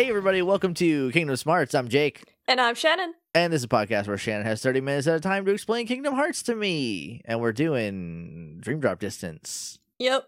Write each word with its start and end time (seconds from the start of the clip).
Hey, 0.00 0.08
everybody, 0.08 0.40
welcome 0.40 0.72
to 0.72 1.10
Kingdom 1.10 1.36
Smarts. 1.36 1.74
I'm 1.74 1.86
Jake, 1.86 2.24
And 2.48 2.58
I'm 2.58 2.74
Shannon. 2.74 3.12
and 3.34 3.52
this 3.52 3.60
is 3.60 3.64
a 3.64 3.68
podcast 3.68 4.08
where 4.08 4.16
Shannon 4.16 4.46
has 4.46 4.62
30 4.62 4.80
minutes 4.80 5.06
at 5.06 5.14
a 5.14 5.20
time 5.20 5.44
to 5.44 5.50
explain 5.52 5.86
Kingdom 5.86 6.14
Hearts 6.14 6.42
to 6.44 6.54
me. 6.54 7.20
And 7.26 7.38
we're 7.38 7.52
doing 7.52 8.56
Dream 8.60 8.80
Drop 8.80 8.98
Distance. 8.98 9.78
Yep. 9.98 10.24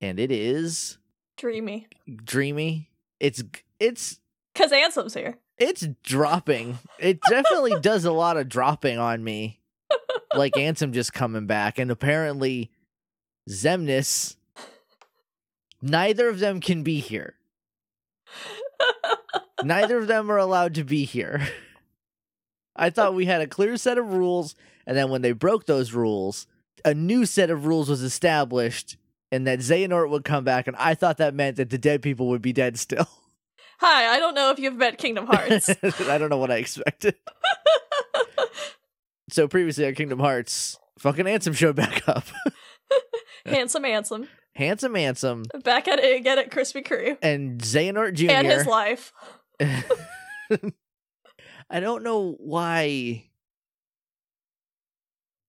And 0.00 0.18
it 0.18 0.32
is 0.32 0.96
Dreamy. 1.36 1.88
dreamy. 2.24 2.88
It's, 3.20 3.44
it's, 3.78 4.18
Because 4.54 4.72
Ansem's 4.72 5.12
here. 5.12 5.36
it's 5.58 5.86
dropping. 6.02 6.78
It 6.98 7.20
definitely 7.28 7.78
does 7.82 8.06
a 8.06 8.12
lot 8.12 8.38
of 8.38 8.48
dropping 8.48 8.96
on 8.96 9.22
me. 9.22 9.60
Like 10.34 10.54
Ansem 10.54 10.92
just 10.92 11.12
coming 11.12 11.46
back. 11.46 11.78
And 11.78 11.90
apparently, 11.90 12.70
Xemnas, 13.46 14.36
neither 15.82 16.30
of 16.30 16.38
them 16.38 16.60
can 16.62 16.82
be 16.82 17.00
here. 17.00 17.34
Neither 19.64 19.98
of 19.98 20.06
them 20.06 20.30
are 20.30 20.38
allowed 20.38 20.74
to 20.74 20.84
be 20.84 21.04
here. 21.04 21.48
I 22.74 22.90
thought 22.90 23.14
we 23.14 23.26
had 23.26 23.40
a 23.40 23.46
clear 23.46 23.76
set 23.76 23.98
of 23.98 24.12
rules, 24.12 24.54
and 24.86 24.96
then 24.96 25.10
when 25.10 25.22
they 25.22 25.32
broke 25.32 25.66
those 25.66 25.92
rules, 25.92 26.46
a 26.84 26.94
new 26.94 27.26
set 27.26 27.50
of 27.50 27.66
rules 27.66 27.88
was 27.88 28.02
established, 28.02 28.96
and 29.30 29.46
that 29.46 29.60
Xehanort 29.60 30.10
would 30.10 30.24
come 30.24 30.44
back, 30.44 30.66
and 30.66 30.76
I 30.76 30.94
thought 30.94 31.18
that 31.18 31.34
meant 31.34 31.56
that 31.56 31.70
the 31.70 31.78
dead 31.78 32.02
people 32.02 32.28
would 32.28 32.42
be 32.42 32.52
dead 32.52 32.78
still. 32.78 33.08
Hi, 33.78 34.14
I 34.14 34.18
don't 34.20 34.34
know 34.34 34.50
if 34.50 34.58
you've 34.58 34.76
met 34.76 34.98
Kingdom 34.98 35.26
Hearts. 35.26 35.68
I 35.82 36.16
don't 36.16 36.30
know 36.30 36.38
what 36.38 36.52
I 36.52 36.56
expected. 36.56 37.16
so 39.30 39.48
previously 39.48 39.86
on 39.86 39.94
Kingdom 39.94 40.20
Hearts, 40.20 40.78
fucking 40.98 41.24
Ansem 41.26 41.54
showed 41.56 41.76
back 41.76 42.08
up. 42.08 42.24
Handsome 43.44 43.82
Ansem. 43.82 44.28
Handsome 44.54 44.94
Ansem 44.94 45.44
Back 45.64 45.88
at 45.88 45.98
it 45.98 46.16
again 46.16 46.38
at 46.38 46.50
Krispy 46.50 46.86
Kreme. 46.86 47.16
and 47.22 47.60
Xehanort 47.60 48.14
Jr. 48.14 48.30
And 48.30 48.46
his 48.46 48.66
life. 48.66 49.12
I 51.70 51.80
don't 51.80 52.02
know 52.02 52.36
why. 52.38 53.24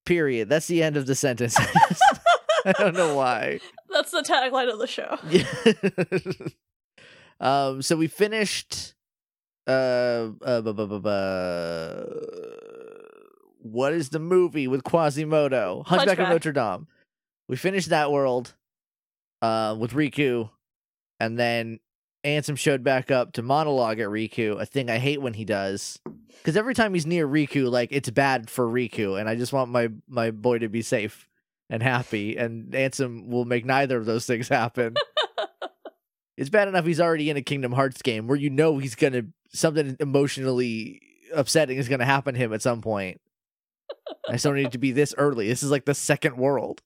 Period. 0.06 0.48
That's 0.50 0.68
the 0.68 0.82
end 0.84 0.96
of 0.98 1.06
the 1.06 1.16
sentence. 1.16 1.58
I 2.66 2.72
don't 2.78 2.96
know 2.96 3.16
why. 3.16 3.60
That's 3.90 4.12
the 4.12 4.22
tagline 4.22 4.72
of 4.72 4.80
the 4.80 4.88
show. 4.88 5.18
um. 7.46 7.82
So 7.82 7.96
we 7.98 8.08
finished. 8.08 8.94
Uh. 9.68 10.30
uh 10.42 10.62
bu- 10.62 10.74
bu- 10.74 11.00
bu- 11.00 12.20
what 13.60 13.94
is 13.94 14.10
the 14.10 14.20
movie 14.20 14.68
with 14.68 14.84
Quasimodo? 14.84 15.84
Hunchback, 15.86 16.20
of 16.20 16.30
Notre 16.30 16.52
Dame. 16.52 16.88
We 17.48 17.56
finished 17.56 17.90
that 17.90 18.12
world. 18.12 18.54
Uh, 19.44 19.76
with 19.78 19.92
Riku, 19.92 20.50
and 21.20 21.38
then 21.38 21.82
Ansem 22.24 22.58
showed 22.58 22.82
back 22.82 23.12
up 23.12 23.34
to 23.34 23.42
monologue 23.42 24.00
at 24.00 24.08
Riku, 24.08 24.58
a 24.58 24.66
thing 24.66 24.90
I 24.90 25.00
hate 25.00 25.22
when 25.22 25.34
he 25.34 25.44
does. 25.44 26.00
Because 26.30 26.56
every 26.56 26.74
time 26.74 26.94
he's 26.94 27.06
near 27.06 27.28
Riku, 27.28 27.70
like 27.70 27.90
it's 27.92 28.10
bad 28.10 28.50
for 28.50 28.66
Riku, 28.66 29.20
and 29.20 29.28
I 29.28 29.36
just 29.36 29.52
want 29.52 29.70
my 29.70 29.90
my 30.08 30.32
boy 30.32 30.60
to 30.60 30.70
be 30.70 30.82
safe 30.82 31.28
and 31.70 31.84
happy. 31.84 32.38
And 32.38 32.72
Ansem 32.72 33.28
will 33.28 33.44
make 33.44 33.66
neither 33.66 33.98
of 33.98 34.06
those 34.06 34.26
things 34.26 34.48
happen. 34.48 34.96
it's 36.38 36.50
bad 36.50 36.70
enough 36.70 36.86
he's 36.86 37.02
already 37.02 37.30
in 37.30 37.36
a 37.36 37.42
Kingdom 37.42 37.74
Hearts 37.74 38.02
game 38.02 38.28
where 38.28 38.38
you 38.38 38.50
know 38.50 38.78
he's 38.78 38.96
gonna 38.96 39.24
something 39.50 39.98
emotionally 40.00 41.02
upsetting 41.34 41.78
is 41.78 41.90
gonna 41.90 42.06
happen 42.06 42.34
to 42.36 42.40
him 42.40 42.54
at 42.54 42.62
some 42.62 42.82
point. 42.82 43.20
I 44.30 44.38
don't 44.38 44.56
need 44.56 44.72
to 44.72 44.78
be 44.78 44.94
this 44.94 45.14
early. 45.18 45.50
This 45.50 45.64
is 45.64 45.72
like 45.72 45.84
the 45.84 45.94
second 45.94 46.38
world. 46.38 46.82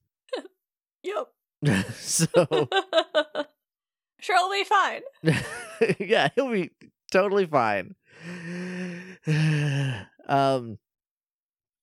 So 1.93 2.27
sure, 4.19 4.37
he'll 4.37 4.51
be 4.51 4.63
fine. 4.63 5.01
yeah, 5.99 6.29
he'll 6.35 6.51
be 6.51 6.71
totally 7.11 7.45
fine. 7.45 7.95
um 10.27 10.77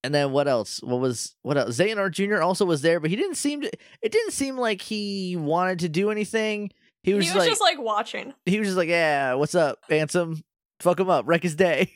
and 0.02 0.14
then 0.14 0.32
what 0.32 0.46
else? 0.48 0.82
What 0.82 1.00
was 1.00 1.34
what 1.42 1.56
else? 1.56 1.76
Xehanort 1.78 2.12
Jr. 2.12 2.42
also 2.42 2.64
was 2.66 2.82
there, 2.82 3.00
but 3.00 3.10
he 3.10 3.16
didn't 3.16 3.36
seem 3.36 3.62
to 3.62 3.70
it 4.02 4.12
didn't 4.12 4.32
seem 4.32 4.56
like 4.58 4.82
he 4.82 5.36
wanted 5.36 5.78
to 5.80 5.88
do 5.88 6.10
anything. 6.10 6.70
He 7.02 7.10
He 7.12 7.14
was, 7.16 7.26
was 7.26 7.36
like 7.36 7.48
just 7.48 7.60
like 7.60 7.78
watching. 7.80 8.34
he 8.46 8.58
was 8.58 8.68
just 8.68 8.76
like, 8.78 8.88
Yeah, 8.88 9.34
what's 9.34 9.54
up, 9.54 9.78
Ansem? 9.90 10.42
Fuck 10.80 11.00
him 11.00 11.08
up, 11.10 11.24
wreck 11.26 11.42
his 11.42 11.54
day. 11.56 11.90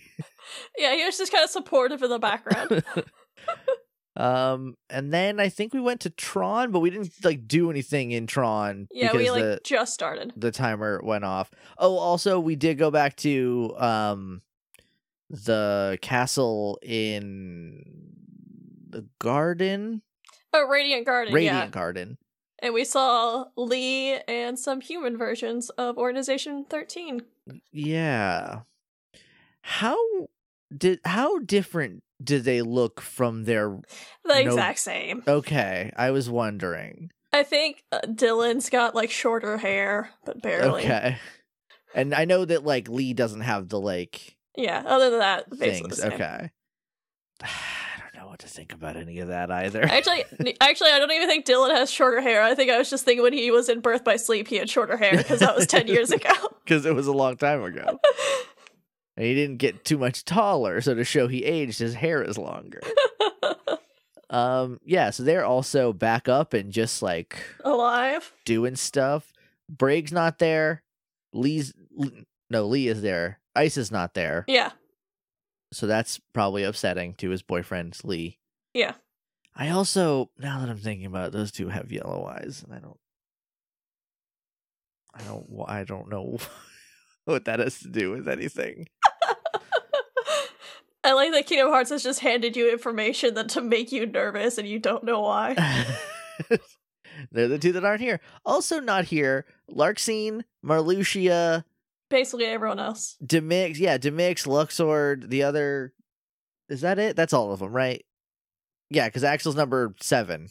Yeah, 0.78 0.94
he 0.94 1.04
was 1.04 1.18
just 1.18 1.30
kind 1.30 1.44
of 1.44 1.50
supportive 1.50 2.02
in 2.02 2.08
the 2.10 2.18
background. 2.18 2.82
Um 4.18 4.74
and 4.90 5.12
then 5.12 5.40
I 5.40 5.48
think 5.48 5.72
we 5.72 5.80
went 5.80 6.00
to 6.02 6.10
Tron, 6.10 6.72
but 6.72 6.80
we 6.80 6.90
didn't 6.90 7.12
like 7.24 7.48
do 7.48 7.70
anything 7.70 8.10
in 8.10 8.26
Tron 8.26 8.88
yeah, 8.90 9.12
we 9.14 9.30
like 9.30 9.42
the 9.42 9.60
just 9.64 9.94
started. 9.94 10.32
the 10.36 10.50
timer 10.50 11.00
went 11.02 11.24
off. 11.24 11.50
Oh, 11.78 11.96
also 11.96 12.40
we 12.40 12.56
did 12.56 12.76
go 12.78 12.90
back 12.90 13.16
to 13.18 13.74
um 13.78 14.42
the 15.30 15.98
castle 16.02 16.78
in 16.82 17.84
the 18.90 19.06
garden, 19.20 20.02
Oh, 20.52 20.66
Radiant 20.66 21.04
Garden. 21.06 21.34
Radiant 21.34 21.56
yeah. 21.56 21.68
Garden. 21.68 22.18
And 22.60 22.72
we 22.74 22.84
saw 22.84 23.44
Lea 23.56 24.18
and 24.26 24.58
some 24.58 24.80
human 24.80 25.16
versions 25.16 25.68
of 25.70 25.98
Organization 25.98 26.64
13. 26.68 27.20
Yeah. 27.70 28.60
How 29.60 29.98
did 30.76 31.00
how 31.04 31.38
different 31.38 32.02
did 32.22 32.44
they 32.44 32.62
look 32.62 33.00
from 33.00 33.44
their 33.44 33.68
The 34.24 34.34
No- 34.34 34.34
exact 34.34 34.78
same. 34.80 35.22
Okay, 35.26 35.92
I 35.96 36.10
was 36.10 36.28
wondering. 36.28 37.10
I 37.32 37.42
think 37.42 37.84
uh, 37.92 38.00
Dilan's 38.06 38.70
got 38.70 38.94
like 38.94 39.10
shorter 39.10 39.58
hair, 39.58 40.10
but 40.24 40.40
barely. 40.42 40.82
Okay. 40.84 41.18
And 41.94 42.14
I 42.14 42.24
know 42.24 42.44
that 42.44 42.64
like 42.64 42.88
Lea 42.88 43.12
doesn't 43.14 43.42
have 43.42 43.68
the 43.68 43.78
like 43.80 44.36
Yeah, 44.56 44.82
other 44.86 45.10
than 45.10 45.20
that, 45.20 45.50
things. 45.56 46.02
Okay. 46.02 46.50
I 47.42 48.00
don't 48.00 48.14
know 48.22 48.28
what 48.30 48.40
to 48.40 48.48
think 48.48 48.72
about 48.72 48.96
any 48.96 49.20
of 49.20 49.28
that 49.28 49.50
either. 49.50 49.82
Actually, 49.84 50.24
actually, 50.60 50.90
I 50.90 50.98
don't 50.98 51.12
even 51.12 51.28
think 51.28 51.44
Dilan 51.46 51.70
has 51.74 51.90
shorter 51.90 52.20
hair. 52.20 52.42
I 52.42 52.54
think 52.54 52.70
I 52.70 52.78
was 52.78 52.90
just 52.90 53.04
thinking 53.04 53.22
when 53.22 53.32
he 53.32 53.50
was 53.50 53.68
in 53.68 53.80
Birth 53.80 54.04
by 54.04 54.16
Sleep, 54.16 54.48
he 54.48 54.56
had 54.56 54.68
shorter 54.70 54.96
hair 54.96 55.16
because 55.16 55.40
that 55.40 55.54
was 55.54 55.66
10 55.66 55.86
years 55.86 56.10
ago. 56.12 56.30
because 56.64 56.84
it 56.86 56.94
was 56.94 57.06
a 57.06 57.12
long 57.12 57.36
time 57.36 57.62
ago. 57.62 57.98
and 59.18 59.26
he 59.26 59.34
didn't 59.34 59.56
get 59.56 59.84
too 59.84 59.98
much 59.98 60.24
taller, 60.24 60.80
so 60.80 60.94
to 60.94 61.02
show 61.02 61.26
he 61.26 61.44
aged, 61.44 61.80
his 61.80 61.94
hair 61.94 62.22
is 62.22 62.38
longer. 62.38 62.80
um, 64.30 64.78
yeah, 64.84 65.10
so 65.10 65.24
they're 65.24 65.44
also 65.44 65.92
back 65.92 66.28
up 66.28 66.54
and 66.54 66.70
just 66.72 67.02
like 67.02 67.36
Alive. 67.64 68.32
doing 68.44 68.76
stuff. 68.76 69.32
Braig's 69.68 70.12
not 70.12 70.38
there. 70.38 70.84
Lea's 71.32 71.74
no, 72.48 72.66
Lea 72.68 72.86
is 72.86 73.02
there. 73.02 73.40
Isa 73.60 73.80
is 73.80 73.90
not 73.90 74.14
there, 74.14 74.44
Yeah, 74.46 74.70
so 75.72 75.88
that's 75.88 76.20
probably 76.32 76.62
upsetting 76.62 77.14
to 77.14 77.30
his 77.30 77.42
boyfriend 77.42 77.98
Lea. 78.04 78.38
yeah. 78.72 78.92
I 79.60 79.70
also, 79.70 80.30
now 80.38 80.60
that 80.60 80.68
I'm 80.68 80.78
thinking 80.78 81.06
about 81.06 81.26
it, 81.28 81.32
those 81.32 81.50
two 81.50 81.68
have 81.70 81.90
yellow 81.90 82.24
eyes, 82.24 82.62
and 82.64 82.72
I 82.72 82.78
don't, 82.78 83.00
I 85.12 85.22
don't, 85.24 85.46
I 85.66 85.82
don't 85.82 86.08
know 86.08 86.38
what 87.24 87.44
that 87.46 87.58
has 87.58 87.80
to 87.80 87.88
do 87.88 88.12
with 88.12 88.28
anything. 88.28 88.86
I 91.08 91.12
like 91.14 91.32
that 91.32 91.46
Kingdom 91.46 91.70
Hearts 91.70 91.90
has 91.90 92.02
just 92.02 92.20
handed 92.20 92.56
you 92.56 92.70
information 92.70 93.34
that 93.34 93.48
to 93.50 93.62
make 93.62 93.92
you 93.92 94.04
nervous 94.04 94.58
and 94.58 94.68
you 94.68 94.78
don't 94.78 95.04
know 95.04 95.20
why. 95.20 95.54
They're 97.32 97.48
the 97.48 97.58
two 97.58 97.72
that 97.72 97.84
aren't 97.84 98.02
here. 98.02 98.20
Also 98.44 98.78
not 98.78 99.06
here, 99.06 99.46
Larxene, 99.70 100.42
Marluxia, 100.64 101.64
Basically, 102.10 102.46
everyone 102.46 102.78
else. 102.78 103.16
Demyx, 103.22 103.78
yeah, 103.78 103.98
Demyx, 103.98 104.46
Luxord, 104.46 105.28
the 105.28 105.42
other 105.42 105.92
is 106.68 106.80
that 106.82 106.98
it? 106.98 107.16
That's 107.16 107.32
all 107.32 107.52
of 107.52 107.60
them, 107.60 107.72
right? 107.72 108.04
Yeah, 108.90 109.08
because 109.08 109.24
Axel's 109.24 109.56
number 109.56 109.94
seven. 110.00 110.48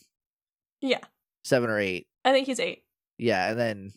Yeah. 0.81 1.01
Seven 1.43 1.69
or 1.69 1.79
eight. 1.79 2.07
I 2.25 2.31
think 2.31 2.47
he's 2.47 2.59
eight. 2.59 2.83
Yeah, 3.17 3.49
and 3.49 3.59
then 3.59 3.93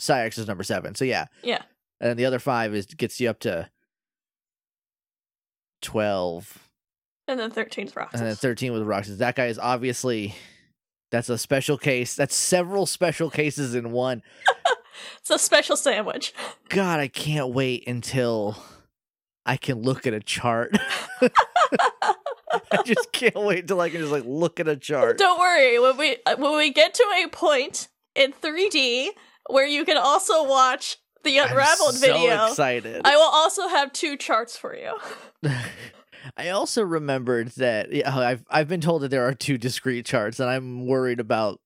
Saïx 0.00 0.38
is 0.38 0.48
number 0.48 0.64
seven. 0.64 0.94
So 0.94 1.04
yeah. 1.04 1.26
Yeah. 1.42 1.62
And 2.00 2.10
then 2.10 2.16
the 2.16 2.24
other 2.26 2.38
five 2.38 2.74
is 2.74 2.86
gets 2.86 3.20
you 3.20 3.30
up 3.30 3.38
to 3.40 3.68
twelve. 5.86 6.58
And 7.28 7.40
then 7.40 7.50
13's 7.50 7.96
Roxas. 7.96 8.20
And 8.20 8.28
then 8.28 8.36
13 8.36 8.72
with 8.72 8.82
Roxas. 8.82 9.18
That 9.18 9.34
guy 9.34 9.46
is 9.46 9.58
obviously 9.58 10.36
that's 11.10 11.28
a 11.28 11.36
special 11.38 11.76
case. 11.76 12.14
That's 12.14 12.34
several 12.36 12.86
special 12.86 13.30
cases 13.30 13.74
in 13.74 13.90
one. 13.92 14.22
It's 15.20 15.30
a 15.30 15.38
special 15.38 15.76
sandwich. 15.76 16.32
God, 16.70 17.00
I 17.00 17.08
can't 17.08 17.52
wait 17.52 17.86
until 17.86 18.56
I 19.44 19.56
can 19.56 19.82
look 19.82 20.06
at 20.06 20.14
a 20.14 20.20
chart. 20.20 20.74
I 21.20 22.82
just 22.84 23.12
can't 23.12 23.36
wait 23.36 23.60
until 23.60 23.80
I 23.80 23.90
can 23.90 24.00
just 24.00 24.12
like 24.12 24.24
look 24.24 24.58
at 24.58 24.68
a 24.68 24.76
chart. 24.76 25.18
Don't 25.18 25.38
worry, 25.38 25.78
when 25.78 25.96
we 25.98 26.16
when 26.38 26.56
we 26.56 26.72
get 26.72 26.94
to 26.94 27.04
a 27.22 27.28
point 27.28 27.88
in 28.14 28.32
3D 28.32 29.08
where 29.50 29.66
you 29.66 29.84
can 29.84 29.96
also 29.96 30.44
watch 30.44 30.96
the 31.26 31.38
unraveled 31.38 31.98
video. 32.00 32.14
I'm 32.14 32.20
so 32.20 32.22
video, 32.22 32.46
excited. 32.46 33.02
I 33.04 33.16
will 33.16 33.30
also 33.30 33.68
have 33.68 33.92
two 33.92 34.16
charts 34.16 34.56
for 34.56 34.74
you. 34.74 34.96
I 36.36 36.48
also 36.48 36.82
remembered 36.82 37.48
that 37.56 37.92
yeah, 37.92 38.12
oh, 38.14 38.20
I've 38.20 38.44
I've 38.50 38.68
been 38.68 38.80
told 38.80 39.02
that 39.02 39.10
there 39.10 39.26
are 39.28 39.34
two 39.34 39.58
discrete 39.58 40.06
charts, 40.06 40.40
and 40.40 40.48
I'm 40.48 40.86
worried 40.86 41.20
about 41.20 41.60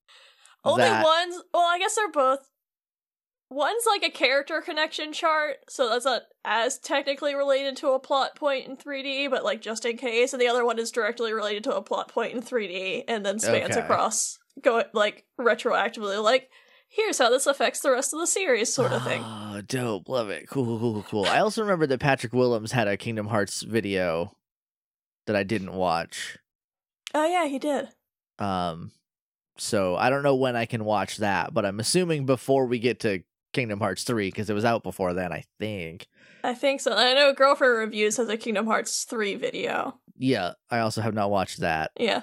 Only 0.65 0.83
that. 0.83 1.05
one's 1.05 1.43
well, 1.55 1.63
I 1.63 1.79
guess 1.79 1.95
they're 1.95 2.11
both 2.11 2.41
one's 3.51 3.85
like 3.87 4.03
a 4.05 4.11
character 4.11 4.61
connection 4.61 5.13
chart, 5.13 5.57
so 5.69 5.89
that's 5.89 6.05
not 6.05 6.23
as 6.45 6.79
technically 6.79 7.35
related 7.35 7.77
to 7.79 7.89
a 7.91 7.99
plot 7.99 8.37
point 8.37 8.67
in 8.69 8.77
3D, 8.77 9.29
but 9.31 9.45
like 9.45 9.61
just 9.61 9.85
in 9.85 9.97
case. 9.97 10.33
And 10.33 10.41
the 10.41 10.49
other 10.49 10.65
one 10.65 10.79
is 10.79 10.93
directly 10.93 11.33
related 11.33 11.65
to 11.65 11.77
a 11.77 11.83
plot 11.83 12.09
point 12.09 12.33
in 12.35 12.43
3D 12.43 13.05
and 13.09 13.25
then 13.27 13.39
spans 13.39 13.77
Okay. 13.77 13.81
across, 13.81 14.39
go 14.63 14.85
like 14.93 15.25
retroactively, 15.39 16.23
like 16.23 16.49
here's 16.91 17.19
how 17.19 17.31
this 17.31 17.47
affects 17.47 17.81
the 17.81 17.91
rest 17.91 18.13
of 18.13 18.21
the 18.21 18.27
series, 18.27 18.73
sort 18.73 18.93
of 18.93 19.03
thing. 19.05 19.23
Oh, 19.25 19.63
dope. 19.67 20.09
Love 20.09 20.29
it. 20.29 20.49
Cool, 20.49 20.65
cool, 20.67 20.79
cool, 20.79 21.03
cool. 21.09 21.27
I 21.27 21.39
also 21.39 21.63
remember 21.63 21.87
that 21.87 22.01
Patrick 22.01 22.33
Willems 22.33 22.73
had 22.73 22.89
a 22.89 22.97
Kingdom 22.97 23.29
Hearts 23.29 23.63
video 23.63 24.37
that 25.27 25.37
I 25.37 25.43
didn't 25.45 25.73
watch. 25.73 26.39
Oh 27.15 27.27
yeah, 27.27 27.47
he 27.47 27.59
did. 27.59 27.89
Um, 28.39 28.93
so 29.57 29.97
I 29.97 30.11
don't 30.11 30.23
know 30.23 30.37
when 30.37 30.57
I 30.57 30.67
can 30.67 30.85
watch 30.85 31.19
that, 31.19 31.55
but 31.55 31.65
I'm 31.65 31.81
assuming 31.81 32.27
before 32.27 32.67
we 32.67 32.79
get 32.79 33.01
to 33.01 33.23
Kingdom 33.53 33.81
Hearts 33.81 34.05
3 34.05 34.29
because 34.29 34.49
it 34.49 34.55
was 34.55 34.65
out 34.65 34.83
before 34.83 35.13
then, 35.13 35.33
I 35.33 35.45
think. 35.59 36.07
I 36.43 36.55
think 36.55 36.81
so. 36.81 36.95
I 36.97 37.15
know 37.15 37.35
Girlfriend 37.35 37.77
Reviews 37.77 38.17
has 38.17 38.29
a 38.29 38.37
Kingdom 38.37 38.67
Hearts 38.67 39.05
3 39.05 39.35
video. 39.37 39.99
Yeah, 40.17 40.53
I 40.71 40.81
also 40.81 41.01
have 41.01 41.15
not 41.15 41.31
watched 41.31 41.61
that. 41.61 41.91
Yeah. 41.99 42.23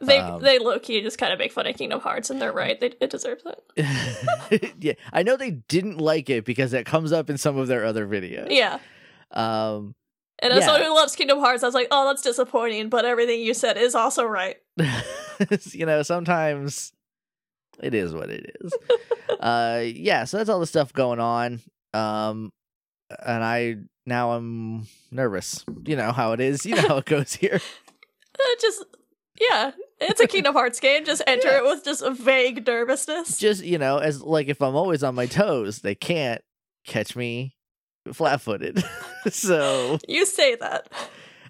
They 0.00 0.18
Um, 0.18 0.42
they 0.42 0.58
low 0.58 0.78
key 0.78 1.00
just 1.02 1.18
kind 1.18 1.32
of 1.32 1.38
make 1.38 1.50
fun 1.52 1.66
of 1.66 1.76
Kingdom 1.76 2.00
Hearts, 2.00 2.30
and 2.30 2.40
they're 2.40 2.52
right. 2.52 2.78
They, 2.78 2.92
it 3.00 3.10
deserves 3.10 3.42
it. 3.46 4.74
yeah, 4.80 4.92
I 5.12 5.22
know 5.22 5.36
they 5.36 5.50
didn't 5.50 5.98
like 5.98 6.30
it 6.30 6.44
because 6.44 6.72
it 6.72 6.86
comes 6.86 7.10
up 7.12 7.28
in 7.28 7.36
some 7.38 7.56
of 7.56 7.66
their 7.68 7.84
other 7.84 8.06
videos. 8.06 8.46
Yeah. 8.50 8.78
Um, 9.32 9.94
And 10.40 10.52
as 10.52 10.60
Yeah. 10.60 10.66
someone 10.66 10.82
who 10.84 10.94
loves 10.94 11.16
Kingdom 11.16 11.40
Hearts, 11.40 11.62
I 11.64 11.66
was 11.66 11.74
like, 11.74 11.88
oh, 11.90 12.06
that's 12.06 12.22
disappointing, 12.22 12.88
but 12.90 13.04
everything 13.04 13.40
you 13.40 13.54
said 13.54 13.76
is 13.76 13.94
also 13.96 14.24
right. 14.24 14.56
you 15.72 15.84
know, 15.84 16.02
sometimes 16.02 16.92
it 17.82 17.92
is 17.94 18.12
what 18.14 18.30
it 18.30 18.56
is. 18.60 18.72
uh 19.40 19.82
yeah, 19.84 20.24
so 20.24 20.36
that's 20.36 20.48
all 20.48 20.60
the 20.60 20.66
stuff 20.66 20.92
going 20.92 21.18
on. 21.20 21.60
Um 21.92 22.52
and 23.24 23.42
I 23.42 23.76
now 24.06 24.32
I'm 24.32 24.86
nervous. 25.10 25.64
You 25.84 25.96
know 25.96 26.12
how 26.12 26.32
it 26.32 26.40
is. 26.40 26.64
You 26.64 26.76
know 26.76 26.88
how 26.88 26.96
it 26.98 27.04
goes 27.04 27.34
here. 27.34 27.60
Just, 28.60 28.84
yeah, 29.40 29.72
it's 30.00 30.20
a 30.20 30.26
Kingdom 30.26 30.54
Hearts 30.54 30.80
game. 30.80 31.04
Just 31.04 31.22
enter 31.26 31.48
Yeah. 31.48 31.58
it 31.58 31.64
with 31.64 31.84
just 31.84 32.02
a 32.02 32.10
vague 32.10 32.66
nervousness. 32.66 33.38
Just, 33.38 33.62
you 33.64 33.78
know, 33.78 33.98
as 33.98 34.22
like 34.22 34.48
if 34.48 34.60
I'm 34.62 34.74
always 34.76 35.02
on 35.02 35.14
my 35.14 35.26
toes, 35.26 35.80
they 35.80 35.94
can't 35.94 36.42
catch 36.86 37.14
me 37.16 37.54
flat-footed. 38.12 38.82
so, 39.30 39.98
You 40.08 40.24
say 40.26 40.54
that. 40.56 40.88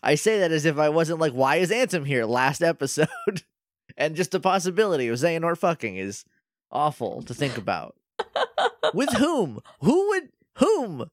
I 0.02 0.14
say 0.14 0.38
that 0.40 0.52
as 0.52 0.64
if 0.64 0.78
I 0.78 0.88
wasn't 0.88 1.18
like 1.20 1.32
why 1.32 1.56
is 1.56 1.70
Ansem 1.70 2.06
here 2.06 2.24
last 2.24 2.62
episode? 2.62 3.08
and 3.96 4.14
just 4.16 4.30
the 4.30 4.40
possibility 4.40 5.08
of 5.08 5.16
Xehanort 5.18 5.58
fucking 5.58 5.96
is 5.96 6.24
awful 6.70 7.22
to 7.22 7.34
think 7.34 7.56
about. 7.58 7.94
With 8.94 9.10
whom? 9.14 9.60
Who 9.80 10.08
would 10.08 10.28
whom? 10.56 11.10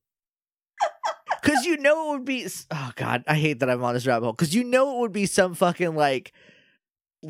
Cause 1.44 1.63
you 1.66 1.77
know 1.77 2.10
it 2.10 2.18
would 2.18 2.25
be 2.25 2.48
oh 2.72 2.92
god, 2.95 3.24
I 3.27 3.36
hate 3.36 3.60
that 3.60 3.69
I'm 3.69 3.83
on 3.83 3.94
this 3.94 4.07
rabbit 4.07 4.25
hole. 4.25 4.33
Cause 4.33 4.54
you 4.56 4.63
know 4.63 4.98
it 4.98 5.00
would 5.01 5.12
be 5.13 5.25
some 5.27 5.54
fucking 5.54 5.95
like 5.95 6.31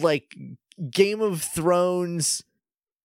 like 0.01 0.36
Game 0.92 1.21
of 1.21 1.42
Thrones 1.42 2.44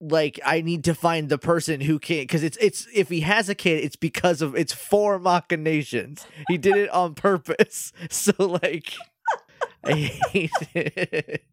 like 0.01 0.41
I 0.45 0.63
need 0.63 0.85
to 0.85 0.95
find 0.95 1.29
the 1.29 1.39
person 1.39 1.81
who 1.83 1.99
can 1.99 2.23
because 2.23 2.43
it's 2.43 2.57
it's 2.59 2.87
if 2.95 3.09
he 3.09 3.21
has 3.21 3.49
a 3.49 3.55
kid, 3.55 3.85
it's 3.85 3.97
because 3.97 4.41
of 4.41 4.57
it's 4.57 4.73
for 4.73 5.19
machinations. 5.19 6.27
He 6.49 6.57
did 6.57 6.77
it 6.77 6.91
on 6.91 7.15
purpose. 7.15 7.93
So 8.11 8.33
like 8.39 8.95
I 9.85 9.93
hate 10.31 10.51
it. 10.75 11.45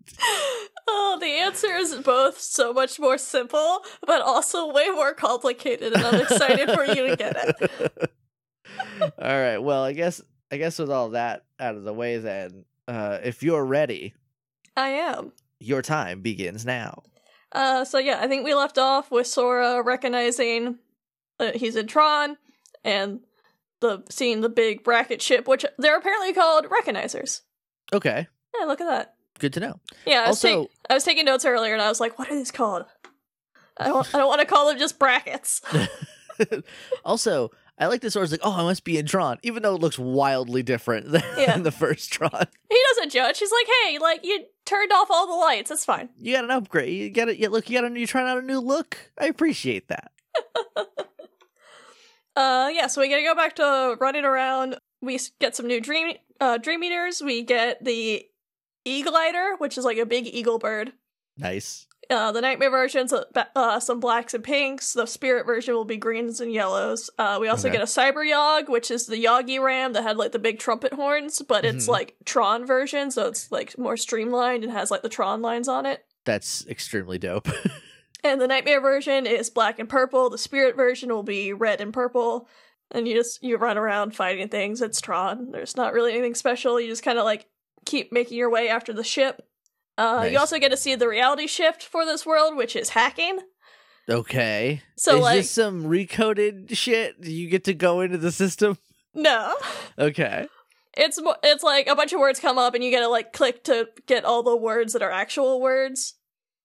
Oh, 0.88 1.18
the 1.20 1.28
answer 1.28 1.76
is 1.76 1.96
both 1.96 2.40
so 2.40 2.74
much 2.74 3.00
more 3.00 3.18
simple, 3.18 3.82
but 4.06 4.22
also 4.22 4.72
way 4.72 4.90
more 4.90 5.14
complicated, 5.14 5.94
and 5.94 6.04
I'm 6.04 6.22
excited 6.22 6.72
for 6.72 6.86
you 6.86 7.08
to 7.08 7.16
get 7.16 7.36
it. 7.36 8.12
all 9.02 9.12
right. 9.20 9.58
Well, 9.58 9.84
I 9.84 9.94
guess 9.94 10.22
I 10.52 10.58
guess 10.58 10.80
with 10.80 10.90
all 10.90 11.10
that 11.10 11.44
out 11.60 11.76
of 11.76 11.84
the 11.84 11.94
way, 11.94 12.18
then, 12.18 12.66
uh, 12.88 13.20
if 13.24 13.44
you're 13.44 13.66
ready, 13.66 14.14
I 14.78 14.90
am. 14.90 15.34
your 15.60 15.82
time 15.82 16.22
begins 16.22 16.66
now. 16.66 17.04
Uh, 17.52 17.84
so 17.84 17.98
yeah, 17.98 18.20
I 18.22 18.28
think 18.28 18.46
we 18.46 18.54
left 18.54 18.78
off 18.78 19.10
with 19.12 19.26
Sora 19.28 19.82
recognizing 19.82 20.78
that 21.40 21.56
he's 21.58 21.76
in 21.76 21.88
Tron, 21.88 22.38
and 22.84 23.22
the 23.80 24.04
seeing 24.10 24.42
the 24.42 24.50
big 24.50 24.84
bracket 24.84 25.22
ship, 25.22 25.48
which 25.48 25.66
they're 25.78 25.98
apparently 25.98 26.34
called 26.34 26.66
recognizers. 26.68 27.42
Okay, 27.94 28.28
Yeah, 28.60 28.66
look 28.66 28.82
at 28.82 28.88
that. 28.88 29.16
good 29.40 29.54
to 29.54 29.60
know. 29.60 29.80
Yeah, 30.06 30.20
I 30.26 30.30
was, 30.30 30.44
Also- 30.44 30.64
take- 30.66 30.72
I 30.90 30.94
was 30.94 31.04
taking 31.04 31.26
notes 31.26 31.46
earlier, 31.46 31.74
and 31.74 31.82
I 31.82 31.90
was 31.90 32.00
like, 32.00 32.18
"What 32.20 32.30
are 32.30 32.36
these 32.36 32.52
called?" 32.52 32.86
I 33.80 33.88
don't, 33.88 34.14
I 34.14 34.18
don't 34.18 34.28
want 34.28 34.42
to 34.42 34.48
call 34.48 34.68
them 34.68 34.78
just 34.80 34.98
brackets. 35.00 35.62
also, 37.06 37.52
I 37.80 37.88
like 37.88 38.02
this. 38.02 38.14
Sora's 38.14 38.32
like, 38.32 38.40
oh, 38.44 38.54
I 38.54 38.64
must 38.64 38.84
be 38.84 38.98
in 38.98 39.06
Tron, 39.06 39.38
even 39.44 39.62
though 39.64 39.76
it 39.76 39.82
looks 39.82 40.00
wildly 40.00 40.64
different 40.64 41.12
than 41.12 41.22
Yeah. 41.38 41.58
the 41.60 41.72
first 41.72 42.12
Tron. 42.12 42.32
He 42.70 42.78
doesn't 42.96 43.12
judge. 43.12 43.40
He's 43.40 43.52
like, 43.52 43.68
"Hey, 43.84 43.98
like 44.00 44.26
you 44.26 44.46
turned 44.66 44.92
off 44.92 45.10
all 45.12 45.28
the 45.28 45.34
lights. 45.34 45.72
It's 45.72 45.86
fine." 45.86 46.10
You 46.20 46.34
got 46.36 46.44
an 46.46 46.52
upgrade. 46.52 46.90
You 46.94 47.10
got 47.10 47.30
it. 47.30 47.38
Yeah, 47.38 47.48
look, 47.50 47.70
you 47.70 47.80
got 47.80 47.90
a. 47.92 47.98
You're 47.98 48.08
trying 48.08 48.28
out 48.28 48.38
a 48.38 48.42
new 48.42 48.60
look. 48.60 48.98
I 49.20 49.26
appreciate 49.28 49.88
that. 49.90 50.12
Uh, 52.36 52.70
yeah, 52.72 52.86
so 52.86 53.02
we 53.02 53.10
gotta 53.10 53.24
go 53.24 53.34
back 53.34 53.56
to 53.56 53.98
running 54.00 54.24
around. 54.24 54.78
We 55.02 55.20
get 55.40 55.56
some 55.56 55.66
new 55.68 55.82
dream 55.82 56.16
uh 56.40 56.58
dream 56.60 56.84
eaters. 56.84 57.20
We 57.22 57.42
get 57.44 57.84
the 57.84 58.24
Eaglider, 58.88 59.60
which 59.60 59.76
is 59.78 59.84
like 59.86 59.98
a 59.98 60.06
big 60.06 60.28
eagle 60.28 60.60
bird. 60.60 60.94
Nice. 61.36 61.88
Uh, 62.10 62.32
the 62.32 62.42
nightmare 62.42 62.70
version's 62.70 63.12
uh, 63.12 63.24
uh, 63.56 63.80
some 63.80 64.00
blacks 64.00 64.34
and 64.34 64.44
pinks. 64.44 64.94
The 64.94 65.06
spirit 65.06 65.46
version 65.46 65.74
will 65.74 65.86
be 65.86 65.98
greens 65.98 66.40
and 66.40 66.54
yellows. 66.54 67.10
Uh, 67.18 67.38
we 67.42 67.48
also 67.50 67.68
Okay. 67.68 67.78
get 67.78 67.84
a 67.84 67.86
cyber 67.86 68.28
yog, 68.28 68.70
which 68.70 68.90
is 68.92 69.08
the 69.08 69.18
Yoggy 69.18 69.60
Ram 69.60 69.94
that 69.94 70.04
had 70.04 70.18
like 70.18 70.32
the 70.32 70.40
big 70.40 70.60
trumpet 70.60 70.94
horns, 70.94 71.42
but 71.42 71.66
it's 71.66 71.86
Mhm. 71.86 71.90
like 71.90 72.16
Tron 72.26 72.66
version, 72.66 73.12
so 73.12 73.28
it's 73.28 73.52
like 73.52 73.78
more 73.78 73.98
streamlined 73.98 74.64
and 74.64 74.72
has 74.74 74.90
like 74.92 75.02
the 75.02 75.10
Tron 75.10 75.42
lines 75.42 75.68
on 75.68 75.86
it. 75.86 76.06
That's 76.26 76.66
extremely 76.68 77.18
dope. 77.18 77.48
And 78.24 78.42
the 78.42 78.48
nightmare 78.48 78.82
version 78.82 79.28
is 79.28 79.52
black 79.52 79.78
and 79.78 79.88
purple. 79.88 80.30
The 80.32 80.40
spirit 80.40 80.76
version 80.76 81.10
will 81.14 81.24
be 81.24 81.54
red 81.54 81.80
and 81.80 81.94
purple. 81.94 82.50
And 82.92 83.08
you 83.08 83.14
just 83.14 83.44
you 83.44 83.58
run 83.58 83.78
around 83.78 84.16
fighting 84.16 84.50
things. 84.50 84.82
It's 84.82 85.00
Tron. 85.00 85.52
There's 85.52 85.78
not 85.78 85.94
really 85.94 86.14
anything 86.14 86.34
special. 86.36 86.80
You 86.82 86.88
just 86.88 87.04
kind 87.04 87.20
of 87.20 87.26
like 87.26 87.46
keep 87.86 88.12
making 88.12 88.38
your 88.38 88.50
way 88.50 88.70
after 88.70 88.92
the 88.92 89.04
ship. 89.04 89.48
Uh, 89.98 90.18
Nice. 90.18 90.32
You 90.32 90.40
also 90.40 90.60
get 90.60 90.70
to 90.70 90.78
see 90.78 90.96
the 90.96 91.08
reality 91.08 91.48
shift 91.48 91.84
for 91.84 92.06
this 92.06 92.26
world, 92.26 92.56
which 92.56 92.76
is 92.76 92.90
hacking. 92.90 93.40
okay. 94.10 94.82
So 94.98 95.18
is 95.18 95.22
like 95.22 95.36
this 95.40 95.52
some 95.52 95.86
recoded 95.86 96.76
shit? 96.78 97.20
Do 97.22 97.32
you 97.32 97.50
get 97.50 97.64
to 97.66 97.74
go 97.74 98.02
into 98.02 98.18
the 98.18 98.32
system? 98.32 98.78
no, 99.14 99.54
Okay. 99.98 100.48
it's 100.96 101.20
it's 101.44 101.64
like 101.64 101.88
a 101.88 101.96
bunch 101.96 102.14
of 102.14 102.20
words 102.20 102.40
come 102.40 102.58
up 102.58 102.74
and 102.76 102.84
you 102.84 102.92
gotta 102.92 103.08
like 103.10 103.34
click 103.34 103.64
to 103.66 103.88
get 104.06 104.24
all 104.26 104.44
the 104.44 104.56
words 104.56 104.94
that 104.94 105.02
are 105.02 105.12
actual 105.12 105.60
words. 105.62 106.14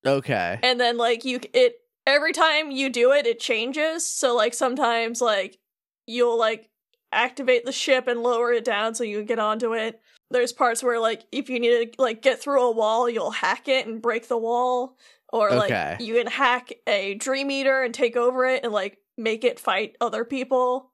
Okay. 0.07 0.59
and 0.63 0.81
then 0.81 0.97
like 0.99 1.25
you 1.25 1.41
it 1.55 1.75
every 2.07 2.33
time 2.33 2.71
you 2.73 2.91
do 2.91 3.13
it 3.13 3.25
it 3.27 3.39
changes 3.39 4.05
so 4.05 4.35
like 4.35 4.53
sometimes 4.53 5.21
like 5.21 5.59
you'll 6.07 6.37
like 6.39 6.69
activate 7.13 7.65
the 7.65 7.71
ship 7.73 8.09
and 8.09 8.21
lower 8.23 8.53
it 8.53 8.65
down 8.65 8.95
so 8.97 9.05
you 9.05 9.19
can 9.19 9.27
get 9.27 9.39
onto 9.39 9.73
it 9.75 10.01
there's 10.33 10.53
parts 10.53 10.83
where 10.83 10.99
like 10.99 11.23
if 11.33 11.49
you 11.51 11.61
need 11.61 11.93
to 11.95 12.03
like 12.03 12.23
get 12.23 12.41
through 12.41 12.63
a 12.63 12.71
wall 12.73 13.09
you'll 13.09 13.31
hack 13.31 13.69
it 13.69 13.87
and 13.87 14.03
break 14.03 14.29
the 14.29 14.37
wall 14.39 14.97
or 15.33 15.51
like 15.51 15.71
Okay. 15.71 15.97
you 16.01 16.15
can 16.15 16.27
hack 16.27 16.73
a 16.87 17.15
dream 17.15 17.51
eater 17.51 17.83
and 17.83 17.95
take 17.95 18.17
over 18.17 18.45
it 18.47 18.65
and 18.65 18.73
like 18.73 18.99
make 19.17 19.45
it 19.45 19.61
fight 19.61 19.97
other 20.01 20.25
people 20.25 20.91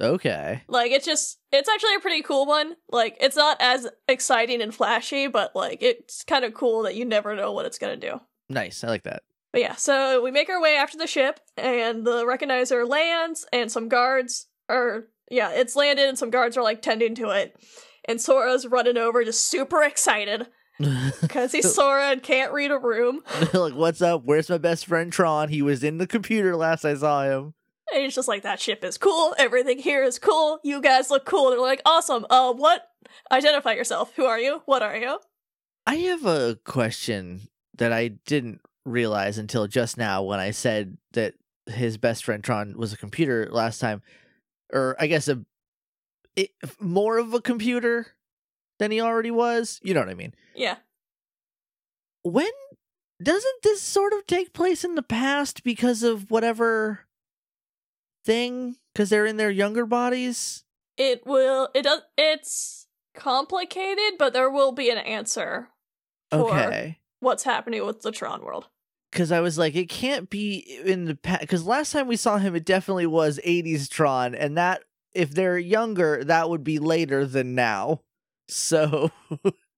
Okay. 0.00 0.62
like 0.68 0.92
it's 0.92 1.04
just 1.04 1.38
it's 1.52 1.68
actually 1.68 1.94
a 1.94 2.00
pretty 2.00 2.22
cool 2.22 2.46
one 2.46 2.74
like 2.90 3.16
it's 3.20 3.36
not 3.36 3.56
as 3.60 3.86
exciting 4.08 4.62
and 4.62 4.74
flashy 4.74 5.26
but 5.26 5.54
like 5.54 5.82
it's 5.82 6.22
kind 6.24 6.44
of 6.44 6.54
cool 6.54 6.82
that 6.84 6.94
you 6.94 7.04
never 7.04 7.36
know 7.36 7.52
what 7.52 7.66
it's 7.66 7.78
gonna 7.78 7.96
do 7.96 8.20
Nice. 8.48 8.82
I 8.82 8.88
like 8.88 9.04
that. 9.04 9.22
but 9.52 9.60
yeah, 9.60 9.76
so 9.76 10.20
we 10.22 10.30
make 10.32 10.48
our 10.48 10.60
way 10.60 10.74
after 10.74 10.98
the 10.98 11.06
ship, 11.06 11.38
and 11.56 12.04
the 12.04 12.24
recognizer 12.24 12.88
lands, 12.88 13.46
and 13.52 13.70
some 13.70 13.88
guards 13.88 14.48
are 14.68 15.04
yeah, 15.30 15.50
it's 15.52 15.76
landed, 15.76 16.08
and 16.08 16.18
some 16.18 16.30
guards 16.30 16.56
are 16.56 16.62
like 16.64 16.82
tending 16.82 17.14
to 17.14 17.28
it, 17.30 17.54
and 18.10 18.20
Sora's 18.20 18.66
running 18.66 18.96
over, 18.96 19.24
just 19.24 19.46
super 19.48 19.82
excited 19.82 20.46
because 21.20 21.52
he's 21.52 21.72
Sora 21.74 22.10
and 22.10 22.22
can't 22.22 22.52
read 22.52 22.70
a 22.70 22.78
room, 22.78 23.22
like, 23.52 23.74
what's 23.74 24.00
up? 24.02 24.22
Where's 24.24 24.48
my 24.50 24.58
best 24.58 24.86
friend 24.86 25.12
Tron? 25.12 25.48
He 25.48 25.62
was 25.62 25.84
in 25.84 25.98
the 25.98 26.06
computer 26.06 26.56
last 26.56 26.84
I 26.84 26.94
saw 26.94 27.22
him. 27.24 27.54
and 27.92 28.02
he's 28.02 28.14
just 28.14 28.28
like, 28.28 28.42
"That 28.42 28.60
ship 28.60 28.82
is 28.84 28.96
cool. 28.98 29.34
Everything 29.38 29.78
here 29.78 30.02
is 30.02 30.18
cool. 30.18 30.58
You 30.64 30.80
guys 30.80 31.10
look 31.10 31.24
cool." 31.26 31.50
They're 31.50 31.60
like, 31.60 31.82
"Awesome. 31.84 32.24
Uh, 32.30 32.52
what? 32.52 32.86
Identify 33.30 33.72
yourself. 33.72 34.12
Who 34.16 34.24
are 34.24 34.38
you? 34.38 34.62
What 34.66 34.82
are 34.82 34.96
you?" 34.96 35.18
I 35.86 35.96
have 35.96 36.24
a 36.24 36.58
question 36.64 37.48
that 37.76 37.92
I 37.92 38.08
didn't 38.08 38.60
realize 38.84 39.38
until 39.38 39.66
just 39.66 39.96
now 39.98 40.22
when 40.22 40.40
I 40.40 40.50
said 40.52 40.96
that 41.12 41.34
his 41.66 41.96
best 41.98 42.24
friend 42.24 42.42
Tron 42.42 42.74
was 42.76 42.92
a 42.92 42.96
computer 42.96 43.48
last 43.50 43.80
time, 43.80 44.02
or 44.72 44.96
I 44.98 45.06
guess 45.08 45.28
a 45.28 45.44
it, 46.36 46.50
more 46.80 47.18
of 47.18 47.34
a 47.34 47.40
computer 47.40 48.08
than 48.78 48.90
he 48.90 49.00
already 49.00 49.30
was. 49.30 49.80
You 49.82 49.94
know 49.94 50.00
what 50.00 50.08
I 50.08 50.14
mean? 50.14 50.34
Yeah, 50.54 50.76
When 52.22 52.50
doesn't 53.22 53.62
this 53.62 53.82
sort 53.82 54.12
of 54.12 54.26
take 54.26 54.52
place 54.52 54.84
in 54.84 54.94
the 54.94 55.02
past 55.02 55.62
because 55.64 56.02
of 56.02 56.30
whatever 56.30 57.00
thing 58.24 58.76
because 58.92 59.10
they're 59.10 59.26
in 59.26 59.36
their 59.36 59.50
younger 59.50 59.86
bodies? 59.86 60.64
It 60.96 61.26
will. 61.26 61.68
It 61.74 61.82
does. 61.82 62.02
It's 62.18 62.86
complicated, 63.14 64.18
but 64.18 64.32
there 64.32 64.50
will 64.50 64.72
be 64.72 64.90
an 64.90 64.98
answer 64.98 65.68
for 66.30 66.50
Okay. 66.52 66.98
what's 67.20 67.44
happening 67.44 67.84
with 67.86 68.02
the 68.02 68.10
Tron 68.12 68.42
world. 68.44 68.68
Because 69.10 69.32
I 69.32 69.40
was 69.40 69.58
like, 69.58 69.74
it 69.74 69.88
can't 69.88 70.30
be 70.30 70.58
in 70.84 71.06
the 71.06 71.16
past. 71.16 71.40
Because 71.40 71.64
last 71.66 71.92
time 71.92 72.06
we 72.06 72.16
saw 72.16 72.38
him, 72.38 72.54
it 72.54 72.64
definitely 72.64 73.06
was 73.06 73.40
80s 73.44 73.88
Tron. 73.88 74.34
And 74.34 74.56
that, 74.56 74.82
if 75.14 75.30
they're 75.32 75.58
younger, 75.58 76.22
that 76.24 76.48
would 76.50 76.64
be 76.64 76.78
later 76.78 77.24
than 77.26 77.54
now. 77.54 78.00
So, 78.48 79.10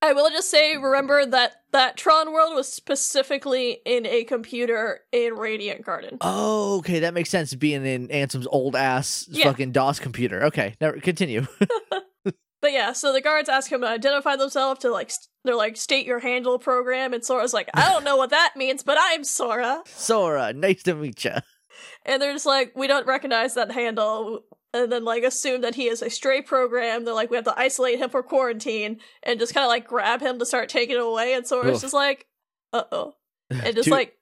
I 0.01 0.12
will 0.15 0.31
just 0.31 0.51
say, 0.51 0.77
remember 0.83 1.27
that 1.27 1.53
that 1.73 1.97
Tron 1.97 2.33
world 2.33 2.55
was 2.55 2.73
specifically 2.73 3.79
in 3.85 4.07
a 4.07 4.25
computer 4.25 5.01
in 5.12 5.35
Radiant 5.35 5.85
Garden. 5.85 6.19
oh, 6.21 6.79
okay. 6.79 7.01
That 7.01 7.15
makes 7.15 7.31
sense 7.31 7.55
being 7.55 7.85
in 7.85 8.09
Ansem's 8.09 8.47
old 8.51 8.75
ass 8.77 9.27
Yeah. 9.31 9.45
fucking 9.45 9.73
DOS 9.73 9.99
computer. 10.01 10.45
Okay. 10.45 10.75
Now 10.81 10.93
continue. 10.93 11.47
But 12.62 12.71
yeah, 12.73 12.93
so 12.93 13.12
the 13.12 13.21
guards 13.21 13.49
ask 13.49 13.73
him 13.73 13.81
to 13.81 13.89
identify 13.89 14.37
themselves 14.37 14.83
to 14.83 14.91
like, 14.93 15.11
st- 15.11 15.27
they're 15.43 15.57
like, 15.57 15.77
state 15.77 16.07
your 16.07 16.21
handle 16.21 16.61
program, 16.61 17.12
and 17.12 17.25
Sora's 17.25 17.53
like, 17.53 17.69
I 17.75 17.89
don't 17.89 18.05
know 18.05 18.17
what 18.17 18.31
that 18.31 18.53
means, 18.55 18.85
but 18.85 18.97
I'm 19.01 19.25
Sora. 19.25 19.83
Sora, 19.87 20.53
nice 20.53 20.85
to 20.85 20.95
meet 20.95 21.25
you. 21.25 21.33
And 22.07 22.23
they're 22.23 22.33
just 22.33 22.47
like, 22.47 22.73
we 22.77 22.87
don't 22.87 23.05
recognize 23.05 23.55
that 23.55 23.73
handle. 23.73 24.45
And 24.75 24.91
then, 24.91 25.05
like, 25.05 25.23
assume 25.23 25.61
that 25.61 25.75
he 25.75 25.88
is 25.88 26.00
a 26.00 26.09
stray 26.09 26.41
program. 26.41 27.05
They're 27.05 27.12
like, 27.14 27.31
we 27.31 27.37
have 27.37 27.45
to 27.45 27.59
isolate 27.59 27.99
him 27.99 28.09
for 28.09 28.23
quarantine 28.23 29.00
and 29.23 29.38
just 29.38 29.52
kind 29.52 29.64
of 29.64 29.69
like 29.69 29.87
grab 29.87 30.21
him 30.23 30.38
to 30.38 30.47
start 30.47 30.69
taking 30.71 30.97
it 30.97 31.02
away. 31.02 31.35
And 31.35 31.47
Sora's 31.47 31.83
just 31.83 31.93
like, 31.95 32.26
uh 32.73 32.85
oh. 32.91 33.14
And 33.50 33.75
just 33.76 33.85
Too- 33.87 33.91
like 33.91 34.17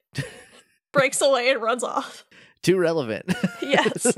breaks 0.92 1.20
away 1.20 1.50
and 1.50 1.62
runs 1.62 1.84
off. 1.84 2.24
Too 2.62 2.78
relevant. 2.78 3.32
Yes. 3.62 4.12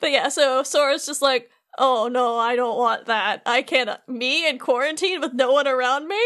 But 0.00 0.12
yeah, 0.12 0.28
so 0.28 0.62
Sora's 0.62 1.06
just 1.06 1.22
like, 1.22 1.50
oh 1.78 2.08
no, 2.10 2.38
I 2.38 2.56
don't 2.56 2.78
want 2.78 3.06
that. 3.06 3.42
I 3.46 3.62
can't. 3.62 3.90
Me 4.08 4.48
in 4.48 4.58
quarantine 4.58 5.20
with 5.20 5.34
no 5.34 5.52
one 5.52 5.68
around 5.68 6.08
me? 6.08 6.20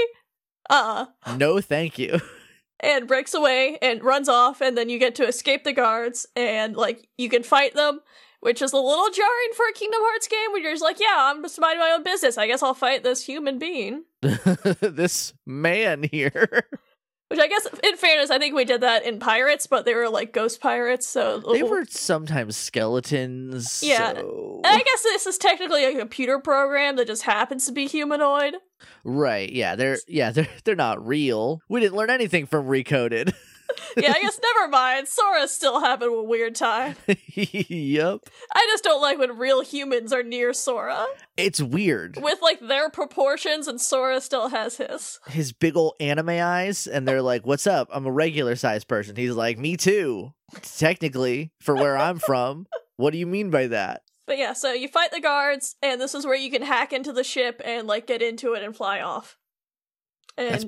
Uh. 0.70 1.06
no, 1.36 1.60
thank 1.60 1.98
you. 1.98 2.20
And 2.84 3.08
breaks 3.08 3.34
away 3.34 3.78
and 3.80 4.04
runs 4.04 4.28
off 4.28 4.60
and 4.60 4.76
then 4.76 4.88
you 4.88 4.98
get 4.98 5.14
to 5.14 5.26
escape 5.26 5.64
the 5.64 5.72
guards 5.72 6.26
and 6.36 6.76
like 6.76 7.08
you 7.16 7.28
can 7.28 7.42
fight 7.42 7.74
them 7.74 8.00
which 8.40 8.60
is 8.60 8.74
a 8.74 8.76
little 8.76 9.10
jarring 9.10 9.50
for 9.56 9.66
a 9.66 9.72
kingdom 9.72 10.00
hearts 10.02 10.28
game 10.28 10.52
where 10.52 10.60
you're 10.60 10.72
just 10.72 10.82
like 10.82 11.00
yeah 11.00 11.30
i'm 11.32 11.42
just 11.42 11.58
minding 11.60 11.80
my 11.80 11.90
own 11.90 12.02
business 12.02 12.36
i 12.36 12.46
guess 12.46 12.62
i'll 12.62 12.74
fight 12.74 13.02
this 13.02 13.24
human 13.24 13.58
being 13.58 14.04
this 14.80 15.32
man 15.46 16.02
here. 16.02 16.66
which 17.34 17.42
i 17.44 17.48
guess 17.48 17.66
in 17.82 17.96
fairness 17.96 18.30
i 18.30 18.38
think 18.38 18.54
we 18.54 18.64
did 18.64 18.80
that 18.80 19.04
in 19.04 19.18
pirates 19.18 19.66
but 19.66 19.84
they 19.84 19.94
were 19.94 20.08
like 20.08 20.32
ghost 20.32 20.60
pirates 20.60 21.06
so 21.06 21.40
They 21.52 21.62
were 21.62 21.84
sometimes 21.88 22.56
skeletons. 22.56 23.82
Yeah. 23.82 24.14
so- 24.14 24.60
and 24.64 24.76
i 24.76 24.82
guess 24.82 25.02
this 25.02 25.26
is 25.26 25.38
technically 25.38 25.84
a 25.84 25.98
computer 25.98 26.38
program 26.38 26.96
that 26.96 27.06
just 27.06 27.22
happens 27.22 27.66
to 27.66 27.72
be 27.72 27.86
humanoid 27.86 28.54
Right. 29.02 29.50
Yeah. 29.50 29.76
They're 29.76 29.96
yeah. 30.06 30.30
They're 30.30 30.48
they're 30.64 30.74
not 30.74 31.06
real. 31.06 31.62
We 31.70 31.80
didn't 31.80 31.96
learn 31.96 32.10
anything 32.10 32.44
from 32.44 32.66
Recoded. 32.66 33.32
yeah 33.96 34.12
i 34.14 34.20
guess 34.20 34.38
never 34.42 34.68
mind 34.68 35.08
sora's 35.08 35.50
still 35.50 35.80
having 35.80 36.08
a 36.08 36.22
weird 36.22 36.54
time 36.54 36.94
yep. 37.34 38.20
i 38.54 38.66
just 38.70 38.84
don't 38.84 39.00
like 39.02 39.18
when 39.18 39.36
real 39.38 39.62
humans 39.62 40.12
are 40.12 40.22
near 40.22 40.52
sora 40.52 41.06
It's 41.36 41.60
weird. 41.60 42.18
with 42.20 42.40
like 42.42 42.60
their 42.60 42.90
proportions 42.90 43.66
and 43.68 43.80
sora 43.80 44.20
still 44.20 44.48
has 44.48 44.76
his 44.76 45.18
His 45.28 45.52
big 45.52 45.76
old 45.76 45.94
anime 46.00 46.28
eyes, 46.30 46.86
and 46.86 47.06
they're 47.08 47.22
like, 47.22 47.46
"What's 47.46 47.66
up? 47.66 47.88
I'm 47.92 48.06
a 48.06 48.12
regular 48.12 48.54
sized 48.56 48.86
person." 48.88 49.16
He's 49.16 49.32
like, 49.34 49.58
"Me 49.58 49.76
too." 49.76 50.32
Technically, 50.78 51.50
for 51.60 51.74
where 51.74 51.96
I'm 51.96 52.18
from. 52.18 52.66
What 52.96 53.10
do 53.12 53.18
you 53.18 53.26
mean 53.26 53.50
by 53.50 53.66
that? 53.68 54.02
But 54.24 54.38
yeah, 54.38 54.52
so 54.52 54.72
you 54.72 54.86
fight 54.86 55.10
the 55.10 55.20
guards, 55.20 55.74
and 55.82 56.00
this 56.00 56.14
is 56.14 56.24
where 56.24 56.36
you 56.36 56.48
can 56.48 56.62
hack 56.62 56.92
into 56.92 57.12
the 57.12 57.24
ship 57.24 57.60
and 57.64 57.88
like 57.88 58.06
get 58.06 58.22
into 58.22 58.54
it 58.54 58.62
and 58.62 58.74
fly 58.76 59.00
off. 59.00 59.36
And 60.38 60.46
That's- 60.48 60.64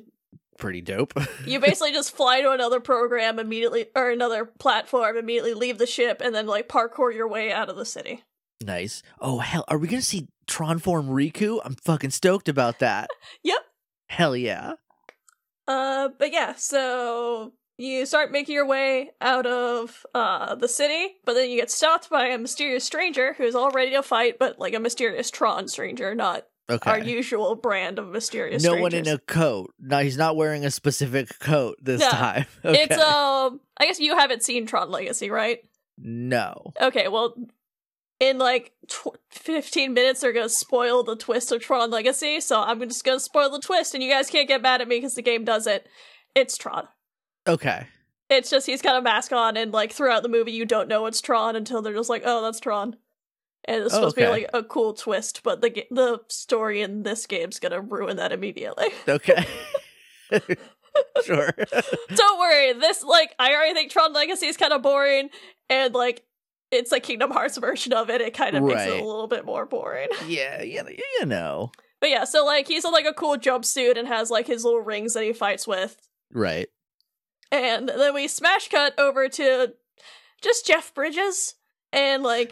Pretty 0.58 0.80
dope. 0.80 1.12
you 1.46 1.60
basically 1.60 1.92
just 1.92 2.16
fly 2.16 2.40
to 2.40 2.50
another 2.52 2.80
program 2.80 3.38
immediately, 3.38 3.86
or 3.94 4.10
another 4.10 4.44
platform, 4.46 5.16
immediately 5.16 5.54
leave 5.54 5.78
the 5.78 5.86
ship, 5.86 6.20
and 6.24 6.34
then 6.34 6.46
like 6.46 6.68
parkour 6.68 7.14
your 7.14 7.28
way 7.28 7.52
out 7.52 7.68
of 7.68 7.76
the 7.76 7.84
city. 7.84 8.22
nice. 8.62 9.02
Oh 9.20 9.38
hell, 9.40 9.64
are 9.68 9.78
we 9.78 9.88
gonna 9.88 10.02
see 10.02 10.28
Tron 10.46 10.78
form 10.78 11.08
Riku? 11.08 11.60
I'm 11.64 11.74
fucking 11.84 12.10
stoked 12.10 12.48
about 12.48 12.78
that. 12.78 13.10
Yep. 13.42 13.60
Hell 14.08 14.36
yeah. 14.36 14.72
Uh, 15.68 16.08
but 16.18 16.32
yeah, 16.32 16.54
so 16.56 17.52
you 17.76 18.06
start 18.06 18.32
making 18.32 18.54
your 18.54 18.66
way 18.66 19.10
out 19.20 19.46
of 19.46 20.06
uh 20.14 20.54
the 20.54 20.68
city, 20.68 21.16
but 21.24 21.34
then 21.34 21.50
you 21.50 21.56
get 21.60 21.70
stopped 21.70 22.08
by 22.08 22.26
a 22.28 22.38
mysterious 22.38 22.84
stranger 22.84 23.34
who's 23.34 23.54
all 23.54 23.70
ready 23.72 23.90
to 23.90 24.02
fight, 24.02 24.38
but 24.38 24.58
like 24.58 24.74
a 24.74 24.80
mysterious 24.80 25.30
Tron 25.30 25.68
stranger, 25.68 26.14
not 26.14 26.46
Okay. 26.68 26.90
our 26.90 26.98
usual 26.98 27.54
brand 27.54 27.98
of 28.00 28.08
mysterious. 28.08 28.62
no 28.64 28.74
one 28.76 28.92
in 28.92 29.06
a 29.06 29.18
coat. 29.18 29.72
No, 29.78 29.98
he's 30.00 30.16
not 30.16 30.36
wearing 30.36 30.64
a 30.64 30.70
specific 30.70 31.38
coat 31.38 31.76
this 31.80 32.00
No. 32.00 32.10
time. 32.10 32.46
Okay. 32.64 32.82
It's 32.82 32.98
um, 32.98 33.60
I 33.78 33.86
guess 33.86 34.00
you 34.00 34.16
haven't 34.16 34.42
seen 34.42 34.66
Tron 34.66 34.90
Legacy, 34.90 35.30
right? 35.30 35.60
no. 35.98 36.72
Okay, 36.80 37.08
well, 37.08 37.34
in 38.18 38.38
like 38.38 38.72
tw- 38.88 39.16
15 39.30 39.94
minutes, 39.94 40.20
they're 40.20 40.32
gonna 40.32 40.48
spoil 40.48 41.02
the 41.04 41.16
twist 41.16 41.52
of 41.52 41.60
Tron 41.62 41.90
Legacy, 41.90 42.40
so 42.40 42.60
I'm 42.60 42.80
just 42.80 43.04
gonna 43.04 43.20
spoil 43.20 43.50
the 43.50 43.60
twist, 43.60 43.94
and 43.94 44.02
you 44.02 44.10
guys 44.10 44.28
can't 44.30 44.48
get 44.48 44.62
mad 44.62 44.80
at 44.80 44.88
me 44.88 44.96
because 44.96 45.14
the 45.14 45.22
game 45.22 45.44
does 45.44 45.66
it. 45.66 45.86
It's 46.34 46.56
Tron. 46.56 46.88
Okay. 47.46 47.86
It's 48.28 48.50
just 48.50 48.66
he's 48.66 48.82
got 48.82 48.96
a 48.98 49.02
mask 49.02 49.30
on, 49.32 49.56
and 49.56 49.70
like 49.72 49.92
throughout 49.92 50.22
the 50.24 50.28
movie, 50.28 50.50
you 50.52 50.64
don't 50.64 50.88
know 50.88 51.06
it's 51.06 51.20
Tron 51.20 51.54
until 51.54 51.80
they're 51.80 51.94
just 51.94 52.10
like, 52.10 52.22
"Oh, 52.24 52.42
that's 52.42 52.58
Tron," 52.58 52.96
and 53.66 53.82
it's 53.84 53.92
Oh, 53.94 53.96
supposed 53.98 54.16
to 54.16 54.22
be 54.22 54.28
like 54.28 54.50
a 54.54 54.62
cool 54.62 54.92
twist, 54.94 55.42
but 55.42 55.60
the 55.60 55.84
the 55.90 56.20
story 56.28 56.82
in 56.82 57.02
this 57.02 57.26
game's 57.26 57.58
gonna 57.58 57.80
ruin 57.80 58.16
that 58.16 58.32
immediately. 58.32 58.88
Okay. 59.08 59.46
sure. 61.24 61.50
don't 62.14 62.38
worry, 62.38 62.72
this 62.74 63.02
like 63.02 63.34
I 63.38 63.52
already 63.54 63.74
think 63.74 63.90
Tron 63.90 64.12
Legacy 64.12 64.46
is 64.46 64.56
kind 64.56 64.72
of 64.72 64.82
boring, 64.82 65.30
and 65.68 65.94
like 65.94 66.24
it's 66.70 66.90
a 66.92 67.00
Kingdom 67.00 67.30
Hearts 67.30 67.56
version 67.58 67.92
of 67.92 68.10
it. 68.10 68.20
It 68.20 68.34
kind 68.34 68.56
of 68.56 68.64
makes 68.64 68.82
it 68.82 68.90
a 69.00 69.04
little 69.04 69.28
bit 69.28 69.44
more 69.44 69.66
boring. 69.66 70.08
yeah, 70.26 70.62
you 70.62 70.82
know, 70.82 70.88
you 71.20 71.26
know. 71.26 71.70
But 72.00 72.10
yeah, 72.10 72.24
so 72.24 72.44
like 72.44 72.66
he's 72.68 72.84
in 72.84 72.92
like 72.92 73.06
a 73.06 73.14
cool 73.14 73.36
jumpsuit 73.36 73.96
and 73.96 74.08
has 74.08 74.30
like 74.30 74.46
his 74.46 74.64
little 74.64 74.80
rings 74.80 75.14
that 75.14 75.22
he 75.24 75.32
fights 75.32 75.66
with, 75.66 75.96
Right. 76.32 76.68
and 77.52 77.88
then 77.88 78.12
we 78.14 78.26
smash 78.28 78.68
cut 78.68 78.98
over 78.98 79.28
to 79.28 79.74
just 80.42 80.66
Jeff 80.66 80.92
Bridges, 80.92 81.54
and 81.92 82.22
like 82.22 82.50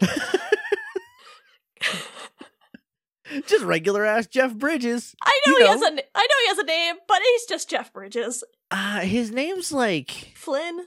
Just 3.47 3.63
regular 3.65 4.05
ass 4.05 4.27
Jeff 4.27 4.53
Bridges. 4.53 5.15
I 5.23 5.39
know 5.47 5.53
You 5.57 5.63
he 5.65 5.67
has 5.71 5.81
a 5.81 5.85
I 5.85 5.89
know 5.89 6.35
he 6.43 6.47
has 6.49 6.57
a 6.59 6.63
name, 6.63 6.95
but 7.07 7.19
he's 7.23 7.45
just 7.45 7.69
Jeff 7.69 7.91
Bridges. 7.91 8.43
Uh 8.69 8.99
his 8.99 9.31
name's 9.31 9.71
like 9.71 10.11
Flynn. 10.35 10.85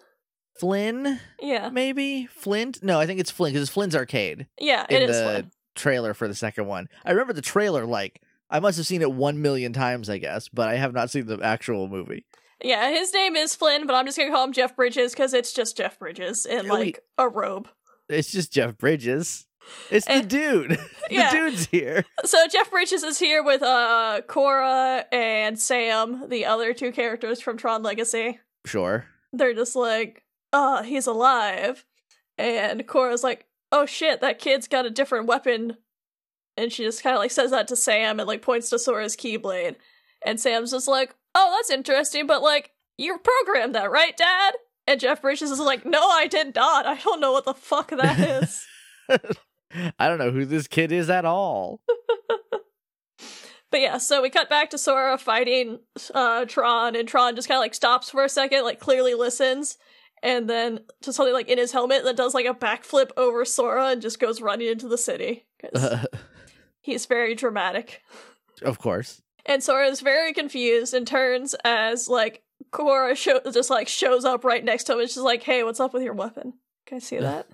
Flynn, 0.56 1.20
Yeah, 1.40 1.68
maybe? 1.68 2.26
Flint? 2.26 2.82
No, 2.82 2.98
I 3.00 3.06
think 3.06 3.18
it's 3.20 3.30
Flynn 3.30 3.52
because 3.52 3.62
it's 3.68 3.72
Flynn's 3.74 3.94
arcade 3.96 4.46
yeah, 4.60 4.86
it 4.88 5.02
is 5.02 5.16
the 5.16 5.22
Flynn. 5.22 5.50
trailer 5.74 6.14
for 6.14 6.28
the 6.28 6.34
second 6.34 6.66
one. 6.66 6.88
I 7.04 7.10
remember 7.10 7.32
the 7.32 7.42
trailer 7.42 7.84
like 7.84 8.22
I 8.50 8.60
must 8.60 8.76
have 8.78 8.86
seen 8.86 9.02
it 9.02 9.12
one 9.12 9.42
million 9.42 9.72
times, 9.72 10.08
I 10.08 10.18
guess, 10.18 10.48
but 10.48 10.68
I 10.68 10.76
have 10.76 10.92
not 10.94 11.10
seen 11.10 11.26
the 11.26 11.40
actual 11.42 11.88
movie. 11.88 12.24
Yeah, 12.62 12.90
his 12.90 13.12
name 13.12 13.34
is 13.36 13.54
Flynn, 13.56 13.84
but 13.86 13.94
I'm 13.94 14.06
just 14.06 14.16
gonna 14.16 14.30
call 14.30 14.44
him 14.44 14.52
Jeff 14.52 14.76
Bridges 14.76 15.12
because 15.12 15.34
it's 15.34 15.52
just 15.52 15.76
Jeff 15.76 15.98
Bridges 15.98 16.46
in 16.46 16.68
like 16.68 17.00
a 17.18 17.28
robe. 17.28 17.68
It's 18.08 18.30
just 18.30 18.52
Jeff 18.52 18.78
Bridges. 18.78 19.44
It's 19.90 20.06
the 20.06 20.12
Eh, 20.12 20.20
dude. 20.22 20.70
the 21.08 21.14
yeah. 21.14 21.30
dude's 21.30 21.66
here. 21.66 22.04
So 22.24 22.46
Jeff 22.48 22.70
Bridges 22.70 23.02
is 23.02 23.18
here 23.18 23.42
with 23.42 23.62
uh 23.62 24.20
Quorra 24.26 25.04
and 25.12 25.58
Sam, 25.58 26.28
the 26.28 26.44
other 26.46 26.72
two 26.74 26.92
characters 26.92 27.40
from 27.40 27.56
Tron 27.56 27.82
Legacy. 27.82 28.38
Sure. 28.66 29.06
They're 29.32 29.54
just 29.54 29.76
like, 29.76 30.24
"Ah, 30.52 30.82
he's 30.82 31.06
alive," 31.06 31.84
and 32.36 32.86
Quorra's 32.86 33.22
like, 33.24 33.46
"Oh 33.72 33.86
shit, 33.86 34.20
that 34.20 34.38
kid's 34.38 34.68
got 34.68 34.86
a 34.86 34.90
different 34.90 35.26
weapon," 35.26 35.76
and 36.56 36.72
she 36.72 36.84
just 36.84 37.02
kind 37.02 37.14
of 37.14 37.20
like 37.20 37.30
says 37.30 37.50
that 37.50 37.68
to 37.68 37.76
Sam 37.76 38.18
and 38.20 38.26
like 38.28 38.42
points 38.42 38.70
to 38.70 38.78
Sora's 38.78 39.16
Keyblade, 39.16 39.76
and 40.24 40.40
Sam's 40.40 40.70
just 40.72 40.88
like, 40.88 41.14
"Oh, 41.34 41.54
that's 41.56 41.70
interesting, 41.70 42.26
but 42.26 42.42
like, 42.42 42.70
you 42.96 43.18
programmed 43.18 43.74
that, 43.74 43.90
right, 43.90 44.16
Dad?" 44.16 44.54
And 44.86 44.98
Jeff 44.98 45.20
Bridges 45.20 45.50
is 45.50 45.60
like, 45.60 45.84
"No, 45.84 46.08
I 46.08 46.26
did 46.26 46.54
not. 46.54 46.86
I 46.86 46.96
don't 46.96 47.20
know 47.20 47.32
what 47.32 47.44
the 47.44 47.52
fuck 47.54 47.90
that 47.90 48.18
is." 48.42 48.66
I 49.98 50.08
don't 50.08 50.18
know 50.18 50.30
who 50.30 50.44
this 50.44 50.66
kid 50.66 50.92
is 50.92 51.10
at 51.10 51.24
all. 51.24 51.80
But 53.70 53.80
yeah, 53.82 53.98
so 53.98 54.22
we 54.22 54.30
cut 54.30 54.48
back 54.48 54.70
to 54.70 54.78
Sora 54.78 55.18
fighting 55.18 55.80
uh 56.14 56.46
Tron, 56.46 56.96
and 56.96 57.06
Tron 57.06 57.36
just 57.36 57.48
kind 57.48 57.58
of 57.58 57.60
like 57.60 57.74
stops 57.74 58.08
for 58.08 58.24
a 58.24 58.28
second, 58.28 58.64
like 58.64 58.80
clearly 58.80 59.12
listens, 59.12 59.76
and 60.22 60.48
then 60.48 60.80
to 61.02 61.12
something 61.12 61.34
like 61.34 61.48
in 61.48 61.58
his 61.58 61.72
helmet 61.72 62.02
that 62.04 62.16
does 62.16 62.32
like 62.32 62.46
a 62.46 62.54
backflip 62.54 63.10
over 63.18 63.44
Sora 63.44 63.88
and 63.88 64.00
just 64.00 64.20
goes 64.20 64.40
running 64.40 64.68
into 64.68 64.88
the 64.88 64.96
city 64.96 65.46
he's 66.80 67.04
very 67.04 67.34
dramatic. 67.34 68.00
of 68.62 68.78
course. 68.78 69.20
And 69.44 69.62
Sora 69.62 69.88
is 69.88 70.00
very 70.00 70.32
confused 70.32 70.94
and 70.94 71.06
turns 71.06 71.54
as 71.62 72.08
like 72.08 72.42
Quorra 72.70 73.14
show- 73.14 73.42
just 73.52 73.68
like 73.68 73.88
shows 73.88 74.24
up 74.24 74.44
right 74.44 74.64
next 74.64 74.84
to 74.84 74.94
him 74.94 75.00
and 75.00 75.08
she's 75.10 75.18
like, 75.18 75.42
"Hey, 75.42 75.62
what's 75.62 75.78
up 75.80 75.92
with 75.92 76.02
your 76.02 76.14
weapon? 76.14 76.54
Can 76.86 76.96
I 76.96 77.00
see 77.00 77.18
that?" 77.18 77.46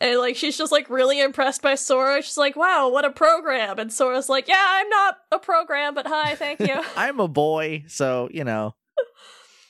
And 0.00 0.18
like 0.18 0.36
she's 0.36 0.58
just 0.58 0.72
like 0.72 0.90
really 0.90 1.20
impressed 1.20 1.62
by 1.62 1.74
Sora. 1.74 2.22
She's 2.22 2.36
like, 2.36 2.54
"Wow, 2.54 2.90
what 2.90 3.04
a 3.04 3.10
program!" 3.10 3.78
And 3.78 3.92
Sora's 3.92 4.28
like, 4.28 4.46
"Yeah, 4.46 4.62
I'm 4.62 4.88
not 4.88 5.18
a 5.32 5.38
program, 5.38 5.94
but 5.94 6.06
hi, 6.06 6.34
thank 6.34 6.60
you." 6.60 6.82
I'm 6.96 7.18
a 7.20 7.28
boy, 7.28 7.84
so 7.88 8.28
you 8.30 8.44
know. 8.44 8.74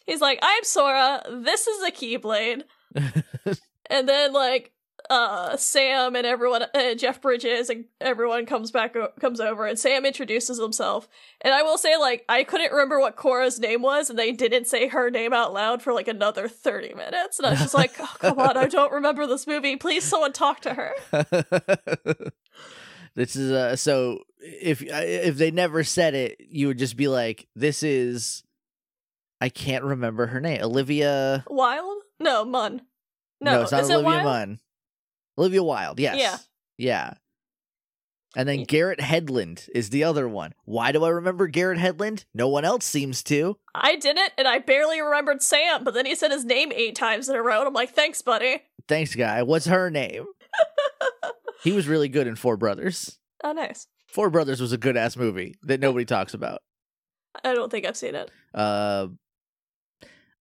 He's 0.06 0.20
like, 0.20 0.38
"I'm 0.42 0.64
Sora. 0.64 1.22
This 1.30 1.66
is 1.66 1.82
a 1.82 1.92
Keyblade." 1.92 2.62
and 3.90 4.08
then 4.08 4.32
like 4.32 4.72
uh 5.10 5.56
Sam 5.56 6.16
and 6.16 6.26
everyone 6.26 6.64
uh, 6.74 6.94
Jeff 6.94 7.20
Bridges 7.20 7.70
and 7.70 7.84
everyone 8.00 8.46
comes 8.46 8.70
back 8.70 8.96
o- 8.96 9.12
comes 9.20 9.40
over 9.40 9.66
and 9.66 9.78
Sam 9.78 10.04
introduces 10.04 10.58
himself. 10.58 11.08
And 11.40 11.54
I 11.54 11.62
will 11.62 11.78
say 11.78 11.96
like 11.96 12.24
I 12.28 12.44
couldn't 12.44 12.72
remember 12.72 12.98
what 12.98 13.16
Quorra's 13.16 13.58
name 13.58 13.82
was 13.82 14.10
and 14.10 14.18
they 14.18 14.32
didn't 14.32 14.66
say 14.66 14.88
her 14.88 15.10
name 15.10 15.32
out 15.32 15.52
loud 15.52 15.82
for 15.82 15.92
like 15.92 16.08
another 16.08 16.48
30 16.48 16.94
minutes. 16.94 17.38
And 17.38 17.46
I 17.46 17.50
was 17.50 17.60
just 17.60 17.74
like, 17.74 17.92
oh, 17.98 18.14
"Come 18.20 18.38
on, 18.38 18.56
I 18.56 18.66
don't 18.66 18.92
remember 18.92 19.26
this 19.26 19.46
movie. 19.46 19.76
Please 19.76 20.04
someone 20.04 20.32
talk 20.32 20.60
to 20.60 20.74
her." 20.74 20.92
this 23.14 23.36
is 23.36 23.52
uh 23.52 23.76
so 23.76 24.20
if 24.40 24.82
if 24.82 25.36
they 25.36 25.50
never 25.50 25.84
said 25.84 26.14
it, 26.14 26.40
you 26.48 26.68
would 26.68 26.78
just 26.78 26.96
be 26.96 27.08
like, 27.08 27.48
"This 27.54 27.82
is." 27.82 28.42
I 29.38 29.50
can't 29.50 29.84
remember 29.84 30.26
her 30.28 30.40
name. 30.40 30.62
Olivia. 30.62 31.44
Wilde? 31.50 32.02
No, 32.18 32.44
Munn. 32.44 32.80
No, 33.40 33.62
it's 33.62 33.72
not 33.72 33.82
is 33.82 33.90
Olivia 33.90 34.20
it 34.20 34.24
Munn. 34.24 34.60
Olivia 35.38 35.62
Wilde. 35.62 36.00
Yes. 36.00 36.18
Yeah. 36.18 36.38
Yeah. 36.78 37.14
And 38.36 38.46
then 38.46 38.64
Garrett 38.64 38.98
Hedlund 38.98 39.68
is 39.74 39.88
the 39.88 40.04
other 40.04 40.28
one. 40.28 40.52
Why 40.66 40.92
do 40.92 41.04
I 41.04 41.08
remember 41.08 41.46
Garrett 41.46 41.78
Hedlund? 41.78 42.26
No 42.34 42.48
one 42.48 42.66
else 42.66 42.84
seems 42.84 43.22
to. 43.24 43.56
I 43.74 43.96
didn't, 43.96 44.32
and 44.36 44.46
I 44.46 44.58
barely 44.58 45.00
remembered 45.00 45.42
Sam, 45.42 45.84
but 45.84 45.94
then 45.94 46.04
he 46.04 46.14
said 46.14 46.30
his 46.30 46.44
name 46.44 46.70
eight 46.72 46.94
times 46.94 47.30
in 47.30 47.34
a 47.34 47.42
row, 47.42 47.60
and 47.60 47.68
I'm 47.68 47.72
like, 47.72 47.94
thanks, 47.94 48.20
buddy. 48.20 48.62
Thanks, 48.88 49.14
guy. 49.14 49.42
What's 49.42 49.64
her 49.66 49.88
name? 49.88 50.26
he 51.62 51.72
was 51.72 51.88
really 51.88 52.10
good 52.10 52.26
in 52.26 52.36
Four 52.36 52.58
Brothers. 52.58 53.18
Oh, 53.42 53.52
nice. 53.52 53.86
Four 54.06 54.28
Brothers 54.28 54.60
was 54.60 54.72
a 54.72 54.78
good 54.78 54.98
ass 54.98 55.16
movie 55.16 55.56
that 55.62 55.80
nobody 55.80 56.04
talks 56.04 56.34
about. 56.34 56.60
I 57.42 57.54
don't 57.54 57.70
think 57.70 57.86
I've 57.86 57.96
seen 57.96 58.14
it. 58.14 58.30
Uh, 58.52 59.08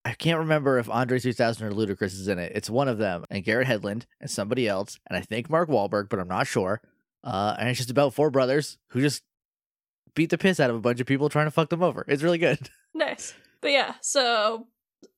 I 0.05 0.13
can't 0.13 0.38
remember 0.38 0.77
if 0.77 0.88
Andre 0.88 1.17
3000 1.17 1.65
or 1.65 1.71
Ludacris 1.71 2.13
is 2.13 2.27
in 2.27 2.38
it. 2.38 2.51
It's 2.53 2.69
one 2.69 2.88
of 2.88 3.00
them, 3.00 3.25
and 3.31 3.43
Garrett 3.43 3.67
Hedlund 3.67 4.05
and 4.21 4.29
somebody 4.29 4.67
else, 4.67 5.00
and 5.07 5.17
I 5.17 5.21
think 5.21 5.50
Mark 5.50 5.67
Wahlberg, 5.67 6.09
but 6.09 6.19
I'm 6.19 6.27
not 6.27 6.45
sure. 6.45 6.79
Uh, 7.24 7.55
and 7.57 7.69
it's 7.69 7.79
just 7.79 7.89
about 7.89 8.13
four 8.13 8.29
brothers 8.29 8.77
who 8.89 9.01
just 9.01 9.24
beat 10.13 10.29
the 10.29 10.38
piss 10.38 10.59
out 10.59 10.69
of 10.69 10.75
a 10.75 10.79
bunch 10.79 11.00
of 11.00 11.07
people 11.07 11.27
trying 11.27 11.47
to 11.47 11.51
fuck 11.51 11.69
them 11.69 11.81
over. 11.81 12.05
It's 12.07 12.24
really 12.24 12.38
good. 12.38 12.69
Nice. 12.97 13.33
But 13.59 13.71
yeah, 13.71 13.95
so 14.00 14.67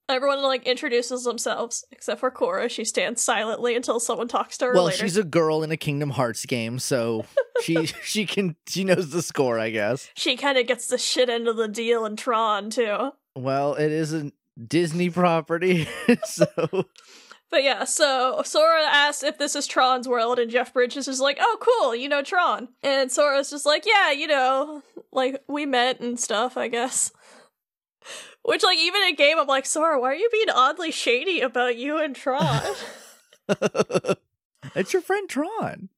everyone 0.09 0.41
like 0.41 0.65
introduces 0.65 1.25
themselves, 1.25 1.85
except 1.91 2.19
for 2.19 2.31
Quorra. 2.31 2.69
She 2.69 2.83
stands 2.83 3.21
silently 3.21 3.75
until 3.75 3.99
someone 3.99 4.27
talks 4.27 4.57
to 4.57 4.65
her 4.65 4.73
well, 4.73 4.85
later. 4.85 4.97
she's 4.97 5.15
a 5.15 5.23
girl 5.23 5.61
in 5.61 5.71
a 5.71 5.77
Kingdom 5.77 6.09
Hearts 6.09 6.43
game, 6.47 6.79
so 6.79 7.25
she 7.61 7.85
she 7.85 8.25
can 8.25 8.55
she 8.67 8.83
knows 8.83 9.11
the 9.11 9.21
score, 9.21 9.59
I 9.59 9.69
guess. 9.69 10.09
She 10.15 10.35
kind 10.37 10.57
of 10.57 10.65
gets 10.65 10.87
the 10.87 10.97
shit 10.97 11.29
end 11.29 11.47
of 11.47 11.55
the 11.55 11.67
deal 11.67 12.03
in 12.07 12.15
Tron 12.15 12.71
too. 12.71 13.11
Well, 13.35 13.75
it 13.75 13.91
is 13.91 14.11
a 14.11 14.31
Disney 14.65 15.09
property, 15.09 15.87
so 16.23 16.47
But 17.49 17.63
yeah, 17.63 17.85
so 17.85 18.41
Sora 18.43 18.83
asks 18.83 19.23
if 19.23 19.37
this 19.37 19.55
is 19.55 19.67
Tron's 19.67 20.07
world, 20.07 20.39
and 20.39 20.51
Jeff 20.51 20.73
Bridges 20.73 21.07
is 21.07 21.19
like, 21.21 21.37
"Oh, 21.39 21.57
cool, 21.61 21.95
you 21.95 22.09
know 22.09 22.21
Tron." 22.21 22.69
And 22.83 23.11
Sora's 23.11 23.49
just 23.49 23.65
like, 23.65 23.85
"Yeah, 23.85 24.11
you 24.11 24.27
know, 24.27 24.83
like 25.11 25.41
we 25.47 25.65
met 25.65 25.99
and 26.01 26.19
stuff, 26.19 26.57
I 26.57 26.67
guess." 26.67 27.11
Which, 28.43 28.63
like, 28.63 28.77
even 28.79 29.01
in 29.03 29.15
game, 29.15 29.37
I'm 29.37 29.47
like, 29.47 29.65
Sora, 29.65 29.99
why 29.99 30.11
are 30.11 30.15
you 30.15 30.29
being 30.31 30.49
oddly 30.49 30.89
shady 30.91 31.41
about 31.41 31.75
you 31.75 31.97
and 32.01 32.15
Tron? 32.15 32.61
it's 34.73 34.93
your 34.93 35.01
friend 35.01 35.29
Tron. 35.29 35.89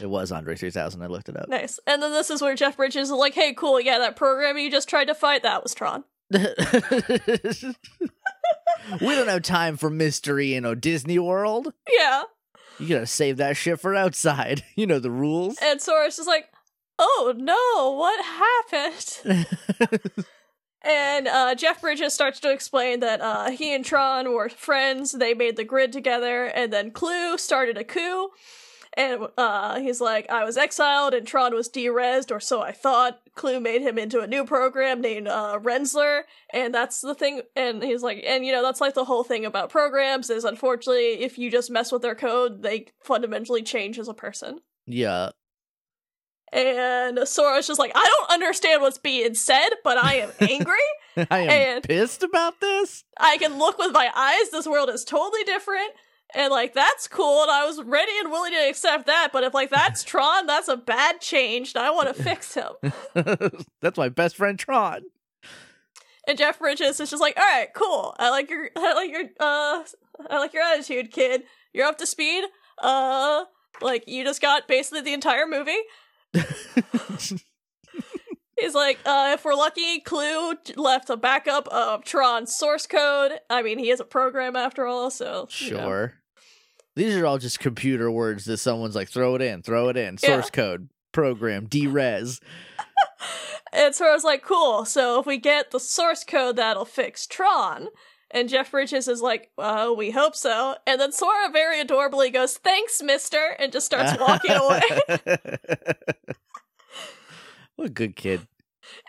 It 0.00 0.10
was 0.10 0.32
Andre 0.32 0.56
3000. 0.56 1.00
I 1.00 1.06
looked 1.06 1.28
it 1.28 1.36
up. 1.36 1.48
nice. 1.48 1.78
And 1.86 2.02
then 2.02 2.10
this 2.10 2.30
is 2.30 2.42
where 2.42 2.56
Jeff 2.56 2.76
Bridges 2.76 3.10
is 3.10 3.16
like, 3.16 3.34
"Hey, 3.34 3.54
cool, 3.54 3.80
yeah, 3.80 3.98
that 3.98 4.16
program 4.16 4.58
you 4.58 4.70
just 4.70 4.88
tried 4.88 5.04
to 5.04 5.14
fight, 5.14 5.44
that 5.44 5.62
was 5.62 5.74
Tron." 5.74 6.02
we 9.00 9.14
don't 9.14 9.28
have 9.28 9.42
time 9.42 9.76
for 9.76 9.90
mystery 9.90 10.54
in 10.54 10.64
a 10.64 10.74
Disney 10.74 11.18
World. 11.18 11.72
Yeah. 11.90 12.22
You 12.78 12.88
gotta 12.88 13.06
save 13.06 13.36
that 13.36 13.56
shit 13.56 13.80
for 13.80 13.94
outside. 13.94 14.64
You 14.76 14.86
know 14.86 14.98
the 14.98 15.10
rules. 15.10 15.58
And 15.62 15.80
Sora's 15.80 16.16
just 16.16 16.28
like, 16.28 16.46
"Oh 16.98 17.34
no, 17.36 17.92
what 17.92 18.24
happened?" 18.24 20.24
And 20.84 21.28
uh, 21.28 21.54
Jeff 21.54 21.80
Bridges 21.80 22.12
starts 22.12 22.40
to 22.40 22.50
explain 22.50 22.98
that 23.00 23.20
uh, 23.20 23.50
he 23.50 23.72
and 23.72 23.84
Tron 23.84 24.32
were 24.32 24.48
friends. 24.48 25.12
They 25.12 25.32
made 25.32 25.56
the 25.56 25.64
grid 25.64 25.92
together, 25.92 26.46
and 26.46 26.72
then 26.72 26.90
Clu 26.90 27.38
started 27.38 27.78
a 27.78 27.84
coup. 27.84 28.30
And 28.94 29.28
uh, 29.38 29.80
he's 29.80 30.02
like, 30.02 30.28
I 30.30 30.44
was 30.44 30.58
exiled, 30.58 31.14
and 31.14 31.26
Tron 31.26 31.54
was 31.54 31.68
derezzed, 31.68 32.30
or 32.30 32.40
so 32.40 32.60
I 32.60 32.72
thought. 32.72 33.20
Clu 33.34 33.58
made 33.58 33.80
him 33.80 33.96
into 33.98 34.20
a 34.20 34.26
new 34.26 34.44
program 34.44 35.00
named 35.00 35.28
uh, 35.28 35.58
Rinzler, 35.62 36.22
and 36.52 36.74
that's 36.74 37.00
the 37.00 37.14
thing. 37.14 37.40
And 37.56 37.82
he's 37.82 38.02
like, 38.02 38.22
and 38.26 38.44
you 38.44 38.52
know, 38.52 38.62
that's 38.62 38.82
like 38.82 38.92
the 38.92 39.06
whole 39.06 39.24
thing 39.24 39.46
about 39.46 39.70
programs 39.70 40.28
is 40.28 40.44
unfortunately, 40.44 41.22
if 41.22 41.38
you 41.38 41.50
just 41.50 41.70
mess 41.70 41.90
with 41.90 42.02
their 42.02 42.14
code, 42.14 42.62
they 42.62 42.88
fundamentally 43.02 43.62
change 43.62 43.98
as 43.98 44.08
a 44.08 44.14
person. 44.14 44.58
yeah. 44.86 45.30
And 46.54 47.26
Sora's 47.26 47.66
just 47.66 47.78
like, 47.78 47.92
I 47.94 48.04
don't 48.06 48.30
understand 48.34 48.82
what's 48.82 48.98
being 48.98 49.34
said, 49.34 49.70
but 49.82 49.96
I 49.96 50.16
am 50.16 50.32
angry. 50.38 50.74
I 51.30 51.38
am 51.40 51.50
And- 51.76 51.84
pissed 51.84 52.22
about 52.22 52.60
this. 52.60 53.04
I 53.18 53.38
can 53.38 53.58
look 53.58 53.78
with 53.78 53.92
my 53.92 54.10
eyes. 54.14 54.50
This 54.50 54.66
world 54.66 54.90
is 54.90 55.02
totally 55.04 55.44
different. 55.44 55.92
And 56.34 56.50
like 56.50 56.72
that's 56.74 57.08
cool, 57.08 57.42
and 57.42 57.50
I 57.50 57.66
was 57.66 57.82
ready 57.82 58.12
and 58.20 58.30
willing 58.30 58.52
to 58.52 58.68
accept 58.68 59.06
that. 59.06 59.30
But 59.32 59.44
if 59.44 59.52
like 59.54 59.70
that's 59.70 60.02
Tron, 60.04 60.46
that's 60.46 60.68
a 60.68 60.76
bad 60.76 61.20
change, 61.20 61.72
and 61.74 61.84
I 61.84 61.90
want 61.90 62.14
to 62.14 62.22
fix 62.22 62.54
him. 62.54 62.72
That's 63.80 63.98
my 63.98 64.08
best 64.08 64.36
friend 64.36 64.58
Tron. 64.58 65.02
And 66.26 66.38
Jeff 66.38 66.58
Bridges 66.58 67.00
is 67.00 67.10
just 67.10 67.20
like, 67.20 67.36
all 67.36 67.42
right, 67.42 67.68
cool. 67.74 68.14
I 68.18 68.30
like 68.30 68.48
your, 68.48 68.70
I 68.76 68.94
like 68.94 69.10
your, 69.10 69.24
uh, 69.40 69.82
I 70.30 70.38
like 70.38 70.52
your 70.52 70.62
attitude, 70.62 71.10
kid. 71.10 71.42
You're 71.72 71.86
up 71.86 71.98
to 71.98 72.06
speed. 72.06 72.44
Uh, 72.80 73.44
like 73.80 74.04
you 74.06 74.24
just 74.24 74.40
got 74.40 74.68
basically 74.68 75.00
the 75.00 75.14
entire 75.14 75.46
movie. 75.46 75.72
He's 78.58 78.74
like, 78.74 78.98
uh, 79.04 79.32
if 79.34 79.44
we're 79.44 79.54
lucky, 79.54 79.98
Clu 80.00 80.54
left 80.76 81.10
a 81.10 81.16
backup 81.16 81.66
of 81.68 82.04
Tron's 82.04 82.54
source 82.54 82.86
code. 82.86 83.32
I 83.50 83.62
mean, 83.62 83.78
he 83.78 83.90
is 83.90 83.98
a 83.98 84.04
program 84.04 84.54
after 84.54 84.86
all, 84.86 85.10
so 85.10 85.48
you 85.58 85.72
know. 85.72 86.12
These 86.94 87.16
are 87.16 87.26
all 87.26 87.38
just 87.38 87.58
computer 87.58 88.10
words 88.10 88.44
that 88.44 88.58
someone's 88.58 88.94
like, 88.94 89.08
throw 89.08 89.34
it 89.34 89.42
in, 89.42 89.62
throw 89.62 89.88
it 89.88 89.96
in. 89.96 90.18
Yeah. 90.22 90.28
Source 90.28 90.50
code, 90.50 90.88
program, 91.12 91.66
derez. 91.66 92.40
And 93.72 93.94
Sora's 93.94 94.22
like, 94.22 94.42
cool, 94.42 94.84
so 94.84 95.18
if 95.18 95.24
we 95.24 95.38
get 95.38 95.70
the 95.70 95.80
source 95.80 96.24
code, 96.24 96.56
that'll 96.56 96.84
fix 96.84 97.26
Tron. 97.26 97.88
And 98.30 98.48
Jeff 98.48 98.70
Bridges 98.70 99.08
is 99.08 99.22
like, 99.22 99.50
well, 99.56 99.96
we 99.96 100.10
hope 100.10 100.36
so. 100.36 100.76
And 100.86 101.00
then 101.00 101.10
Sora 101.12 101.50
very 101.50 101.80
adorably 101.80 102.30
goes, 102.30 102.58
thanks, 102.58 103.02
mister, 103.02 103.56
and 103.58 103.72
just 103.72 103.86
starts 103.86 104.18
walking 104.20 104.52
away. 104.52 104.82
what 107.76 107.86
a 107.86 107.90
good 107.90 108.14
kid. 108.14 108.46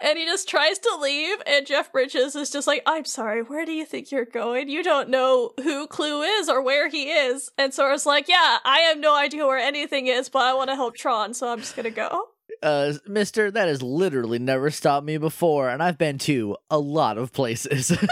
And 0.02 0.18
he 0.18 0.26
just 0.26 0.48
tries 0.48 0.80
to 0.80 0.98
leave, 1.02 1.38
and 1.46 1.66
Jeff 1.66 1.92
Bridges 1.92 2.36
is 2.36 2.50
just 2.52 2.68
like, 2.68 2.84
I'm 2.86 3.06
sorry, 3.06 3.42
where 3.42 3.66
do 3.66 3.72
you 3.72 3.86
think 3.86 4.12
you're 4.12 4.26
going? 4.26 4.70
You 4.70 4.84
don't 4.84 5.10
know 5.10 5.52
who 5.64 5.88
Clu 5.88 6.22
is 6.22 6.48
or 6.50 6.62
where 6.62 6.90
he 6.90 7.10
is. 7.10 7.50
And 7.58 7.74
Sora's 7.74 8.06
like, 8.06 8.28
yeah, 8.28 8.58
I 8.64 8.80
have 8.90 9.00
no 9.00 9.16
idea 9.16 9.46
where 9.46 9.58
anything 9.58 10.08
is, 10.08 10.30
but 10.30 10.44
I 10.44 10.54
want 10.54 10.70
to 10.70 10.76
help 10.76 10.96
Tron, 10.96 11.34
so 11.34 11.48
I'm 11.52 11.60
just 11.60 11.76
gonna 11.76 11.90
go. 11.92 12.28
Uh, 12.62 12.94
mister, 13.08 13.50
that 13.52 13.68
has 13.68 13.82
literally 13.82 14.40
never 14.40 14.70
stopped 14.70 15.06
me 15.06 15.18
before, 15.18 15.70
and 15.70 15.82
I've 15.82 15.98
been 15.98 16.18
to 16.20 16.56
a 16.70 16.78
lot 16.80 17.18
of 17.18 17.32
places. 17.34 17.92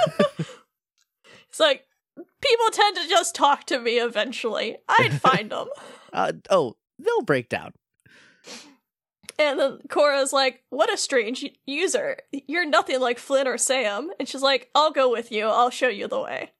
It's 1.49 1.59
like, 1.59 1.85
people 2.15 2.65
tend 2.71 2.95
to 2.95 3.09
just 3.09 3.35
talk 3.35 3.65
to 3.65 3.77
me 3.77 3.99
eventually. 3.99 4.77
I'd 4.87 5.19
find 5.19 5.51
them. 5.51 5.67
uh, 6.13 6.31
oh, 6.49 6.77
they'll 6.97 7.23
break 7.23 7.49
down. 7.49 7.73
And 9.41 9.59
then 9.59 9.79
Quorra's 9.89 10.31
like, 10.31 10.63
What 10.69 10.93
a 10.93 10.97
strange 10.97 11.45
user. 11.65 12.17
You're 12.31 12.65
nothing 12.65 12.99
like 12.99 13.17
Flynn 13.17 13.47
or 13.47 13.57
Sam. 13.57 14.11
And 14.19 14.27
she's 14.27 14.41
like, 14.41 14.69
I'll 14.75 14.91
go 14.91 15.09
with 15.11 15.31
you. 15.31 15.45
I'll 15.47 15.69
show 15.69 15.87
you 15.87 16.07
the 16.07 16.21
way. 16.21 16.51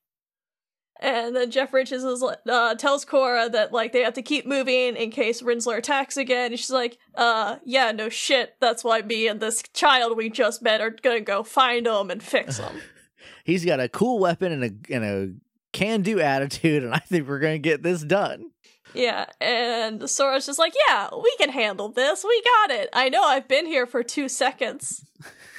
And 1.00 1.36
then 1.36 1.50
Jeff 1.50 1.72
Bridges 1.72 2.04
is, 2.04 2.24
uh, 2.24 2.76
tells 2.76 3.06
Quorra 3.06 3.50
that 3.50 3.72
like 3.72 3.92
they 3.92 4.02
have 4.02 4.14
to 4.14 4.22
keep 4.22 4.46
moving 4.46 4.96
in 4.96 5.10
case 5.10 5.42
Rinzler 5.42 5.78
attacks 5.78 6.16
again. 6.16 6.52
And 6.52 6.60
she's 6.60 6.70
like, 6.70 6.98
uh, 7.16 7.58
yeah, 7.66 7.92
no 7.92 8.10
shit. 8.10 8.56
That's 8.60 8.84
why 8.84 9.02
me 9.02 9.28
and 9.28 9.40
this 9.40 9.64
child 9.74 10.16
we 10.16 10.30
just 10.30 10.62
met 10.62 10.82
are 10.82 10.92
gonna 10.92 11.22
go 11.22 11.42
find 11.44 11.88
him 11.88 12.12
and 12.12 12.22
fix 12.22 12.58
him. 12.60 12.82
He's 13.44 13.66
got 13.66 13.80
a 13.80 13.90
cool 13.90 14.20
weapon 14.20 14.52
and 14.52 14.64
a 14.64 14.94
and 14.94 15.04
a 15.04 15.34
can 15.74 16.02
do 16.02 16.20
attitude, 16.20 16.84
and 16.84 16.94
I 16.94 17.00
think 17.00 17.28
we're 17.28 17.40
gonna 17.40 17.58
get 17.58 17.82
this 17.82 18.04
done. 18.04 18.52
Yeah, 18.94 19.26
and 19.40 20.10
Sora's 20.10 20.46
just 20.46 20.60
like, 20.60 20.74
yeah, 20.88 21.10
we 21.22 21.34
can 21.38 21.50
handle 21.50 21.90
this. 21.90 22.24
We 22.24 22.42
got 22.44 22.72
it. 22.72 22.90
I 22.94 23.10
know 23.10 23.24
I've 23.24 23.48
been 23.48 23.66
here 23.66 23.86
for 23.86 24.04
two 24.04 24.28
seconds, 24.30 25.04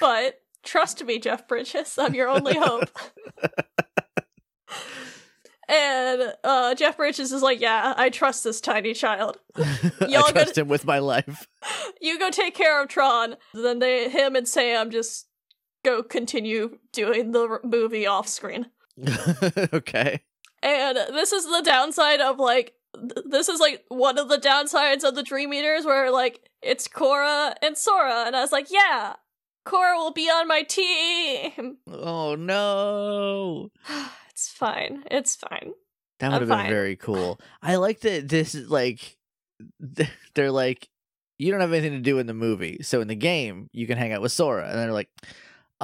but 0.00 0.40
trust 0.62 1.04
me, 1.04 1.18
Jeff 1.18 1.46
Bridges, 1.48 1.96
I'm 1.98 2.14
your 2.14 2.28
only 2.28 2.54
hope. 2.56 2.90
And 5.68 6.34
uh, 6.44 6.74
Jeff 6.74 6.96
Bridges 6.98 7.32
is 7.32 7.40
like, 7.40 7.60
"Yeah, 7.60 7.94
I 7.96 8.10
trust 8.10 8.44
this 8.44 8.60
tiny 8.60 8.92
child. 8.92 9.38
I 9.56 9.62
Y'all 10.08 10.22
trust 10.24 10.34
gonna- 10.34 10.52
him 10.56 10.68
with 10.68 10.84
my 10.84 10.98
life. 10.98 11.46
You 12.00 12.18
go 12.18 12.30
take 12.30 12.54
care 12.54 12.82
of 12.82 12.88
Tron." 12.88 13.36
Then 13.54 13.78
they, 13.78 14.08
him 14.10 14.34
and 14.34 14.46
Sam, 14.46 14.90
just 14.90 15.28
go 15.84 16.02
continue 16.02 16.78
doing 16.92 17.30
the 17.30 17.46
r- 17.48 17.60
movie 17.64 18.06
off 18.06 18.26
screen. 18.28 18.66
okay. 19.72 20.22
And 20.62 20.96
this 20.96 21.32
is 21.32 21.44
the 21.44 21.62
downside 21.64 22.20
of 22.20 22.38
like 22.38 22.74
th- 22.94 23.26
this 23.26 23.48
is 23.48 23.60
like 23.60 23.84
one 23.88 24.18
of 24.18 24.28
the 24.28 24.38
downsides 24.38 25.04
of 25.04 25.14
the 25.14 25.22
Dream 25.22 25.52
Eaters 25.52 25.84
where 25.84 26.10
like 26.10 26.48
it's 26.62 26.88
Quorra 26.88 27.54
and 27.62 27.76
Sora 27.76 28.24
and 28.26 28.36
I 28.36 28.40
was 28.40 28.52
like, 28.52 28.70
yeah, 28.70 29.14
Quorra 29.64 29.96
will 29.96 30.12
be 30.12 30.28
on 30.28 30.48
my 30.48 30.62
team. 30.62 31.78
Oh 31.88 32.34
no. 32.34 33.70
it's 34.30 34.48
fine. 34.48 35.04
It's 35.10 35.36
fine. 35.36 35.72
That 36.18 36.26
I'm 36.26 36.32
would 36.32 36.40
have 36.42 36.48
been 36.48 36.58
fine. 36.58 36.70
very 36.70 36.96
cool. 36.96 37.40
I 37.62 37.76
like 37.76 38.00
that 38.00 38.28
this 38.28 38.54
is 38.54 38.70
like 38.70 39.16
they're 40.34 40.50
like 40.50 40.88
you 41.38 41.50
don't 41.50 41.60
have 41.60 41.72
anything 41.72 41.92
to 41.92 41.98
do 42.00 42.18
in 42.18 42.26
the 42.26 42.34
movie. 42.34 42.78
So 42.82 43.00
in 43.00 43.08
the 43.08 43.16
game, 43.16 43.68
you 43.72 43.86
can 43.86 43.98
hang 43.98 44.12
out 44.12 44.22
with 44.22 44.30
Sora 44.32 44.68
and 44.68 44.78
they're 44.78 44.92
like, 44.92 45.08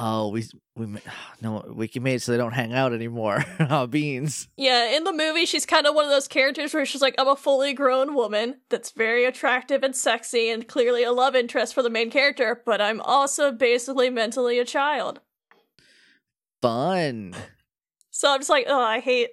"Oh, 0.00 0.28
we 0.28 0.44
we 0.76 0.86
no, 1.42 1.64
we 1.74 1.88
can 1.88 2.02
made 2.02 2.14
it 2.14 2.22
so 2.22 2.32
they 2.32 2.38
don't 2.38 2.52
hang 2.52 2.72
out 2.72 2.92
anymore." 2.92 3.44
oh, 3.68 3.86
beans. 3.88 4.48
Yeah, 4.56 4.96
in 4.96 5.04
the 5.04 5.12
movie 5.12 5.44
she's 5.44 5.66
kind 5.66 5.86
of 5.86 5.94
one 5.94 6.04
of 6.04 6.10
those 6.10 6.28
characters 6.28 6.72
where 6.72 6.86
she's 6.86 7.02
like, 7.02 7.16
I'm 7.18 7.28
a 7.28 7.36
fully 7.36 7.74
grown 7.74 8.14
woman 8.14 8.60
that's 8.70 8.92
very 8.92 9.24
attractive 9.24 9.82
and 9.82 9.94
sexy 9.94 10.48
and 10.48 10.66
clearly 10.66 11.02
a 11.02 11.12
love 11.12 11.34
interest 11.34 11.74
for 11.74 11.82
the 11.82 11.90
main 11.90 12.10
character, 12.10 12.62
but 12.64 12.80
I'm 12.80 13.00
also 13.00 13.50
basically 13.52 14.08
mentally 14.08 14.58
a 14.58 14.64
child. 14.64 15.20
Fun. 16.62 17.34
So 18.10 18.32
I'm 18.32 18.40
just 18.40 18.50
like, 18.50 18.66
oh, 18.68 18.80
I 18.80 19.00
hate. 19.00 19.30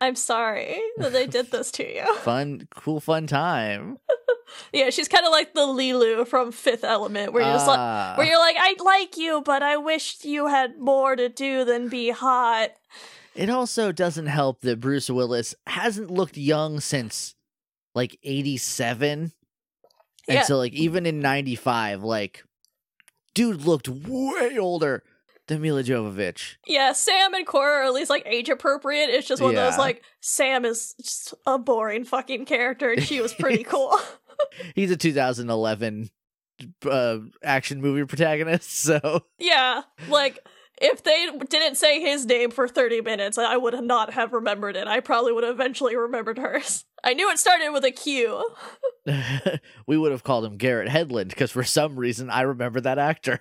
I'm 0.00 0.16
sorry 0.16 0.80
that 0.98 1.12
they 1.12 1.26
did 1.26 1.50
this 1.50 1.70
to 1.72 1.94
you. 1.94 2.14
Fun, 2.18 2.68
cool 2.74 3.00
fun 3.00 3.26
time. 3.26 3.98
Yeah, 4.72 4.90
she's 4.90 5.08
kind 5.08 5.24
of 5.24 5.32
like 5.32 5.54
the 5.54 5.62
Leeloo 5.62 6.28
from 6.28 6.52
Fifth 6.52 6.84
Element, 6.84 7.32
where 7.32 7.42
you're 7.42 7.54
just 7.54 7.66
like, 7.66 7.78
Ah. 7.78 8.14
where 8.16 8.26
you're 8.26 8.38
like, 8.38 8.56
I 8.58 8.76
like 8.84 9.16
you, 9.16 9.42
but 9.44 9.62
I 9.62 9.78
wish 9.78 10.22
you 10.22 10.46
had 10.46 10.78
more 10.78 11.16
to 11.16 11.28
do 11.28 11.64
than 11.64 11.88
be 11.88 12.10
hot. 12.10 12.70
It 13.34 13.48
also 13.50 13.90
doesn't 13.90 14.26
help 14.26 14.60
that 14.60 14.80
Bruce 14.80 15.08
Willis 15.10 15.54
hasn't 15.66 16.10
looked 16.10 16.36
young 16.36 16.78
since 16.78 17.34
like 17.94 18.18
87. 18.22 19.32
Yeah. 20.28 20.34
And 20.36 20.44
so 20.46 20.56
like 20.58 20.74
even 20.74 21.06
in 21.06 21.20
95 21.20 22.04
like 22.04 22.44
dude 23.34 23.62
looked 23.62 23.88
way 23.88 24.56
older 24.58 25.02
than 25.46 25.60
Milla 25.60 25.82
Jovovich. 25.82 26.56
Yeah, 26.66 26.92
Sam 26.92 27.34
and 27.34 27.46
Quorra 27.46 27.80
are 27.80 27.84
at 27.84 27.92
least 27.92 28.10
like 28.10 28.22
age 28.26 28.48
appropriate. 28.48 29.10
It's 29.10 29.28
just 29.28 29.42
one 29.42 29.50
of 29.50 29.56
those 29.56 29.78
like 29.78 30.02
Sam 30.20 30.64
is 30.64 30.94
just 31.00 31.34
a 31.46 31.58
boring 31.58 32.04
fucking 32.04 32.46
character, 32.46 32.90
and 32.92 33.02
she 33.02 33.20
was 33.20 33.34
pretty 33.34 33.64
cool. 33.68 33.98
He's 34.74 34.90
a 34.90 34.96
2011 34.96 36.10
uh, 36.88 37.18
action 37.42 37.80
movie 37.80 38.04
protagonist, 38.04 38.70
so 38.80 39.24
yeah, 39.38 39.82
like 40.08 40.38
if 40.80 41.04
they 41.04 41.28
didn't 41.48 41.76
say 41.76 42.00
his 42.00 42.26
name 42.26 42.50
for 42.50 42.66
30 42.66 43.02
minutes, 43.02 43.38
I 43.38 43.56
would 43.56 43.80
not 43.84 44.12
have 44.14 44.32
remembered 44.32 44.76
it. 44.76 44.88
I 44.88 45.00
probably 45.00 45.32
would 45.32 45.44
have 45.44 45.54
eventually 45.54 45.94
remembered 45.94 46.38
hers. 46.38 46.84
I 47.04 47.14
knew 47.14 47.30
it 47.30 47.38
started 47.38 47.70
with 47.70 47.84
a 47.84 47.90
Q. 47.92 48.50
we 49.86 49.96
would 49.98 50.10
have 50.10 50.24
called 50.24 50.44
him 50.44 50.56
Garrett 50.56 50.88
Hedlund 50.88 51.28
because 51.28 51.50
for 51.52 51.62
some 51.62 51.96
reason 51.96 52.30
I 52.30 52.40
remember 52.42 52.80
that 52.80 52.98
actor. 52.98 53.38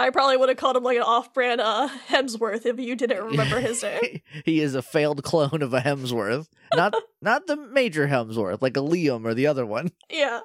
I 0.00 0.08
probably 0.10 0.38
would 0.38 0.48
have 0.48 0.56
called 0.58 0.76
him 0.76 0.82
like 0.82 0.96
an 0.96 1.02
off-brand 1.02 1.60
uh, 1.60 1.88
Hemsworth 2.08 2.64
if 2.64 2.78
you 2.80 2.96
didn't 2.96 3.22
remember 3.22 3.60
his 3.60 3.82
name. 4.02 4.22
he 4.46 4.60
is 4.60 4.74
a 4.74 4.80
failed 4.80 5.22
clone 5.22 5.60
of 5.60 5.74
a 5.74 5.80
Hemsworth. 5.80 6.46
Not 6.74 6.94
not 7.22 7.46
the 7.46 7.56
major 7.56 8.08
Hemsworth, 8.08 8.62
like 8.62 8.76
a 8.76 8.80
Liam 8.80 9.24
or 9.26 9.34
the 9.34 9.46
other 9.46 9.66
one. 9.66 9.90
yeah. 10.10 10.40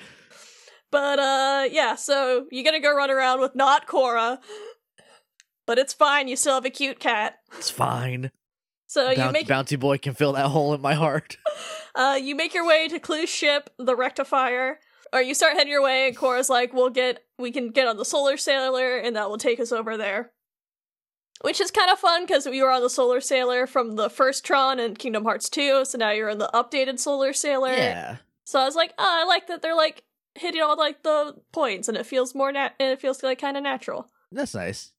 But 0.91 1.19
uh 1.19 1.67
yeah, 1.71 1.95
so 1.95 2.47
you're 2.51 2.63
gonna 2.65 2.81
go 2.81 2.93
run 2.95 3.09
around 3.09 3.39
with 3.39 3.55
not 3.55 3.87
Quorra. 3.87 4.39
But 5.65 5.79
it's 5.79 5.93
fine, 5.93 6.27
you 6.27 6.35
still 6.35 6.53
have 6.55 6.65
a 6.65 6.69
cute 6.69 6.99
cat. 6.99 7.37
It's 7.57 7.69
fine. 7.71 8.31
So 8.87 9.09
you 9.09 9.31
make 9.31 9.47
Bounty 9.47 9.77
Boy 9.77 9.97
can 9.97 10.13
fill 10.13 10.33
that 10.33 10.47
hole 10.47 10.73
in 10.73 10.81
my 10.81 10.93
heart. 10.93 11.37
uh 11.95 12.19
you 12.21 12.35
make 12.35 12.53
your 12.53 12.67
way 12.67 12.87
to 12.89 12.99
Clu's 12.99 13.29
ship, 13.29 13.69
the 13.77 13.95
Rectifier. 13.95 14.79
Or 15.13 15.21
you 15.21 15.33
start 15.33 15.53
heading 15.53 15.71
your 15.71 15.83
way 15.83 16.07
and 16.07 16.17
Quorra's 16.17 16.49
like, 16.49 16.73
we'll 16.73 16.89
get 16.89 17.23
we 17.37 17.51
can 17.51 17.69
get 17.69 17.87
on 17.87 17.97
the 17.97 18.05
Solar 18.05 18.37
Sailor 18.37 18.97
and 18.97 19.15
that 19.15 19.29
will 19.29 19.37
take 19.37 19.59
us 19.59 19.71
over 19.71 19.97
there. 19.97 20.31
Which 21.41 21.59
is 21.59 21.69
kind 21.69 21.91
of 21.91 21.99
fun 21.99 22.25
because 22.25 22.45
we 22.45 22.61
were 22.61 22.71
on 22.71 22.81
the 22.81 22.89
Solar 22.89 23.21
Sailor 23.21 23.67
from 23.67 23.95
the 23.95 24.09
first 24.09 24.45
Tron 24.45 24.79
and 24.79 24.97
Kingdom 24.97 25.25
Hearts 25.25 25.49
2, 25.49 25.85
so 25.85 25.97
now 25.97 26.11
you're 26.11 26.29
in 26.29 26.37
the 26.37 26.49
updated 26.53 26.97
Solar 26.97 27.33
Sailor. 27.33 27.73
Yeah. 27.73 28.17
So 28.45 28.59
I 28.59 28.65
was 28.65 28.75
like, 28.75 28.93
oh, 28.97 29.21
I 29.21 29.25
like 29.25 29.47
that 29.47 29.61
they're 29.61 29.75
like 29.75 30.03
hitting 30.35 30.61
all 30.61 30.77
like 30.77 31.03
the 31.03 31.35
points, 31.51 31.87
and 31.87 31.97
it 31.97 32.05
feels 32.05 32.33
more 32.33 32.51
nat- 32.51 32.75
and 32.79 32.91
it 32.91 33.01
feels 33.01 33.21
like 33.21 33.39
kind 33.39 33.57
of 33.57 33.63
natural. 33.63 34.09
That's 34.31 34.55
nice. 34.55 34.93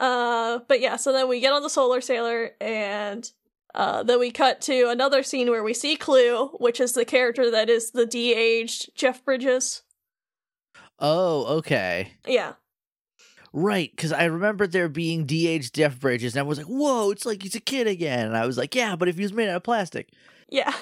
Uh, 0.00 0.58
but 0.68 0.80
yeah, 0.80 0.96
so 0.96 1.12
then 1.12 1.28
we 1.28 1.40
get 1.40 1.52
on 1.52 1.62
the 1.62 1.70
Solar 1.70 2.00
Sailor, 2.00 2.50
and 2.60 3.30
uh, 3.74 4.02
then 4.02 4.18
we 4.18 4.30
cut 4.30 4.60
to 4.62 4.88
another 4.88 5.22
scene 5.22 5.50
where 5.50 5.62
we 5.62 5.74
see 5.74 5.96
Clu, 5.96 6.48
which 6.58 6.80
is 6.80 6.92
the 6.92 7.04
character 7.04 7.50
that 7.50 7.70
is 7.70 7.90
the 7.90 8.06
de-aged 8.06 8.94
Jeff 8.94 9.24
Bridges. 9.24 9.82
Oh, 10.98 11.58
okay. 11.58 12.12
Yeah, 12.26 12.54
Right, 13.54 13.90
because 13.94 14.12
I 14.12 14.24
remember 14.24 14.66
there 14.66 14.88
being 14.88 15.26
de-aged 15.26 15.74
Jeff 15.74 16.00
Bridges, 16.00 16.34
and 16.34 16.40
I 16.40 16.42
was 16.42 16.56
like, 16.56 16.68
"Whoa, 16.68 17.10
it's 17.10 17.26
like 17.26 17.42
he's 17.42 17.54
a 17.54 17.60
kid 17.60 17.86
again." 17.86 18.26
And 18.26 18.36
I 18.36 18.46
was 18.46 18.56
like, 18.56 18.74
"Yeah, 18.74 18.96
but 18.96 19.08
if 19.08 19.16
he 19.16 19.22
was 19.22 19.32
made 19.32 19.48
out 19.48 19.56
of 19.56 19.62
plastic." 19.62 20.08
yeah, 20.48 20.72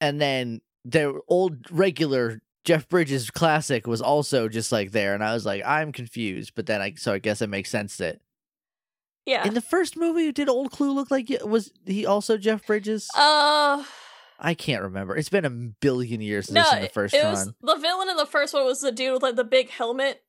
And 0.00 0.20
then 0.20 0.60
their 0.84 1.12
old 1.28 1.70
regular 1.70 2.40
Jeff 2.64 2.88
Bridges 2.88 3.30
classic 3.30 3.86
was 3.86 4.00
also 4.00 4.48
just 4.48 4.72
like 4.72 4.92
there, 4.92 5.12
and 5.14 5.22
I 5.22 5.34
was 5.34 5.44
like, 5.44 5.62
"I'm 5.66 5.92
confused." 5.92 6.52
But 6.54 6.64
then 6.64 6.80
I, 6.80 6.94
so 6.94 7.12
I 7.12 7.18
guess 7.18 7.42
it 7.42 7.50
makes 7.50 7.68
sense 7.70 7.98
that 7.98 8.20
yeah. 9.28 9.46
in 9.46 9.54
the 9.54 9.60
first 9.60 9.96
movie, 9.96 10.32
did 10.32 10.48
old 10.48 10.72
Clu 10.72 10.92
look 10.92 11.10
like 11.10 11.28
was 11.44 11.70
he 11.86 12.04
also 12.06 12.36
Jeff 12.38 12.66
Bridges? 12.66 13.08
uh, 13.14 13.84
I 14.40 14.54
can't 14.54 14.82
remember. 14.82 15.16
It's 15.16 15.28
been 15.28 15.44
a 15.44 15.50
billion 15.50 16.20
years 16.20 16.46
since 16.46 16.54
no, 16.72 16.80
the 16.80 16.88
first 16.88 17.14
it 17.14 17.24
was 17.24 17.52
the 17.60 17.76
villain 17.76 18.08
in 18.08 18.16
the 18.16 18.26
first 18.26 18.54
one 18.54 18.64
was 18.64 18.80
the 18.80 18.92
dude 18.92 19.12
with 19.14 19.22
like 19.22 19.36
the 19.36 19.44
big 19.44 19.68
helmet, 19.70 20.22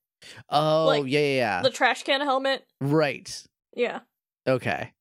Oh, 0.49 0.85
like, 0.87 1.03
yeah, 1.05 1.19
yeah, 1.19 1.35
yeah. 1.35 1.61
the 1.61 1.69
trash 1.69 2.03
can 2.03 2.21
helmet. 2.21 2.65
right. 2.81 3.43
Yeah. 3.75 3.99
Okay. 4.47 4.91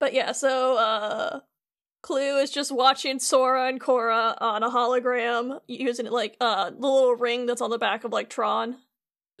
But 0.00 0.14
yeah, 0.14 0.32
so 0.32 0.76
uh 0.76 1.40
Clu 2.02 2.38
is 2.38 2.50
just 2.50 2.72
watching 2.72 3.20
Sora 3.20 3.68
and 3.68 3.80
Quorra 3.80 4.36
on 4.40 4.64
a 4.64 4.68
hologram 4.70 5.60
using 5.68 6.06
like 6.06 6.36
uh 6.40 6.70
the 6.70 6.76
little 6.76 7.14
ring 7.14 7.46
that's 7.46 7.62
on 7.62 7.70
the 7.70 7.78
back 7.78 8.02
of 8.02 8.12
like 8.12 8.28
Tron. 8.28 8.76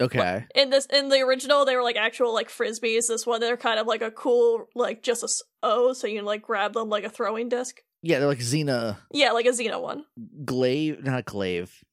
Okay. 0.00 0.46
In 0.54 0.70
this 0.70 0.86
in 0.86 1.08
the 1.08 1.20
original 1.20 1.64
they 1.64 1.76
were 1.76 1.82
like 1.82 1.96
actual 1.96 2.32
like 2.32 2.48
frisbees. 2.48 3.08
This 3.08 3.26
one 3.26 3.40
they're 3.40 3.56
kind 3.56 3.78
of 3.78 3.86
like 3.86 4.02
a 4.02 4.10
cool 4.10 4.66
like 4.74 5.02
just 5.02 5.22
a 5.22 5.28
O 5.62 5.90
oh, 5.90 5.92
so 5.92 6.06
you 6.06 6.18
can 6.18 6.24
like 6.24 6.42
grab 6.42 6.74
them 6.74 6.88
like 6.88 7.04
a 7.04 7.10
throwing 7.10 7.48
disc. 7.48 7.80
Yeah, 8.02 8.18
they're 8.18 8.28
like 8.28 8.40
Xena 8.40 8.96
Yeah, 9.12 9.30
like 9.30 9.46
a 9.46 9.50
Xena 9.50 9.80
one. 9.80 10.04
glaive, 10.44 11.04
not 11.04 11.24
glaive. 11.24 11.84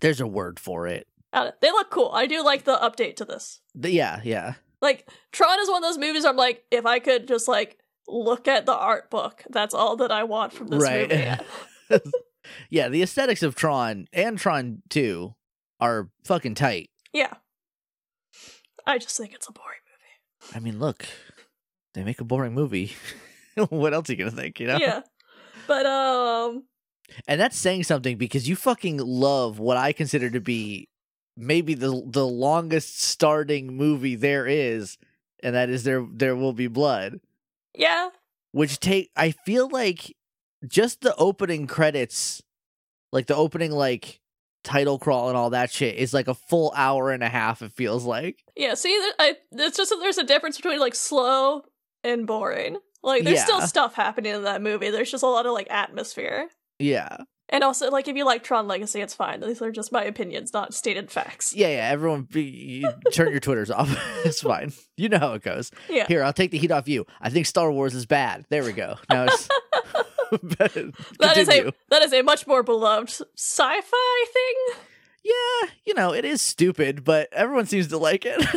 There's 0.00 0.20
a 0.20 0.26
word 0.26 0.60
for 0.60 0.86
it. 0.86 1.06
They 1.32 1.70
look 1.70 1.90
cool. 1.90 2.10
I 2.14 2.26
do 2.26 2.42
like 2.42 2.64
the 2.64 2.76
update 2.76 3.16
to 3.16 3.24
this. 3.24 3.60
The- 3.74 3.90
yeah, 3.90 4.20
yeah. 4.24 4.54
Like 4.80 5.08
Tron 5.32 5.58
is 5.60 5.68
one 5.68 5.82
of 5.82 5.88
those 5.88 5.98
movies 5.98 6.24
where 6.24 6.30
I'm 6.30 6.36
like 6.36 6.64
if 6.70 6.86
I 6.86 6.98
could 6.98 7.28
just 7.28 7.48
like 7.48 7.78
look 8.08 8.46
at 8.48 8.66
the 8.66 8.74
art 8.74 9.10
book, 9.10 9.42
that's 9.50 9.74
all 9.74 9.96
that 9.96 10.12
I 10.12 10.24
want 10.24 10.52
from 10.52 10.68
this 10.68 10.82
right. 10.82 11.08
movie. 11.90 12.00
yeah, 12.70 12.88
the 12.88 13.02
aesthetics 13.02 13.42
of 13.42 13.54
Tron 13.54 14.06
and 14.12 14.38
Tron 14.38 14.82
2 14.90 15.34
are 15.80 16.10
fucking 16.24 16.54
tight. 16.54 16.90
Yeah. 17.16 17.34
I 18.86 18.98
just 18.98 19.16
think 19.16 19.32
it's 19.32 19.48
a 19.48 19.52
boring 19.52 19.80
movie. 19.90 20.54
I 20.54 20.60
mean, 20.60 20.78
look, 20.78 21.06
they 21.94 22.04
make 22.04 22.20
a 22.20 22.24
boring 22.24 22.52
movie. 22.54 22.92
what 23.70 23.94
else 23.94 24.08
are 24.08 24.12
you 24.12 24.18
gonna 24.18 24.30
think, 24.30 24.60
you 24.60 24.66
know? 24.66 24.76
Yeah. 24.76 25.00
But 25.66 25.86
um 25.86 26.64
And 27.26 27.40
that's 27.40 27.56
saying 27.56 27.84
something 27.84 28.18
because 28.18 28.48
you 28.48 28.54
fucking 28.54 28.98
love 28.98 29.58
what 29.58 29.76
I 29.78 29.92
consider 29.92 30.28
to 30.30 30.40
be 30.40 30.88
maybe 31.36 31.74
the 31.74 32.02
the 32.06 32.26
longest 32.26 33.00
starting 33.00 33.76
movie 33.76 34.14
there 34.14 34.46
is, 34.46 34.98
and 35.42 35.54
that 35.54 35.70
is 35.70 35.84
there 35.84 36.06
there 36.12 36.36
will 36.36 36.52
be 36.52 36.66
blood. 36.68 37.20
yeah. 37.74 38.10
Which 38.52 38.78
take 38.80 39.10
I 39.16 39.32
feel 39.32 39.68
like 39.68 40.14
just 40.66 41.00
the 41.00 41.14
opening 41.16 41.66
credits, 41.66 42.42
like 43.12 43.26
the 43.26 43.36
opening 43.36 43.70
like 43.72 44.20
title 44.66 44.98
crawl 44.98 45.28
and 45.28 45.36
all 45.36 45.50
that 45.50 45.70
shit 45.70 45.94
is 45.94 46.12
like 46.12 46.28
a 46.28 46.34
full 46.34 46.72
hour 46.76 47.12
and 47.12 47.22
a 47.22 47.28
half. 47.28 47.62
It 47.62 47.72
feels 47.72 48.04
like. 48.04 48.42
Yeah, 48.56 48.74
see 48.74 48.90
I 49.18 49.36
it's 49.52 49.76
just 49.76 49.90
that 49.90 49.98
there's 50.00 50.18
a 50.18 50.24
difference 50.24 50.56
between 50.56 50.80
like 50.80 50.94
slow 50.94 51.62
and 52.02 52.26
boring. 52.26 52.78
Like 53.02 53.22
there's 53.22 53.42
still 53.42 53.60
stuff 53.60 53.94
happening 53.94 54.34
in 54.34 54.42
that 54.42 54.60
movie. 54.60 54.90
There's 54.90 55.10
just 55.10 55.22
a 55.22 55.28
lot 55.28 55.46
of 55.46 55.52
like 55.52 55.68
atmosphere. 55.70 56.48
Yeah. 56.78 57.18
And 57.48 57.62
also, 57.62 57.90
like, 57.92 58.08
if 58.08 58.16
you 58.16 58.24
like 58.24 58.42
Tron 58.42 58.66
Legacy, 58.66 59.00
it's 59.00 59.14
fine. 59.14 59.40
These 59.40 59.62
are 59.62 59.70
just 59.70 59.92
my 59.92 60.02
opinions, 60.02 60.52
not 60.52 60.74
stated 60.74 61.12
facts. 61.12 61.54
Yeah, 61.54 61.68
yeah. 61.68 61.88
Everyone, 61.90 62.22
be, 62.22 62.42
you 62.42 62.92
turn 63.12 63.30
your 63.30 63.38
twitters 63.38 63.70
off. 63.70 63.88
it's 64.24 64.40
fine. 64.40 64.72
You 64.96 65.08
know 65.08 65.20
how 65.20 65.34
it 65.34 65.42
goes. 65.42 65.70
Yeah. 65.88 66.08
Here, 66.08 66.24
I'll 66.24 66.32
take 66.32 66.50
the 66.50 66.58
heat 66.58 66.72
off 66.72 66.88
you. 66.88 67.06
I 67.20 67.30
think 67.30 67.46
Star 67.46 67.70
Wars 67.70 67.94
is 67.94 68.04
bad. 68.04 68.46
There 68.48 68.64
we 68.64 68.72
go. 68.72 68.96
Now 69.08 69.26
it's. 69.26 69.48
That 71.18 71.36
is 71.36 71.48
a 71.48 71.72
that 71.90 72.02
is 72.02 72.12
a 72.12 72.22
much 72.22 72.46
more 72.46 72.62
beloved 72.62 73.10
sci-fi 73.36 74.24
thing. 74.32 74.80
Yeah, 75.24 75.70
you 75.84 75.94
know, 75.94 76.12
it 76.12 76.24
is 76.24 76.40
stupid, 76.40 77.04
but 77.04 77.28
everyone 77.32 77.66
seems 77.66 77.88
to 77.88 77.98
like 77.98 78.24
it. 78.24 78.44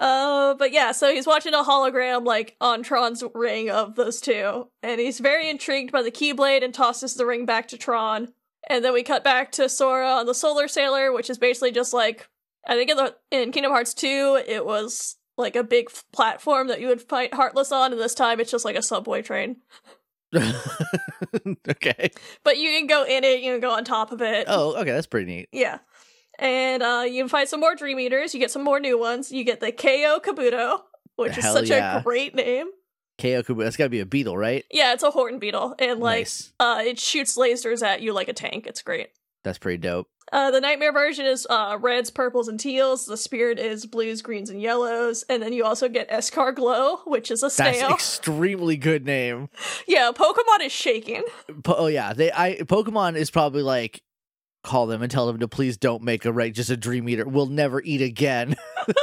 Uh, 0.00 0.54
but 0.54 0.72
yeah, 0.72 0.92
so 0.92 1.12
he's 1.12 1.26
watching 1.26 1.54
a 1.54 1.64
hologram 1.64 2.24
like 2.24 2.56
on 2.60 2.82
Tron's 2.82 3.24
ring 3.34 3.68
of 3.68 3.96
those 3.96 4.20
two, 4.20 4.68
and 4.80 5.00
he's 5.00 5.18
very 5.18 5.50
intrigued 5.50 5.90
by 5.90 6.02
the 6.02 6.10
Keyblade 6.12 6.62
and 6.62 6.72
tosses 6.72 7.14
the 7.14 7.26
ring 7.26 7.44
back 7.44 7.66
to 7.68 7.76
Tron. 7.76 8.32
And 8.70 8.84
then 8.84 8.92
we 8.92 9.02
cut 9.02 9.24
back 9.24 9.50
to 9.52 9.68
Sora 9.68 10.08
on 10.08 10.26
the 10.26 10.34
Solar 10.34 10.68
Sailor, 10.68 11.12
which 11.12 11.28
is 11.28 11.36
basically 11.38 11.72
just 11.72 11.92
like 11.92 12.28
I 12.66 12.74
think 12.74 12.90
in 12.90 12.96
the 12.96 13.16
in 13.30 13.50
Kingdom 13.50 13.72
Hearts 13.72 13.94
2, 13.94 14.42
it 14.46 14.64
was 14.64 15.16
like 15.38 15.56
a 15.56 15.64
big 15.64 15.86
f- 15.90 16.04
platform 16.12 16.68
that 16.68 16.80
you 16.80 16.88
would 16.88 17.00
fight 17.00 17.32
Heartless 17.32 17.72
on, 17.72 17.92
and 17.92 18.00
this 18.00 18.14
time 18.14 18.40
it's 18.40 18.50
just 18.50 18.64
like 18.64 18.76
a 18.76 18.82
subway 18.82 19.22
train. 19.22 19.56
okay. 20.36 22.10
But 22.44 22.58
you 22.58 22.70
can 22.70 22.86
go 22.86 23.04
in 23.04 23.24
it, 23.24 23.40
you 23.40 23.52
can 23.52 23.60
go 23.60 23.70
on 23.70 23.84
top 23.84 24.12
of 24.12 24.20
it. 24.20 24.46
Oh, 24.48 24.74
okay. 24.76 24.92
That's 24.92 25.06
pretty 25.06 25.26
neat. 25.26 25.48
Yeah. 25.52 25.78
And 26.38 26.82
uh, 26.82 27.04
you 27.08 27.22
can 27.22 27.28
find 27.28 27.48
some 27.48 27.60
more 27.60 27.74
Dream 27.74 27.98
Eaters. 27.98 28.34
You 28.34 28.40
get 28.40 28.50
some 28.50 28.62
more 28.62 28.78
new 28.78 28.98
ones. 28.98 29.32
You 29.32 29.42
get 29.44 29.60
the 29.60 29.72
KO 29.72 30.20
Kabuto, 30.20 30.82
which 31.16 31.38
is 31.38 31.44
such 31.44 31.70
yeah. 31.70 31.98
a 31.98 32.02
great 32.02 32.34
name. 32.34 32.66
Ko 33.18 33.42
Kabuto, 33.42 33.64
That's 33.64 33.76
got 33.76 33.84
to 33.84 33.90
be 33.90 34.00
a 34.00 34.06
beetle, 34.06 34.36
right? 34.36 34.64
Yeah, 34.70 34.92
it's 34.92 35.02
a 35.02 35.10
Horton 35.10 35.40
Beetle, 35.40 35.74
and 35.80 35.98
like 35.98 36.20
nice. 36.20 36.52
uh, 36.60 36.82
it 36.86 37.00
shoots 37.00 37.36
lasers 37.36 37.82
at 37.82 38.02
you 38.02 38.12
like 38.12 38.28
a 38.28 38.32
tank. 38.32 38.66
It's 38.68 38.82
great. 38.82 39.08
That's 39.44 39.58
pretty 39.58 39.78
dope. 39.78 40.08
Uh, 40.30 40.50
the 40.50 40.60
Nightmare 40.60 40.92
version 40.92 41.24
is 41.24 41.46
uh, 41.48 41.78
reds, 41.80 42.10
purples, 42.10 42.48
and 42.48 42.60
teals. 42.60 43.06
The 43.06 43.16
Spirit 43.16 43.58
is 43.58 43.86
blues, 43.86 44.20
greens, 44.20 44.50
and 44.50 44.60
yellows. 44.60 45.24
And 45.28 45.42
then 45.42 45.54
you 45.54 45.64
also 45.64 45.88
get 45.88 46.10
Escarglow, 46.10 46.98
which 47.06 47.30
is 47.30 47.42
a 47.42 47.46
That's 47.46 47.54
snail. 47.78 47.94
extremely 47.94 48.76
good 48.76 49.06
name. 49.06 49.48
yeah, 49.88 50.10
Pokemon 50.14 50.66
is 50.66 50.72
shaking. 50.72 51.24
Po- 51.62 51.76
oh 51.78 51.86
yeah, 51.86 52.12
they. 52.12 52.30
I 52.30 52.56
Pokemon 52.56 53.16
is 53.16 53.30
probably 53.30 53.62
like 53.62 54.02
call 54.64 54.86
them 54.86 55.02
and 55.02 55.10
tell 55.10 55.26
them 55.26 55.38
to 55.38 55.48
please 55.48 55.78
don't 55.78 56.02
make 56.02 56.24
a 56.26 56.32
right 56.32 56.52
just 56.52 56.68
a 56.68 56.76
dream 56.76 57.08
eater. 57.08 57.26
We'll 57.26 57.46
never 57.46 57.80
eat 57.82 58.02
again. 58.02 58.56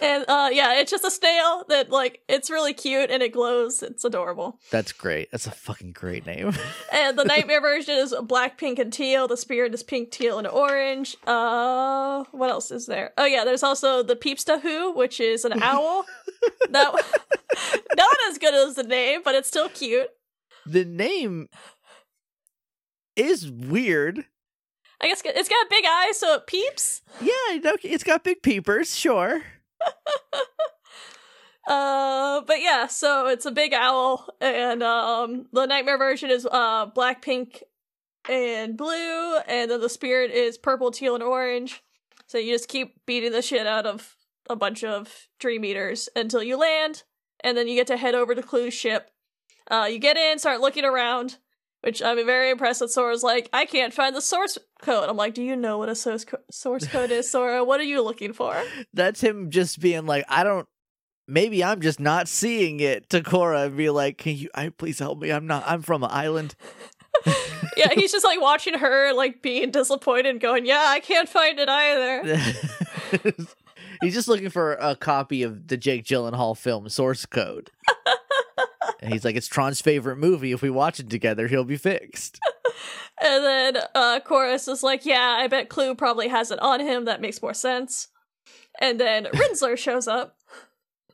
And 0.00 0.24
uh, 0.28 0.48
yeah, 0.52 0.80
it's 0.80 0.90
just 0.90 1.04
a 1.04 1.10
snail 1.10 1.64
that 1.68 1.90
like 1.90 2.22
it's 2.28 2.50
really 2.50 2.72
cute 2.72 3.10
and 3.10 3.22
it 3.22 3.32
glows. 3.32 3.82
It's 3.82 4.04
adorable. 4.04 4.58
That's 4.70 4.92
great. 4.92 5.30
That's 5.30 5.46
a 5.46 5.50
fucking 5.50 5.92
great 5.92 6.26
name. 6.26 6.52
And 6.92 7.18
the 7.18 7.24
nightmare 7.24 7.60
version 7.60 7.94
is 7.94 8.14
black, 8.22 8.58
pink, 8.58 8.78
and 8.78 8.92
teal. 8.92 9.28
The 9.28 9.36
spirit 9.36 9.72
is 9.74 9.82
pink, 9.82 10.10
teal, 10.10 10.38
and 10.38 10.46
orange. 10.46 11.16
Uh, 11.26 12.24
what 12.32 12.50
else 12.50 12.70
is 12.70 12.86
there? 12.86 13.12
Oh 13.16 13.24
yeah, 13.24 13.44
there's 13.44 13.62
also 13.62 14.02
the 14.02 14.16
Peepsta 14.16 14.60
Hoo, 14.60 14.92
which 14.92 15.20
is 15.20 15.44
an 15.44 15.62
owl. 15.62 16.04
that 16.70 16.92
not 17.96 18.16
as 18.28 18.38
good 18.38 18.54
as 18.54 18.74
the 18.74 18.82
name, 18.82 19.20
but 19.24 19.34
it's 19.34 19.48
still 19.48 19.68
cute. 19.68 20.08
the 20.66 20.84
name 20.84 21.48
is 23.16 23.50
weird. 23.50 24.24
I 25.00 25.06
guess 25.08 25.22
it's 25.24 25.48
got 25.48 25.70
big 25.70 25.84
eyes, 25.88 26.18
so 26.18 26.34
it 26.34 26.46
peeps. 26.46 27.02
Yeah, 27.20 27.72
it's 27.82 28.04
got 28.04 28.24
big 28.24 28.42
peepers, 28.42 28.96
sure. 28.96 29.42
Uh, 31.66 32.40
but 32.48 32.60
yeah, 32.60 32.88
so 32.88 33.28
it's 33.28 33.46
a 33.46 33.50
big 33.52 33.72
owl, 33.72 34.26
and 34.40 34.82
um, 34.82 35.46
the 35.52 35.66
nightmare 35.66 35.98
version 35.98 36.28
is 36.30 36.44
uh 36.50 36.86
black, 36.86 37.22
pink, 37.22 37.62
and 38.28 38.76
blue, 38.76 39.38
and 39.46 39.70
then 39.70 39.80
the 39.80 39.88
spirit 39.88 40.32
is 40.32 40.58
purple, 40.58 40.90
teal, 40.90 41.14
and 41.14 41.22
orange. 41.22 41.82
So 42.26 42.38
you 42.38 42.54
just 42.54 42.68
keep 42.68 43.04
beating 43.06 43.32
the 43.32 43.42
shit 43.42 43.66
out 43.66 43.86
of 43.86 44.16
a 44.48 44.56
bunch 44.56 44.82
of 44.82 45.28
dream 45.38 45.64
eaters 45.64 46.08
until 46.16 46.42
you 46.42 46.56
land, 46.56 47.04
and 47.44 47.56
then 47.56 47.68
you 47.68 47.76
get 47.76 47.86
to 47.88 47.96
head 47.96 48.14
over 48.16 48.34
to 48.34 48.42
Clu's 48.42 48.74
ship. 48.74 49.10
Uh, 49.70 49.86
you 49.88 50.00
get 50.00 50.16
in, 50.16 50.38
start 50.40 50.60
looking 50.60 50.84
around, 50.84 51.38
which 51.82 52.02
I'm 52.02 52.24
very 52.26 52.50
impressed 52.50 52.80
that 52.80 52.90
Sora's 52.90 53.22
like, 53.22 53.48
I 53.52 53.64
can't 53.66 53.92
find 53.92 54.14
the 54.14 54.20
source 54.20 54.58
code. 54.82 55.08
I'm 55.08 55.16
like, 55.16 55.34
do 55.34 55.42
you 55.42 55.56
know 55.56 55.78
what 55.78 55.88
a 55.88 55.94
source 55.94 56.24
co- 56.24 56.38
source 56.50 56.86
code 56.86 57.10
is, 57.10 57.30
Sora? 57.30 57.64
What 57.64 57.80
are 57.80 57.84
you 57.84 58.02
looking 58.02 58.32
for? 58.32 58.62
That's 58.94 59.20
him 59.20 59.50
just 59.50 59.80
being 59.80 60.06
like, 60.06 60.24
I 60.28 60.44
don't. 60.44 60.66
Maybe 61.26 61.62
I'm 61.62 61.80
just 61.80 62.00
not 62.00 62.26
seeing 62.26 62.80
it 62.80 63.08
to 63.10 63.22
Quorra 63.22 63.66
and 63.66 63.76
be 63.76 63.88
like, 63.88 64.18
"Can 64.18 64.34
you? 64.36 64.48
I 64.52 64.70
please 64.70 64.98
help 64.98 65.20
me? 65.20 65.30
I'm 65.30 65.46
not. 65.46 65.62
I'm 65.64 65.80
from 65.80 66.02
an 66.02 66.10
island." 66.10 66.56
yeah, 67.76 67.90
he's 67.94 68.10
just 68.10 68.24
like 68.24 68.40
watching 68.40 68.74
her, 68.74 69.12
like 69.12 69.40
being 69.40 69.70
disappointed, 69.70 70.40
going, 70.40 70.66
"Yeah, 70.66 70.86
I 70.88 70.98
can't 70.98 71.28
find 71.28 71.60
it 71.60 71.68
either." 71.68 72.42
He's 74.02 74.14
just 74.14 74.28
looking 74.28 74.48
for 74.48 74.74
a 74.74 74.96
copy 74.96 75.42
of 75.42 75.68
the 75.68 75.76
Jake 75.76 76.04
Gyllenhaal 76.04 76.56
film 76.56 76.88
Source 76.88 77.26
Code. 77.26 77.70
And 79.00 79.12
he's 79.12 79.24
like, 79.24 79.34
it's 79.36 79.48
Tron's 79.48 79.80
favorite 79.80 80.16
movie. 80.18 80.52
If 80.52 80.62
we 80.62 80.70
watch 80.70 81.00
it 81.00 81.08
together, 81.10 81.48
he'll 81.48 81.64
be 81.64 81.76
fixed. 81.76 82.38
And 83.22 83.44
then 83.44 83.76
uh 83.94 84.20
Quorra's 84.20 84.66
is 84.66 84.82
like, 84.82 85.04
"Yeah, 85.04 85.36
I 85.38 85.46
bet 85.46 85.68
Clu 85.68 85.94
probably 85.94 86.28
has 86.28 86.50
it 86.50 86.58
on 86.60 86.80
him. 86.80 87.04
That 87.04 87.20
makes 87.20 87.42
more 87.42 87.52
sense." 87.52 88.08
And 88.80 88.98
then 88.98 89.24
Rinzler 89.34 89.76
shows 89.76 90.08
up. 90.08 90.38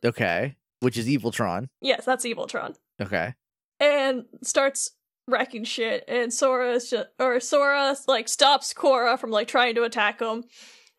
Okay. 0.04 0.54
Which 0.80 0.96
is 0.96 1.08
Evil 1.08 1.32
Tron. 1.32 1.68
Yes, 1.80 2.04
that's 2.04 2.24
Eviltron, 2.24 2.76
Okay. 3.02 3.34
and 3.80 4.26
starts 4.44 4.92
wrecking 5.26 5.64
shit. 5.64 6.04
And 6.06 6.32
Sora 6.32 6.74
is 6.74 6.90
just, 6.90 7.08
or 7.18 7.40
Sora 7.40 7.96
like 8.06 8.28
stops 8.28 8.72
Quorra 8.72 9.16
from 9.16 9.30
like 9.32 9.48
trying 9.48 9.74
to 9.74 9.82
attack 9.82 10.20
him, 10.20 10.44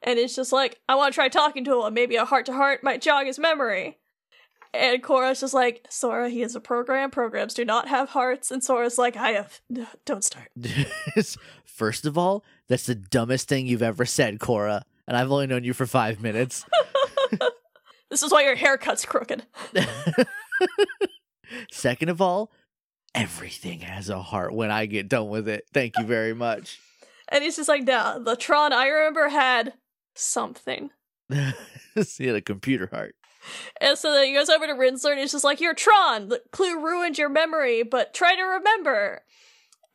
and 0.01 0.19
it's 0.19 0.35
just 0.35 0.51
like, 0.51 0.77
"I 0.89 0.95
want 0.95 1.13
to 1.13 1.15
try 1.15 1.29
talking 1.29 1.63
to 1.65 1.85
him. 1.85 1.93
Maybe 1.93 2.17
a 2.17 2.25
heart 2.25 2.47
to 2.47 2.53
heart 2.53 2.83
might 2.83 3.01
jog 3.01 3.27
his 3.27 3.39
memory." 3.39 3.97
And 4.73 5.01
Quorra's 5.01 5.39
just 5.41 5.53
like, 5.53 5.85
Sora, 5.89 6.29
he 6.29 6.41
is 6.41 6.55
a 6.55 6.59
program. 6.59 7.09
Programs 7.11 7.53
do 7.53 7.65
not 7.65 7.87
have 7.87 8.09
hearts. 8.09 8.51
And 8.51 8.63
Sora's 8.63 8.97
like, 8.97 9.15
I 9.17 9.31
have. 9.31 9.61
Don't 10.05 10.23
start. 10.23 10.49
First 11.65 12.05
of 12.05 12.17
all, 12.17 12.43
that's 12.67 12.85
the 12.85 12.95
dumbest 12.95 13.47
thing 13.47 13.67
you've 13.67 13.81
ever 13.83 14.05
said, 14.05 14.39
Quorra. 14.39 14.83
And 15.07 15.15
I've 15.15 15.31
only 15.31 15.47
known 15.47 15.63
you 15.63 15.73
for 15.73 15.85
five 15.85 16.21
minutes. 16.21 16.65
This 18.09 18.23
is 18.23 18.31
why 18.31 18.43
your 18.43 18.55
haircut's 18.55 19.05
crooked. 19.05 19.45
Second 21.71 22.09
of 22.09 22.21
all, 22.21 22.51
everything 23.13 23.79
has 23.81 24.09
a 24.09 24.21
heart 24.21 24.53
when 24.53 24.71
I 24.71 24.85
get 24.85 25.09
done 25.09 25.29
with 25.29 25.47
it. 25.47 25.65
Thank 25.73 25.97
you 25.97 26.05
very 26.05 26.33
much. 26.33 26.79
And 27.29 27.43
he's 27.43 27.57
just 27.57 27.67
like, 27.67 27.83
nah, 27.83 28.19
the 28.19 28.35
Tron 28.35 28.71
I 28.71 28.87
remember 28.87 29.27
had 29.27 29.73
something. 30.15 30.91
he 31.29 32.25
had 32.27 32.35
a 32.35 32.41
computer 32.41 32.87
heart. 32.91 33.15
And 33.81 33.97
so 33.97 34.11
then 34.11 34.25
he 34.27 34.33
goes 34.33 34.49
over 34.49 34.67
to 34.67 34.73
Rinzler 34.73 35.11
and 35.11 35.19
he's 35.19 35.31
just 35.31 35.43
like, 35.43 35.61
You're 35.61 35.73
Tron. 35.73 36.29
The 36.29 36.41
Clu 36.51 36.83
ruined 36.83 37.17
your 37.17 37.29
memory, 37.29 37.83
but 37.83 38.13
try 38.13 38.35
to 38.35 38.41
remember. 38.41 39.23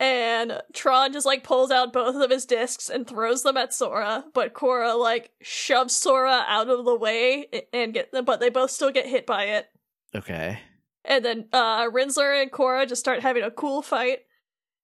And 0.01 0.61
Tron 0.73 1.13
just 1.13 1.27
like 1.27 1.45
pulls 1.45 1.71
out 1.71 1.93
both 1.93 2.17
of 2.17 2.31
his 2.31 2.45
discs 2.45 2.89
and 2.89 3.07
throws 3.07 3.45
them 3.45 3.57
at 3.57 3.73
Sora, 3.73 4.25
but 4.35 4.53
Quorra 4.53 4.95
like 4.95 5.31
shoves 5.43 5.97
Sora 5.97 6.45
out 6.49 6.69
of 6.69 6.85
the 6.85 6.97
way 6.97 7.47
and 7.73 7.95
get 7.95 8.11
them, 8.11 8.25
but 8.25 8.41
they 8.41 8.51
both 8.51 8.73
still 8.73 8.91
get 8.91 9.07
hit 9.07 9.27
by 9.27 9.45
it. 9.45 9.67
Okay. 10.15 10.59
And 11.05 11.25
then 11.25 11.49
uh 11.53 11.89
Rinzler 11.89 12.41
and 12.41 12.51
Quorra 12.51 12.85
just 12.87 13.01
start 13.01 13.21
having 13.21 13.45
a 13.45 13.51
cool 13.51 13.81
fight. 13.81 14.21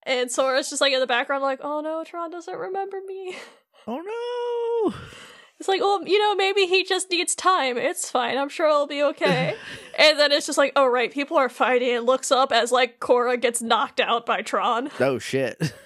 And 0.05 0.31
Sora's 0.31 0.71
just 0.71 0.81
like 0.81 0.93
in 0.93 1.01
the 1.01 1.07
background, 1.07 1.43
like, 1.43 1.61
oh 1.63 1.81
no, 1.81 2.05
Tron 2.05 2.31
doesn't 2.31 2.57
remember 2.57 2.99
me. 3.07 3.37
Oh 3.91 4.93
no. 4.93 4.95
It's 5.59 5.69
like, 5.69 5.81
well, 5.81 6.07
you 6.07 6.21
know, 6.21 6.37
maybe 6.37 6.67
he 6.67 6.85
just 6.85 7.11
needs 7.11 7.35
time. 7.35 7.77
It's 7.77 8.11
fine. 8.11 8.39
I'm 8.39 8.49
sure 8.49 8.69
it'll 8.69 8.87
be 8.87 9.03
okay. 9.03 9.57
and 9.99 10.19
then 10.19 10.31
it's 10.31 10.47
just 10.47 10.59
like, 10.59 10.73
oh 10.77 10.87
right, 10.87 11.13
people 11.13 11.37
are 11.37 11.49
fighting 11.49 11.91
and 11.91 12.07
looks 12.07 12.31
up 12.31 12.53
as 12.53 12.71
like 12.71 13.01
Quorra 13.01 13.37
gets 13.37 13.61
knocked 13.61 13.99
out 13.99 14.25
by 14.25 14.43
Tron. 14.43 14.91
Oh 15.01 15.19
shit. 15.19 15.75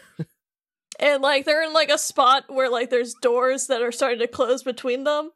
And 1.03 1.21
like 1.21 1.45
they're 1.45 1.65
in 1.65 1.73
like 1.73 1.91
a 1.91 1.99
spot 1.99 2.45
where 2.49 2.71
like 2.71 2.91
there's 2.91 3.15
doors 3.15 3.67
that 3.67 3.83
are 3.83 3.91
starting 3.91 4.21
to 4.21 4.29
close 4.29 4.63
between 4.63 5.03
them. 5.03 5.33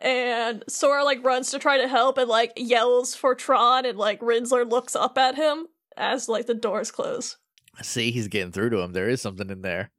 And 0.00 0.62
Sora 0.68 1.04
like 1.04 1.24
runs 1.24 1.50
to 1.50 1.58
try 1.58 1.78
to 1.78 1.88
help 1.88 2.18
and 2.18 2.28
like 2.28 2.52
yells 2.56 3.14
for 3.14 3.34
Tron 3.34 3.86
and 3.86 3.96
like 3.96 4.20
Rinzler 4.20 4.68
looks 4.68 4.94
up 4.94 5.16
at 5.16 5.36
him 5.36 5.68
as 5.96 6.28
like 6.28 6.46
the 6.46 6.54
doors 6.54 6.90
close. 6.90 7.38
See, 7.82 8.10
he's 8.10 8.28
getting 8.28 8.52
through 8.52 8.70
to 8.70 8.80
him. 8.80 8.92
There 8.92 9.08
is 9.08 9.22
something 9.22 9.48
in 9.48 9.62
there. 9.62 9.90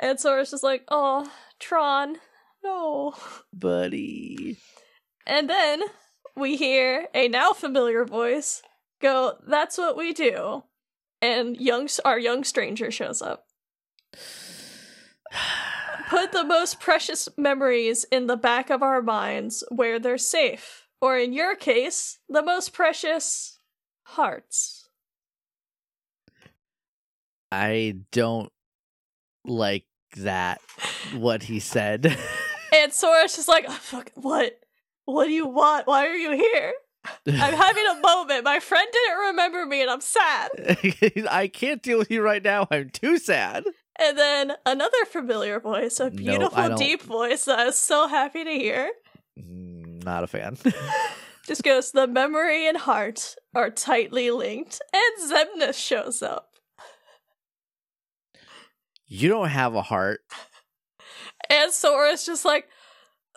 And 0.00 0.18
Sora's 0.18 0.50
just 0.50 0.64
like, 0.64 0.82
oh, 0.88 1.30
Tron, 1.60 2.16
no. 2.62 3.14
Buddy. 3.52 4.58
And 5.26 5.48
then 5.48 5.82
we 6.36 6.56
hear 6.56 7.08
a 7.14 7.28
now 7.28 7.52
familiar 7.52 8.04
voice 8.04 8.62
go, 9.00 9.34
That's 9.46 9.78
what 9.78 9.96
we 9.96 10.12
do. 10.12 10.64
And 11.22 11.56
young 11.56 11.88
our 12.04 12.18
young 12.18 12.44
stranger 12.44 12.90
shows 12.90 13.20
up. 13.20 13.46
Put 16.08 16.32
the 16.32 16.44
most 16.44 16.80
precious 16.80 17.28
memories 17.36 18.04
in 18.10 18.26
the 18.26 18.36
back 18.36 18.70
of 18.70 18.82
our 18.82 19.00
minds 19.00 19.62
where 19.70 19.98
they're 19.98 20.18
safe. 20.18 20.86
Or 21.00 21.16
in 21.16 21.32
your 21.32 21.54
case, 21.54 22.18
the 22.28 22.42
most 22.42 22.72
precious 22.72 23.58
hearts. 24.02 24.88
I 27.52 27.96
don't 28.12 28.50
like 29.44 29.86
that 30.16 30.60
what 31.14 31.44
he 31.44 31.60
said. 31.60 32.16
And 32.72 32.92
Sora's 32.92 33.34
just 33.36 33.48
like, 33.48 33.64
oh, 33.68 33.72
fuck, 33.72 34.10
what? 34.14 34.58
What 35.04 35.26
do 35.26 35.32
you 35.32 35.46
want? 35.46 35.86
Why 35.86 36.06
are 36.06 36.14
you 36.16 36.30
here? 36.32 36.72
I'm 37.26 37.54
having 37.54 37.84
a 37.86 38.00
moment. 38.00 38.44
My 38.44 38.60
friend 38.60 38.86
didn't 38.92 39.18
remember 39.18 39.66
me 39.66 39.82
and 39.82 39.90
I'm 39.90 40.00
sad. 40.00 40.50
I 41.30 41.48
can't 41.52 41.82
deal 41.82 41.98
with 41.98 42.10
you 42.10 42.22
right 42.22 42.42
now. 42.42 42.68
I'm 42.70 42.90
too 42.90 43.18
sad. 43.18 43.64
And 43.98 44.16
then 44.16 44.52
another 44.66 45.04
familiar 45.10 45.58
voice, 45.60 45.98
a 46.00 46.10
beautiful, 46.10 46.68
don't- 46.68 46.78
deep 46.78 47.02
voice 47.02 47.44
that 47.46 47.58
I 47.58 47.66
was 47.66 47.78
so 47.78 48.06
happy 48.08 48.44
to 48.44 48.50
hear, 48.50 48.90
Mm, 49.38 50.04
Not 50.04 50.24
a 50.24 50.26
fan. 50.26 50.56
just 51.46 51.62
goes, 51.62 51.92
The 51.92 52.06
memory 52.06 52.68
and 52.68 52.76
heart 52.76 53.34
are 53.54 53.70
tightly 53.70 54.30
linked. 54.30 54.80
And 54.92 55.30
Xemnas 55.32 55.74
shows 55.74 56.22
up. 56.22 56.48
you 59.06 59.28
don't 59.28 59.48
have 59.48 59.74
a 59.74 59.82
heart. 59.82 60.20
And 61.50 61.72
Sora's 61.72 62.24
just 62.24 62.44
like, 62.44 62.68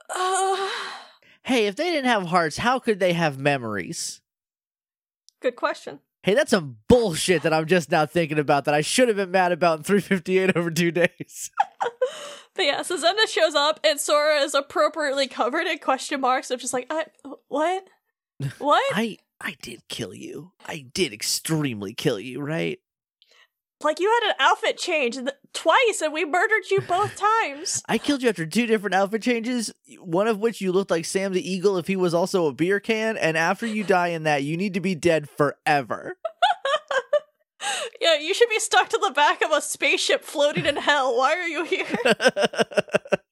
uh, 0.09 0.69
Hey, 1.43 1.67
if 1.67 1.75
they 1.75 1.91
didn't 1.91 2.05
have 2.05 2.27
hearts, 2.27 2.57
how 2.57 2.79
could 2.79 2.99
they 2.99 3.13
have 3.13 3.37
memories? 3.37 4.21
Good 5.41 5.57
question. 5.57 5.99
Hey, 6.21 6.35
that's 6.35 6.51
some 6.51 6.77
bullshit 6.87 7.41
that 7.41 7.51
I'm 7.51 7.65
just 7.65 7.91
now 7.91 8.05
thinking 8.05 8.39
about 8.39 8.63
that 8.63 8.73
I 8.73 8.79
should 8.79 9.09
have 9.09 9.17
been 9.17 9.31
mad 9.31 9.51
about 9.51 9.79
in 9.79 9.83
358 9.83 10.55
over 10.55 10.71
two 10.71 10.91
days. 10.91 11.51
But 12.55 12.65
yeah, 12.65 12.83
so 12.83 12.95
Xemnas 12.97 13.29
shows 13.29 13.55
up 13.55 13.79
and 13.83 13.99
Sora 13.99 14.37
is 14.41 14.53
appropriately 14.53 15.27
covered 15.27 15.65
in 15.65 15.79
question 15.79 16.21
marks 16.21 16.51
of 16.51 16.59
just 16.59 16.71
like, 16.71 16.85
I, 16.89 17.05
what? 17.47 17.87
What? 18.59 18.83
I 18.95 19.17
I 19.41 19.55
did 19.61 19.87
kill 19.89 20.13
you. 20.13 20.51
I 20.65 20.85
did 20.93 21.13
extremely 21.13 21.93
kill 21.93 22.19
you, 22.19 22.41
right? 22.41 22.79
Like 23.83 23.99
you 23.99 24.09
had 24.21 24.29
an 24.29 24.35
outfit 24.39 24.77
change 24.77 25.17
twice 25.53 26.01
and 26.01 26.13
we 26.13 26.25
murdered 26.25 26.69
you 26.71 26.81
both 26.81 27.15
times. 27.15 27.83
I 27.89 27.97
killed 27.97 28.23
you 28.23 28.29
after 28.29 28.45
two 28.45 28.65
different 28.65 28.95
outfit 28.95 29.21
changes, 29.21 29.73
one 29.99 30.27
of 30.27 30.39
which 30.39 30.61
you 30.61 30.71
looked 30.71 30.91
like 30.91 31.05
Sam 31.05 31.33
the 31.33 31.51
Eagle 31.51 31.77
if 31.77 31.87
he 31.87 31.95
was 31.95 32.13
also 32.13 32.47
a 32.47 32.53
beer 32.53 32.79
can, 32.79 33.17
and 33.17 33.37
after 33.37 33.65
you 33.65 33.83
die 33.83 34.09
in 34.09 34.23
that, 34.23 34.43
you 34.43 34.57
need 34.57 34.73
to 34.73 34.79
be 34.79 34.95
dead 34.95 35.29
forever. 35.29 36.17
yeah, 38.01 38.17
you 38.17 38.33
should 38.33 38.49
be 38.49 38.59
stuck 38.59 38.89
to 38.89 38.99
the 39.01 39.11
back 39.11 39.41
of 39.41 39.51
a 39.51 39.61
spaceship 39.61 40.23
floating 40.23 40.65
in 40.65 40.77
hell. 40.77 41.17
Why 41.17 41.33
are 41.33 41.47
you 41.47 41.65
here? 41.65 41.85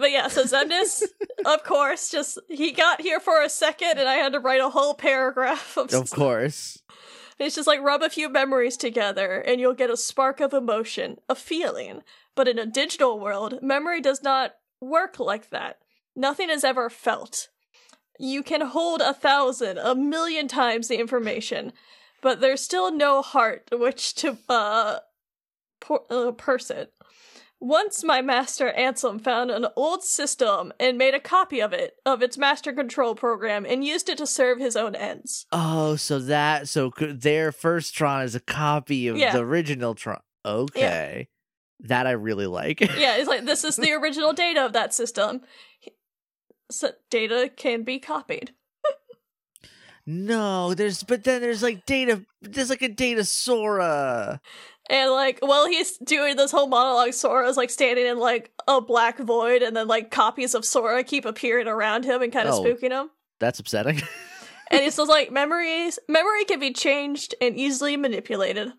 But 0.00 0.12
yeah, 0.12 0.28
so 0.28 0.44
Xemnas, 0.44 1.02
of 1.44 1.62
course, 1.62 2.10
just 2.10 2.38
he 2.48 2.72
got 2.72 3.02
here 3.02 3.20
for 3.20 3.42
a 3.42 3.50
second 3.50 3.98
and 3.98 4.08
I 4.08 4.14
had 4.14 4.32
to 4.32 4.40
write 4.40 4.62
a 4.62 4.70
whole 4.70 4.94
paragraph 4.94 5.76
of 5.76 5.92
of 5.92 6.10
course. 6.10 6.79
It's 7.40 7.56
just 7.56 7.66
like 7.66 7.80
rub 7.80 8.02
a 8.02 8.10
few 8.10 8.28
memories 8.28 8.76
together 8.76 9.40
and 9.40 9.58
you'll 9.58 9.72
get 9.72 9.88
a 9.88 9.96
spark 9.96 10.40
of 10.40 10.52
emotion, 10.52 11.16
a 11.26 11.34
feeling. 11.34 12.02
But 12.36 12.48
in 12.48 12.58
a 12.58 12.66
digital 12.66 13.18
world, 13.18 13.60
memory 13.62 14.02
does 14.02 14.22
not 14.22 14.56
work 14.78 15.18
like 15.18 15.48
that. 15.48 15.78
Nothing 16.14 16.50
is 16.50 16.64
ever 16.64 16.90
felt. 16.90 17.48
You 18.18 18.42
can 18.42 18.60
hold 18.60 19.00
a 19.00 19.14
thousand, 19.14 19.78
a 19.78 19.94
million 19.94 20.48
times 20.48 20.88
the 20.88 21.00
information, 21.00 21.72
but 22.20 22.42
there's 22.42 22.60
still 22.60 22.92
no 22.92 23.22
heart 23.22 23.68
which 23.72 24.14
to 24.16 24.36
uh, 24.50 24.98
por- 25.80 26.04
uh 26.10 26.32
person. 26.32 26.88
Once 27.62 28.02
my 28.02 28.22
master 28.22 28.72
Ansem 28.76 29.20
found 29.22 29.50
an 29.50 29.66
old 29.76 30.02
system 30.02 30.72
and 30.80 30.96
made 30.96 31.12
a 31.14 31.20
copy 31.20 31.60
of 31.60 31.74
it, 31.74 31.96
of 32.06 32.22
its 32.22 32.38
master 32.38 32.72
control 32.72 33.14
program, 33.14 33.66
and 33.66 33.84
used 33.84 34.08
it 34.08 34.16
to 34.16 34.26
serve 34.26 34.58
his 34.58 34.76
own 34.76 34.94
ends. 34.94 35.44
Oh, 35.52 35.96
so 35.96 36.18
that 36.20 36.68
so 36.68 36.90
their 36.98 37.52
first 37.52 37.94
Tron 37.94 38.22
is 38.22 38.34
a 38.34 38.40
copy 38.40 39.08
of 39.08 39.18
Yeah. 39.18 39.34
the 39.34 39.40
original 39.40 39.94
Tron. 39.94 40.20
Okay. 40.44 41.28
That 41.80 42.06
I 42.06 42.12
really 42.12 42.46
like. 42.46 42.80
yeah, 42.96 43.16
it's 43.16 43.28
like 43.28 43.44
this 43.44 43.62
is 43.62 43.76
the 43.76 43.92
original 43.92 44.32
data 44.32 44.64
of 44.64 44.72
that 44.72 44.94
system. 44.94 45.42
So 46.70 46.92
data 47.10 47.50
can 47.54 47.82
be 47.82 47.98
copied. 47.98 48.52
no, 50.06 50.72
there's 50.72 51.02
but 51.02 51.24
then 51.24 51.42
there's 51.42 51.62
like 51.62 51.84
data 51.84 52.24
there's 52.40 52.70
like 52.70 52.82
a 52.82 52.88
data 52.88 53.24
Sora. 53.24 54.40
And 54.90 55.10
like 55.12 55.38
while 55.40 55.66
he's 55.66 55.96
doing 55.98 56.36
this 56.36 56.50
whole 56.50 56.66
monologue, 56.66 57.12
Sora's 57.14 57.56
like 57.56 57.70
standing 57.70 58.04
in 58.06 58.18
like 58.18 58.50
a 58.68 58.80
black 58.80 59.18
void, 59.18 59.62
and 59.62 59.74
then 59.76 59.86
like 59.88 60.10
copies 60.10 60.54
of 60.54 60.64
Sora 60.66 61.02
keep 61.04 61.24
appearing 61.24 61.68
around 61.68 62.04
him 62.04 62.20
and 62.20 62.32
kind 62.32 62.48
of 62.48 62.54
Oh. 62.56 62.62
spooking 62.64 62.90
him. 62.90 63.08
That's 63.38 63.58
upsetting. 63.60 64.02
And 64.72 64.82
he 64.84 64.90
says 64.90 65.08
like 65.08 65.32
memories 65.32 65.98
memory 66.08 66.44
can 66.44 66.60
be 66.60 66.72
changed 66.72 67.34
and 67.40 67.56
easily 67.56 67.96
manipulated. 67.96 68.72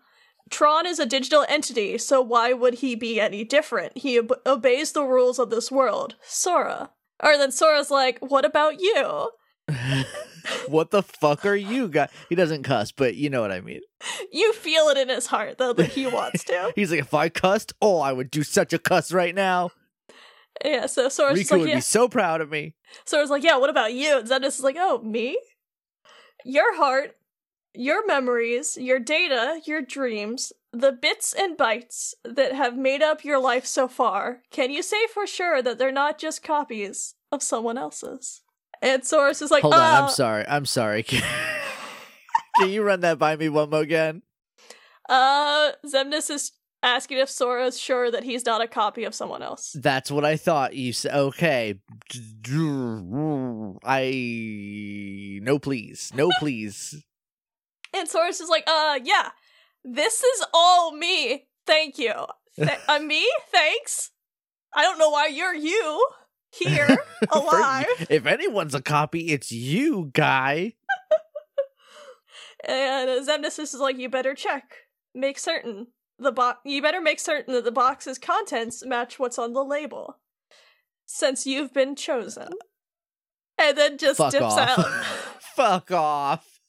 Tron 0.48 0.86
is 0.86 0.98
a 0.98 1.04
digital 1.04 1.44
entity, 1.50 1.98
so 1.98 2.22
why 2.22 2.54
would 2.54 2.76
he 2.76 2.94
be 2.94 3.20
any 3.20 3.44
different? 3.44 3.98
He 3.98 4.18
ob- 4.18 4.32
obeys 4.46 4.92
the 4.92 5.04
rules 5.04 5.38
of 5.38 5.50
this 5.50 5.70
world. 5.70 6.14
Sora. 6.22 6.90
Or 7.22 7.36
then 7.36 7.52
Sora's 7.52 7.90
like, 7.90 8.18
"What 8.20 8.46
about 8.46 8.80
you?" 8.80 9.32
what 10.68 10.90
the 10.92 11.02
fuck 11.02 11.44
are 11.44 11.54
you 11.54 11.88
guys? 11.88 12.08
He 12.28 12.34
doesn't 12.36 12.62
cuss, 12.62 12.90
but 12.92 13.14
you 13.14 13.28
know 13.30 13.40
what 13.42 13.52
I 13.52 13.60
mean. 13.60 13.80
You 14.32 14.52
feel 14.52 14.88
it 14.88 14.98
in 14.98 15.08
his 15.08 15.26
heart 15.26 15.58
though 15.58 15.72
that 15.74 15.90
he 15.92 16.06
wants 16.06 16.44
to. 16.44 16.72
He's 16.76 16.90
like, 16.90 17.00
if 17.00 17.14
I 17.14 17.28
cussed, 17.28 17.72
oh, 17.80 18.00
I 18.00 18.12
would 18.12 18.30
do 18.30 18.42
such 18.42 18.72
a 18.72 18.78
cuss 18.78 19.12
right 19.12 19.34
now. 19.34 19.70
Yeah, 20.64 20.86
so 20.86 21.08
Sora's 21.08 21.38
Riku 21.38 21.52
like, 21.52 21.60
would 21.60 21.68
yeah. 21.70 21.74
be 21.76 21.80
so 21.80 22.08
proud 22.08 22.40
of 22.40 22.50
me. 22.50 22.74
Sora's 23.04 23.30
like, 23.30 23.42
yeah, 23.42 23.56
what 23.56 23.70
about 23.70 23.94
you? 23.94 24.18
And 24.18 24.28
Xemnas 24.28 24.46
is 24.48 24.60
like, 24.60 24.76
oh, 24.78 24.98
me? 24.98 25.38
Your 26.44 26.76
heart, 26.76 27.16
your 27.74 28.06
memories, 28.06 28.76
your 28.76 28.98
data, 28.98 29.60
your 29.64 29.80
dreams, 29.80 30.52
the 30.72 30.92
bits 30.92 31.34
and 31.36 31.56
bytes 31.56 32.14
that 32.24 32.52
have 32.52 32.76
made 32.76 33.02
up 33.02 33.24
your 33.24 33.38
life 33.38 33.66
so 33.66 33.88
far, 33.88 34.42
can 34.50 34.70
you 34.70 34.82
say 34.82 35.06
for 35.12 35.26
sure 35.26 35.62
that 35.62 35.78
they're 35.78 35.92
not 35.92 36.18
just 36.18 36.42
copies 36.42 37.14
of 37.30 37.42
someone 37.42 37.78
else's? 37.78 38.42
And 38.80 39.04
Sora's 39.04 39.42
is 39.42 39.50
like, 39.50 39.62
Hold 39.62 39.74
on, 39.74 39.80
uh, 39.80 40.02
I'm 40.02 40.10
sorry. 40.10 40.44
I'm 40.48 40.66
sorry. 40.66 41.06
Can 42.58 42.70
you 42.70 42.82
run 42.82 43.00
that 43.00 43.18
by 43.18 43.36
me 43.36 43.48
one 43.48 43.70
more 43.70 43.80
again? 43.80 44.22
uh, 45.08 45.72
Xemnas 45.86 46.30
is 46.30 46.52
asking 46.82 47.18
if 47.18 47.28
Sora's 47.30 47.78
sure 47.78 48.10
that 48.10 48.24
he's 48.24 48.44
not 48.44 48.60
a 48.60 48.66
copy 48.66 49.04
of 49.04 49.14
someone 49.14 49.42
else. 49.42 49.72
That's 49.78 50.10
what 50.10 50.24
I 50.24 50.36
thought 50.36 50.74
you 50.74 50.92
said. 50.92 51.14
Okay. 51.14 51.74
I. 53.84 55.38
No, 55.42 55.58
please. 55.58 56.12
No, 56.14 56.30
please. 56.38 57.02
And 57.94 58.08
Sora's 58.08 58.40
is 58.40 58.48
like, 58.48 58.64
uh, 58.66 58.98
yeah, 59.04 59.30
this 59.84 60.22
is 60.22 60.44
all 60.54 60.92
me. 60.96 61.46
Thank 61.66 61.98
you. 61.98 62.14
Th- 62.56 62.70
uh, 62.88 62.98
me? 63.00 63.26
Thanks. 63.50 64.10
I 64.74 64.82
don't 64.82 64.98
know 64.98 65.10
why 65.10 65.26
you're 65.26 65.54
you 65.54 66.06
here, 66.50 66.96
alive. 67.32 67.86
if 68.08 68.24
anyone's 68.26 68.74
a 68.74 68.80
copy, 68.82 69.28
it's 69.28 69.52
you, 69.52 70.10
guy. 70.14 70.74
And 72.66 73.10
uh, 73.10 73.20
Xemnas 73.22 73.58
is 73.58 73.74
like, 73.74 73.98
you 73.98 74.08
better 74.08 74.34
check. 74.34 74.64
Make 75.14 75.38
certain 75.38 75.88
the 76.18 76.32
box. 76.32 76.60
You 76.64 76.80
better 76.82 77.00
make 77.00 77.18
certain 77.20 77.54
that 77.54 77.64
the 77.64 77.72
box's 77.72 78.18
contents 78.18 78.84
match 78.84 79.18
what's 79.18 79.38
on 79.38 79.52
the 79.52 79.64
label, 79.64 80.18
since 81.06 81.46
you've 81.46 81.72
been 81.74 81.96
chosen. 81.96 82.50
And 83.58 83.76
then 83.76 83.98
just 83.98 84.18
Fuck 84.18 84.32
dips 84.32 84.44
off. 84.44 84.78
out. 84.78 85.04
Fuck 85.56 85.90
off. 85.90 86.60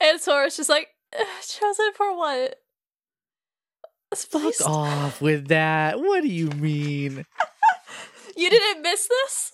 and 0.00 0.20
Sora's 0.20 0.56
just 0.56 0.70
like, 0.70 0.88
"Uh, 1.18 1.24
chosen 1.46 1.92
for 1.96 2.16
what? 2.16 2.56
Fuck 4.14 4.54
off 4.66 5.20
with 5.20 5.48
that. 5.48 5.98
What 5.98 6.22
do 6.22 6.28
you 6.28 6.48
mean? 6.50 7.24
You 8.36 8.50
didn't 8.50 8.82
miss 8.82 9.06
this? 9.08 9.52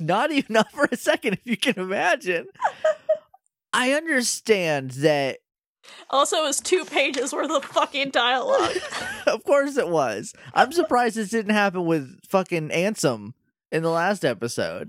not 0.00 0.32
even 0.32 0.52
not 0.54 0.72
for 0.72 0.88
a 0.90 0.96
second, 0.96 1.34
if 1.34 1.40
you 1.44 1.56
can 1.56 1.74
imagine. 1.76 2.46
I 3.72 3.92
understand 3.92 4.90
that 4.92 5.38
Also, 6.10 6.36
it 6.38 6.42
was 6.44 6.60
two 6.60 6.84
pages 6.84 7.32
worth 7.32 7.50
of 7.50 7.64
fucking 7.64 8.10
dialogue. 8.10 8.76
of 9.26 9.42
course 9.44 9.76
it 9.76 9.88
was. 9.88 10.34
I'm 10.54 10.72
surprised 10.72 11.16
this 11.16 11.30
didn't 11.30 11.54
happen 11.54 11.84
with 11.86 12.20
fucking 12.28 12.68
Ansem 12.68 13.32
in 13.70 13.82
the 13.82 13.90
last 13.90 14.24
episode. 14.24 14.88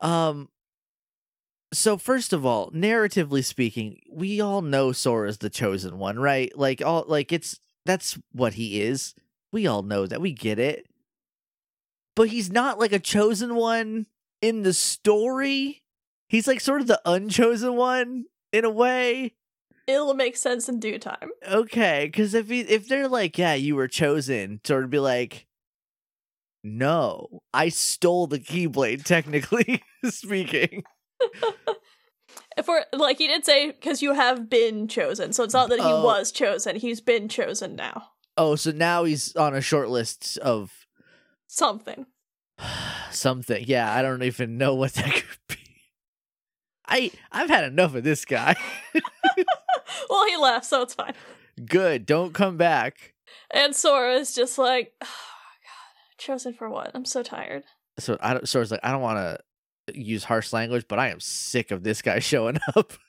um 0.00 0.48
so 1.74 1.96
first 1.96 2.34
of 2.34 2.44
all, 2.44 2.70
narratively 2.72 3.42
speaking, 3.42 3.98
we 4.10 4.40
all 4.42 4.60
know 4.60 4.92
Sora's 4.92 5.38
the 5.38 5.48
chosen 5.48 5.98
one, 5.98 6.18
right? 6.18 6.56
Like 6.56 6.82
all 6.82 7.04
like 7.08 7.32
it's 7.32 7.58
that's 7.86 8.18
what 8.32 8.54
he 8.54 8.82
is. 8.82 9.14
We 9.52 9.66
all 9.66 9.82
know 9.82 10.06
that. 10.06 10.20
We 10.20 10.32
get 10.32 10.58
it. 10.58 10.86
But 12.14 12.28
he's 12.28 12.50
not 12.50 12.78
like 12.78 12.92
a 12.92 12.98
chosen 12.98 13.54
one 13.54 14.06
in 14.42 14.62
the 14.62 14.74
story. 14.74 15.81
He's 16.32 16.48
like 16.48 16.62
sort 16.62 16.80
of 16.80 16.86
the 16.86 16.98
unchosen 17.04 17.76
one 17.76 18.24
in 18.54 18.64
a 18.64 18.70
way. 18.70 19.34
It'll 19.86 20.14
make 20.14 20.34
sense 20.38 20.66
in 20.66 20.80
due 20.80 20.98
time. 20.98 21.28
Okay, 21.46 22.06
because 22.06 22.32
if 22.32 22.48
he, 22.48 22.60
if 22.60 22.88
they're 22.88 23.06
like, 23.06 23.36
yeah, 23.36 23.52
you 23.52 23.76
were 23.76 23.86
chosen, 23.86 24.58
sort 24.64 24.84
of 24.84 24.88
be 24.88 24.98
like, 24.98 25.46
no, 26.64 27.42
I 27.52 27.68
stole 27.68 28.26
the 28.28 28.38
Keyblade. 28.38 29.04
Technically 29.04 29.82
speaking, 30.06 30.84
For 32.64 32.84
like 32.94 33.18
he 33.18 33.26
did 33.28 33.44
say 33.44 33.70
because 33.72 34.00
you 34.00 34.14
have 34.14 34.48
been 34.48 34.88
chosen, 34.88 35.34
so 35.34 35.44
it's 35.44 35.52
not 35.54 35.68
that 35.68 35.80
he 35.80 35.84
Oh. 35.84 36.02
was 36.02 36.32
chosen; 36.32 36.76
he's 36.76 37.02
been 37.02 37.28
chosen 37.28 37.76
now. 37.76 38.08
Oh, 38.38 38.56
so 38.56 38.70
now 38.70 39.04
he's 39.04 39.36
on 39.36 39.54
a 39.54 39.60
short 39.60 39.90
list 39.90 40.38
of 40.38 40.86
Something. 41.46 42.06
something. 43.10 43.64
Yeah, 43.66 43.92
I 43.94 44.00
don't 44.00 44.22
even 44.22 44.56
know 44.56 44.74
what 44.74 44.94
that 44.94 45.12
could 45.12 45.24
be. 45.24 45.41
I 46.86 47.10
I've 47.30 47.48
had 47.50 47.64
enough 47.64 47.94
of 47.94 48.04
this 48.04 48.24
guy. 48.24 48.56
Well, 50.08 50.26
he 50.26 50.36
left, 50.36 50.64
so 50.66 50.82
it's 50.82 50.94
fine. 50.94 51.14
Good, 51.64 52.06
don't 52.06 52.32
come 52.32 52.56
back. 52.56 53.14
And 53.50 53.74
Sora 53.74 54.14
is 54.14 54.34
just 54.34 54.58
like, 54.58 54.92
oh, 55.02 55.06
God, 55.06 56.18
chosen 56.18 56.54
for 56.54 56.68
what? 56.70 56.90
I'm 56.94 57.04
so 57.04 57.22
tired. 57.22 57.64
So 57.98 58.16
I 58.20 58.34
don't. 58.34 58.48
So 58.48 58.60
it's 58.60 58.70
like 58.70 58.80
I 58.82 58.90
don't 58.90 59.02
want 59.02 59.18
to 59.18 59.98
use 60.00 60.24
harsh 60.24 60.52
language, 60.52 60.86
but 60.88 60.98
I 60.98 61.08
am 61.08 61.20
sick 61.20 61.70
of 61.70 61.82
this 61.82 62.00
guy 62.02 62.18
showing 62.20 62.58
up. 62.76 62.92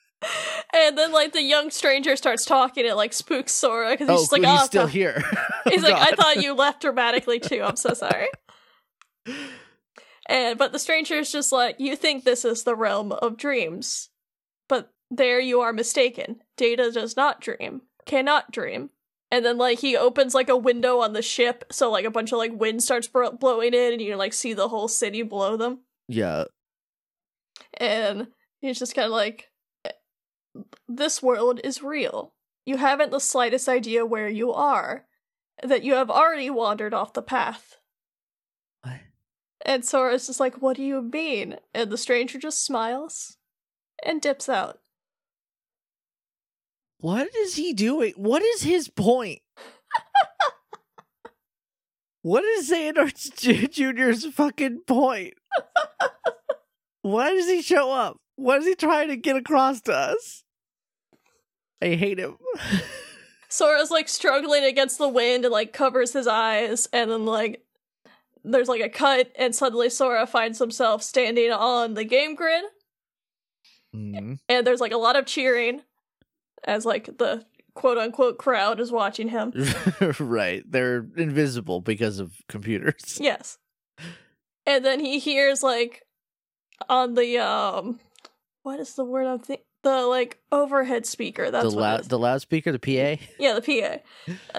And 0.74 0.98
then 0.98 1.12
like 1.12 1.34
the 1.34 1.44
young 1.44 1.70
stranger 1.70 2.16
starts 2.16 2.46
talking, 2.46 2.86
it 2.86 2.96
like 2.96 3.14
spooks 3.14 3.52
Sora 3.54 3.92
because 3.92 4.08
he's 4.10 4.18
oh, 4.18 4.22
just 4.22 4.32
like, 4.32 4.44
oh, 4.44 4.52
he's 4.52 4.62
ah, 4.62 4.66
still 4.66 4.84
God." 4.84 4.92
here. 4.92 5.24
He's 5.66 5.84
Oh, 5.84 5.88
like, 5.90 6.02
I 6.02 6.16
thought 6.16 6.38
you 6.42 6.54
left 6.54 6.82
dramatically 6.82 7.40
too. 7.40 7.62
I'm 7.62 7.76
so 7.76 7.94
sorry. 7.94 8.28
And 10.28 10.58
but 10.58 10.72
the 10.72 10.80
stranger 10.80 11.16
is 11.16 11.32
just 11.32 11.52
like, 11.52 11.76
you 11.80 11.96
think 11.96 12.24
this 12.24 12.46
is 12.46 12.64
the 12.64 12.76
realm 12.76 13.12
of 13.12 13.38
dreams, 13.38 14.10
but 14.70 14.94
there 15.12 15.40
you 15.40 15.62
are 15.62 15.74
mistaken. 15.74 16.42
Data 16.58 16.92
does 16.92 17.18
not 17.18 17.42
dream, 17.42 17.82
cannot 18.06 18.52
dream. 18.52 18.90
And 19.32 19.44
then 19.44 19.58
like 19.58 19.80
he 19.80 19.98
opens 19.98 20.34
like 20.34 20.50
a 20.50 20.56
window 20.56 21.00
on 21.00 21.14
the 21.14 21.22
ship, 21.22 21.66
so 21.72 21.92
like 21.92 22.06
a 22.06 22.12
bunch 22.12 22.32
of 22.32 22.38
like 22.38 22.54
wind 22.54 22.84
starts 22.84 23.08
bro- 23.08 23.32
blowing 23.32 23.74
in, 23.74 23.94
and 23.94 24.02
you 24.02 24.16
like 24.16 24.34
see 24.34 24.54
the 24.54 24.70
whole 24.70 24.88
city 24.88 25.24
below 25.24 25.58
them. 25.58 25.80
Yeah, 26.08 26.46
And 27.78 28.28
he's 28.60 28.80
just 28.80 28.96
kind 28.96 29.06
of 29.06 29.12
like, 29.12 29.52
this 30.88 31.24
world 31.24 31.60
is 31.64 31.82
real. 31.82 32.34
You 32.66 32.78
haven't 32.78 33.12
the 33.12 33.20
slightest 33.20 33.68
idea 33.68 34.06
where 34.06 34.30
you 34.30 34.54
are, 34.54 35.06
that 35.64 35.84
you 35.84 35.96
have 35.96 36.10
already 36.10 36.50
wandered 36.50 36.94
off 36.94 37.14
the 37.14 37.22
path. 37.22 37.78
And 39.66 39.86
Sora's 39.86 40.28
just 40.28 40.40
like, 40.40 40.62
what 40.62 40.76
do 40.78 40.84
you 40.84 41.02
mean? 41.02 41.58
And 41.74 41.90
the 41.90 41.98
stranger 41.98 42.38
just 42.38 42.66
smiles 42.66 43.38
and 44.06 44.22
dips 44.22 44.50
out. 44.50 44.80
what 47.00 47.28
is 47.36 47.56
he 47.56 47.74
doing? 47.74 48.14
What 48.16 48.42
is 48.42 48.64
his 48.64 48.88
point? 48.90 49.40
what 52.22 52.44
is 52.44 52.70
Xehanort 52.72 53.38
J- 53.38 53.68
Junior's 53.68 54.26
fucking 54.26 54.82
point? 54.88 55.34
Why 57.02 57.32
does 57.32 57.48
he 57.50 57.62
show 57.62 57.92
up? 57.92 58.18
What 58.36 58.60
is 58.60 58.68
he 58.68 58.76
trying 58.76 59.10
to 59.10 59.18
get 59.18 59.36
across 59.36 59.82
to 59.82 59.94
us? 59.94 60.44
I 61.82 61.96
hate 61.96 62.20
him. 62.20 62.38
Sora's 63.50 63.92
like 63.92 64.10
struggling 64.10 64.64
against 64.64 64.98
the 64.98 65.08
wind 65.10 65.46
and 65.46 65.52
like 65.52 65.74
covers 65.74 66.14
his 66.14 66.26
eyes, 66.28 66.88
and 66.92 67.12
then 67.12 67.26
like 67.26 67.63
there's 68.44 68.68
like 68.68 68.82
a 68.82 68.90
cut, 68.90 69.32
and 69.38 69.56
suddenly 69.56 69.90
Sora 69.90 70.28
finds 70.28 70.60
himself 70.60 71.02
standing 71.04 71.52
on 71.52 71.94
the 71.94 72.04
game 72.04 72.36
grid, 72.36 72.64
Mhm. 73.96 74.40
and 74.50 74.66
there's 74.68 74.82
like 74.82 74.92
a 74.92 74.98
lot 74.98 75.16
of 75.16 75.26
cheering 75.26 75.82
as 76.64 76.86
like 76.86 77.18
the 77.18 77.46
quote 77.76 77.98
unquote 77.98 78.38
crowd 78.38 78.80
is 78.80 78.92
watching 78.92 79.30
him. 79.30 79.54
right. 80.20 80.64
They're 80.70 81.06
invisible 81.18 81.82
because 81.82 82.20
of 82.20 82.34
computers. 82.48 83.18
Yes. 83.22 83.58
And 84.66 84.84
then 84.86 85.00
he 85.00 85.20
hears 85.20 85.62
like 85.62 86.04
on 86.90 87.14
the 87.16 87.38
um 87.40 88.00
what 88.64 88.80
is 88.80 88.94
the 88.96 89.04
word 89.04 89.26
I'm 89.28 89.40
thinking 89.40 89.66
the 89.84 90.06
like 90.08 90.40
overhead 90.52 91.06
speaker. 91.06 91.52
That's 91.52 91.74
the 91.74 92.00
is. 92.00 92.08
the 92.08 92.18
loudspeaker, 92.20 92.72
the 92.72 92.80
PA. 92.80 93.22
Yeah, 93.38 93.60
the 93.60 93.62
PA. 93.62 94.00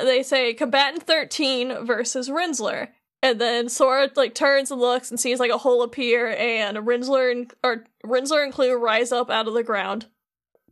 They 0.03 0.23
say 0.23 0.53
combatant 0.53 1.05
13 1.05 1.87
versus 1.87 2.29
Rinzler. 2.29 2.89
And 3.25 3.41
then 3.41 3.71
Sora 3.71 4.11
like 4.17 4.35
turns 4.35 4.71
and 4.71 4.79
looks 4.79 5.11
and 5.11 5.19
sees 5.19 5.41
like 5.41 5.51
a 5.51 5.57
hole 5.57 5.83
appear 5.83 6.37
and 6.39 6.77
Rinzler 6.77 7.33
and 7.33 7.51
or 7.65 7.87
Rinzler 8.05 8.45
and 8.45 8.53
Clu 8.53 8.77
rise 8.77 9.13
up 9.13 9.31
out 9.31 9.49
of 9.49 9.55
the 9.55 9.63
ground. 9.63 10.09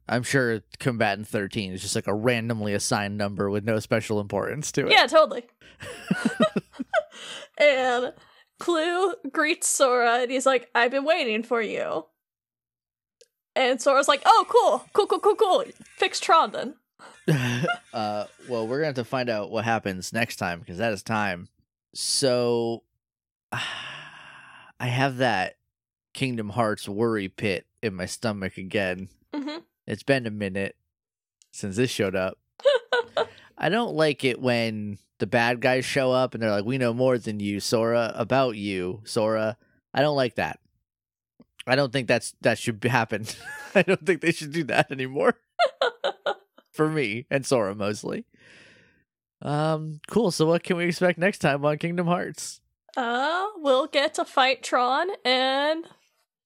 I'm 0.07 0.23
sure 0.23 0.61
combatant 0.79 1.29
13 1.29 1.73
is 1.73 1.81
just 1.81 1.95
like 1.95 2.07
a 2.07 2.13
randomly 2.13 2.75
assigned 2.75 3.17
number 3.17 3.49
with 3.49 3.65
no 3.65 3.79
special 3.79 4.21
importance 4.21 4.71
to 4.73 4.87
it. 4.87 4.93
Yeah, 4.93 5.07
totally. 5.07 5.47
and 7.59 8.13
Clu 8.61 9.15
greets 9.33 9.67
Sora 9.67 10.19
and 10.19 10.31
he's 10.31 10.45
like, 10.45 10.69
I've 10.75 10.91
been 10.91 11.07
waiting 11.07 11.43
for 11.45 11.63
you. 11.63 12.05
And 13.57 13.81
Sora's 13.81 14.09
like, 14.09 14.21
oh, 14.27 14.45
cool, 14.51 14.85
cool, 14.93 15.07
cool, 15.07 15.21
cool, 15.21 15.37
cool. 15.37 15.65
Fix 15.97 16.21
Tron 16.21 16.53
then. 16.53 16.75
uh, 17.95 18.27
well, 18.47 18.69
we're 18.69 18.77
gonna 18.77 18.89
have 18.89 18.95
to 18.97 19.05
find 19.05 19.31
out 19.31 19.51
what 19.51 19.65
happens 19.65 20.13
next 20.13 20.37
time 20.37 20.61
because 20.61 20.77
that 20.77 20.93
is 20.93 21.03
time. 21.03 21.49
So, 21.95 22.83
I 23.53 24.87
have 24.87 25.19
that 25.19 25.57
Kingdom 26.15 26.51
Hearts 26.51 26.89
worry 26.89 27.29
pit 27.29 27.67
in 27.83 27.95
my 27.95 28.07
stomach 28.07 28.57
again. 28.59 29.09
hmm 29.35 29.59
It's 29.87 30.03
been 30.03 30.27
a 30.27 30.31
minute 30.31 30.77
since 31.53 31.77
this 31.77 31.91
showed 31.91 32.17
up. 32.17 32.39
I 33.59 33.69
don't 33.69 33.95
like 33.95 34.25
it 34.25 34.41
when 34.41 34.99
the 35.19 35.27
bad 35.27 35.61
guys 35.61 35.85
show 35.85 36.11
up 36.13 36.35
and 36.35 36.43
they're 36.43 36.51
like, 36.51 36.65
"We 36.65 36.79
know 36.79 36.93
more 36.93 37.19
than 37.19 37.39
you, 37.39 37.61
Sora, 37.61 38.13
about 38.17 38.57
you, 38.57 39.03
Sora." 39.05 39.57
I 39.95 40.01
don't 40.01 40.17
like 40.17 40.35
that. 40.37 40.59
I 41.67 41.77
don't 41.77 41.93
think 41.93 42.09
that's 42.09 42.35
that 42.41 42.59
should 42.59 42.83
happen. 42.83 43.27
I 43.75 43.83
don't 43.83 44.05
think 44.05 44.21
they 44.21 44.33
should 44.33 44.53
do 44.53 44.65
that 44.65 44.91
anymore. 44.91 45.35
For 46.73 46.89
me 46.89 47.27
and 47.31 47.47
Sora 47.47 47.75
mostly. 47.75 48.25
Um, 49.43 50.01
cool. 50.09 50.31
So 50.31 50.47
what 50.47 50.63
can 50.63 50.77
we 50.77 50.85
expect 50.87 51.19
next 51.19 51.39
time 51.39 51.65
on 51.65 51.79
Kingdom 51.79 52.07
Hearts? 52.07 52.61
Uh, 52.97 53.47
we'll 53.57 53.87
get 53.87 54.15
to 54.15 54.25
fight 54.25 54.63
Tron 54.63 55.09
and 55.25 55.85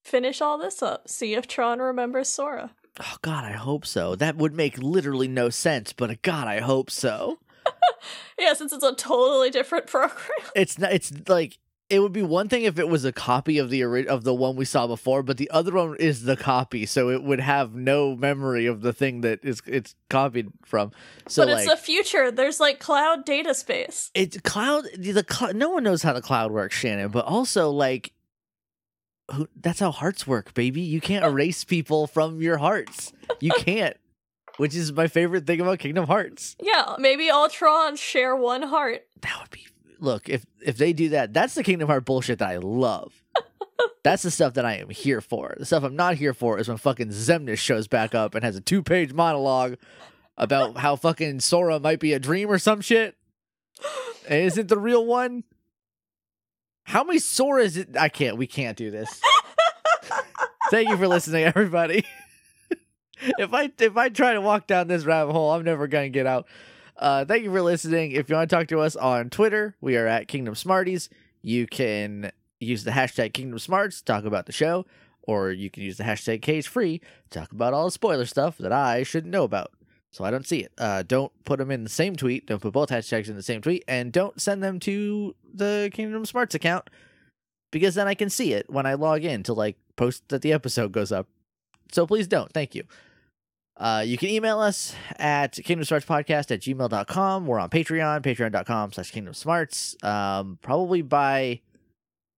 finish 0.02 0.40
all 0.40 0.58
this 0.58 0.82
up. 0.82 1.08
See 1.08 1.34
if 1.34 1.46
Tron 1.46 1.80
remembers 1.80 2.28
Sora. 2.28 2.70
Oh 2.98 3.16
God, 3.22 3.44
I 3.44 3.52
hope 3.52 3.84
so. 3.84 4.14
That 4.14 4.36
would 4.36 4.54
make 4.54 4.78
literally 4.78 5.28
no 5.28 5.50
sense, 5.50 5.92
but 5.92 6.22
God, 6.22 6.48
I 6.48 6.60
hope 6.60 6.90
so. 6.90 7.38
Yeah, 8.38 8.52
since 8.52 8.72
it's 8.72 8.84
a 8.84 8.94
totally 8.94 9.50
different 9.50 9.86
program. 9.88 10.20
it's 10.54 10.78
not 10.78 10.92
it's 10.92 11.10
like 11.26 11.58
it 11.88 12.00
would 12.00 12.12
be 12.12 12.22
one 12.22 12.48
thing 12.48 12.64
if 12.64 12.78
it 12.80 12.88
was 12.88 13.04
a 13.04 13.12
copy 13.12 13.58
of 13.58 13.70
the 13.70 13.82
of 14.08 14.24
the 14.24 14.34
one 14.34 14.56
we 14.56 14.64
saw 14.64 14.86
before 14.86 15.22
but 15.22 15.36
the 15.36 15.48
other 15.50 15.72
one 15.72 15.96
is 15.98 16.24
the 16.24 16.36
copy 16.36 16.84
so 16.86 17.10
it 17.10 17.22
would 17.22 17.38
have 17.40 17.74
no 17.74 18.16
memory 18.16 18.66
of 18.66 18.80
the 18.82 18.92
thing 18.92 19.20
that 19.20 19.38
is 19.44 19.62
it's 19.66 19.94
copied 20.10 20.48
from 20.64 20.90
so 21.28 21.42
but 21.44 21.52
like 21.52 21.62
it's 21.64 21.70
the 21.70 21.76
future. 21.76 22.30
There's 22.30 22.58
like 22.58 22.80
cloud 22.80 23.24
data 23.24 23.54
space. 23.54 24.10
it's 24.14 24.38
cloud 24.40 24.84
the 24.98 25.24
cl- 25.28 25.54
no 25.54 25.70
one 25.70 25.84
knows 25.84 26.02
how 26.02 26.12
the 26.12 26.22
cloud 26.22 26.50
works 26.50 26.74
shannon 26.76 27.10
but 27.10 27.24
also 27.24 27.70
like 27.70 28.12
who, 29.32 29.48
that's 29.60 29.80
how 29.80 29.90
hearts 29.90 30.26
work 30.26 30.54
baby 30.54 30.80
you 30.80 31.00
can't 31.00 31.24
erase 31.30 31.64
people 31.64 32.06
from 32.06 32.40
your 32.42 32.58
hearts 32.58 33.12
you 33.40 33.50
can't 33.58 33.96
which 34.56 34.74
is 34.74 34.92
my 34.92 35.06
favorite 35.06 35.46
thing 35.46 35.60
about 35.60 35.78
kingdom 35.78 36.06
hearts 36.06 36.56
Yeah, 36.62 36.96
maybe 36.98 37.28
all 37.28 37.48
Trons 37.48 37.98
share 37.98 38.34
one 38.34 38.62
heart. 38.62 39.06
that 39.20 39.38
would 39.40 39.50
be 39.50 39.66
look 39.98 40.28
if 40.28 40.44
if 40.62 40.76
they 40.76 40.92
do 40.92 41.10
that 41.10 41.32
that's 41.32 41.54
the 41.54 41.62
kingdom 41.62 41.88
heart 41.88 42.04
bullshit 42.04 42.38
that 42.38 42.48
i 42.48 42.56
love. 42.58 43.22
That's 44.02 44.22
the 44.22 44.30
stuff 44.30 44.54
that 44.54 44.64
i 44.64 44.74
am 44.74 44.88
here 44.88 45.20
for. 45.20 45.54
The 45.58 45.66
stuff 45.66 45.82
i'm 45.82 45.96
not 45.96 46.14
here 46.14 46.32
for 46.32 46.58
is 46.60 46.68
when 46.68 46.76
fucking 46.76 47.08
Xemnas 47.08 47.58
shows 47.58 47.88
back 47.88 48.14
up 48.14 48.34
and 48.36 48.44
has 48.44 48.54
a 48.54 48.60
two-page 48.60 49.12
monologue 49.12 49.76
about 50.36 50.76
how 50.78 50.94
fucking 50.94 51.40
sora 51.40 51.80
might 51.80 51.98
be 51.98 52.12
a 52.12 52.20
dream 52.20 52.48
or 52.48 52.58
some 52.58 52.80
shit. 52.80 53.16
And 54.28 54.42
isn't 54.42 54.68
the 54.68 54.78
real 54.78 55.04
one? 55.04 55.42
How 56.84 57.02
many 57.02 57.18
soras 57.18 57.76
it? 57.76 57.96
I 57.96 58.08
can't 58.08 58.36
we 58.36 58.46
can't 58.46 58.76
do 58.76 58.92
this. 58.92 59.20
Thank 60.70 60.88
you 60.88 60.96
for 60.96 61.08
listening 61.08 61.44
everybody. 61.44 62.04
If 63.38 63.54
i 63.54 63.72
if 63.78 63.96
i 63.96 64.10
try 64.10 64.34
to 64.34 64.42
walk 64.42 64.66
down 64.66 64.88
this 64.88 65.04
rabbit 65.06 65.32
hole 65.32 65.50
i'm 65.50 65.64
never 65.64 65.86
gonna 65.86 66.10
get 66.10 66.26
out 66.26 66.46
uh, 66.98 67.24
thank 67.24 67.44
you 67.44 67.50
for 67.50 67.62
listening. 67.62 68.12
If 68.12 68.28
you 68.28 68.36
want 68.36 68.50
to 68.50 68.56
talk 68.56 68.68
to 68.68 68.80
us 68.80 68.96
on 68.96 69.30
Twitter, 69.30 69.76
we 69.80 69.96
are 69.96 70.06
at 70.06 70.28
Kingdom 70.28 70.54
Smarties. 70.54 71.08
You 71.42 71.66
can 71.66 72.32
use 72.60 72.84
the 72.84 72.90
hashtag 72.90 73.32
Kingdom 73.32 73.58
Smarts 73.58 73.98
to 73.98 74.04
talk 74.04 74.24
about 74.24 74.46
the 74.46 74.52
show, 74.52 74.86
or 75.22 75.50
you 75.50 75.70
can 75.70 75.82
use 75.82 75.96
the 75.96 76.04
hashtag 76.04 76.42
Cage 76.42 76.68
Free 76.68 77.00
to 77.30 77.38
talk 77.40 77.52
about 77.52 77.74
all 77.74 77.86
the 77.86 77.90
spoiler 77.90 78.26
stuff 78.26 78.58
that 78.58 78.72
I 78.72 79.02
shouldn't 79.02 79.32
know 79.32 79.44
about. 79.44 79.72
So 80.10 80.24
I 80.24 80.30
don't 80.30 80.46
see 80.46 80.60
it. 80.60 80.72
Uh, 80.78 81.02
don't 81.02 81.32
put 81.44 81.58
them 81.58 81.70
in 81.70 81.84
the 81.84 81.90
same 81.90 82.16
tweet. 82.16 82.46
Don't 82.46 82.62
put 82.62 82.72
both 82.72 82.88
hashtags 82.88 83.28
in 83.28 83.36
the 83.36 83.42
same 83.42 83.60
tweet, 83.60 83.84
and 83.86 84.12
don't 84.12 84.40
send 84.40 84.62
them 84.62 84.80
to 84.80 85.34
the 85.52 85.90
Kingdom 85.92 86.24
Smarts 86.24 86.54
account 86.54 86.88
because 87.70 87.94
then 87.94 88.08
I 88.08 88.14
can 88.14 88.30
see 88.30 88.54
it 88.54 88.70
when 88.70 88.86
I 88.86 88.94
log 88.94 89.24
in 89.24 89.42
to 89.44 89.52
like 89.52 89.76
post 89.96 90.28
that 90.28 90.42
the 90.42 90.52
episode 90.52 90.92
goes 90.92 91.12
up. 91.12 91.28
So 91.92 92.06
please 92.06 92.26
don't. 92.26 92.50
Thank 92.52 92.74
you. 92.74 92.84
Uh, 93.78 94.02
you 94.06 94.16
can 94.16 94.30
email 94.30 94.58
us 94.60 94.94
at 95.18 95.52
kingdomsmartspodcast 95.54 96.50
at 96.50 96.60
gmail.com. 96.60 97.46
We're 97.46 97.58
on 97.58 97.68
Patreon, 97.70 98.22
patreon.com 98.22 98.92
slash 98.92 99.12
kingdomsmarts. 99.12 100.02
Um, 100.04 100.58
probably 100.62 101.02
by 101.02 101.60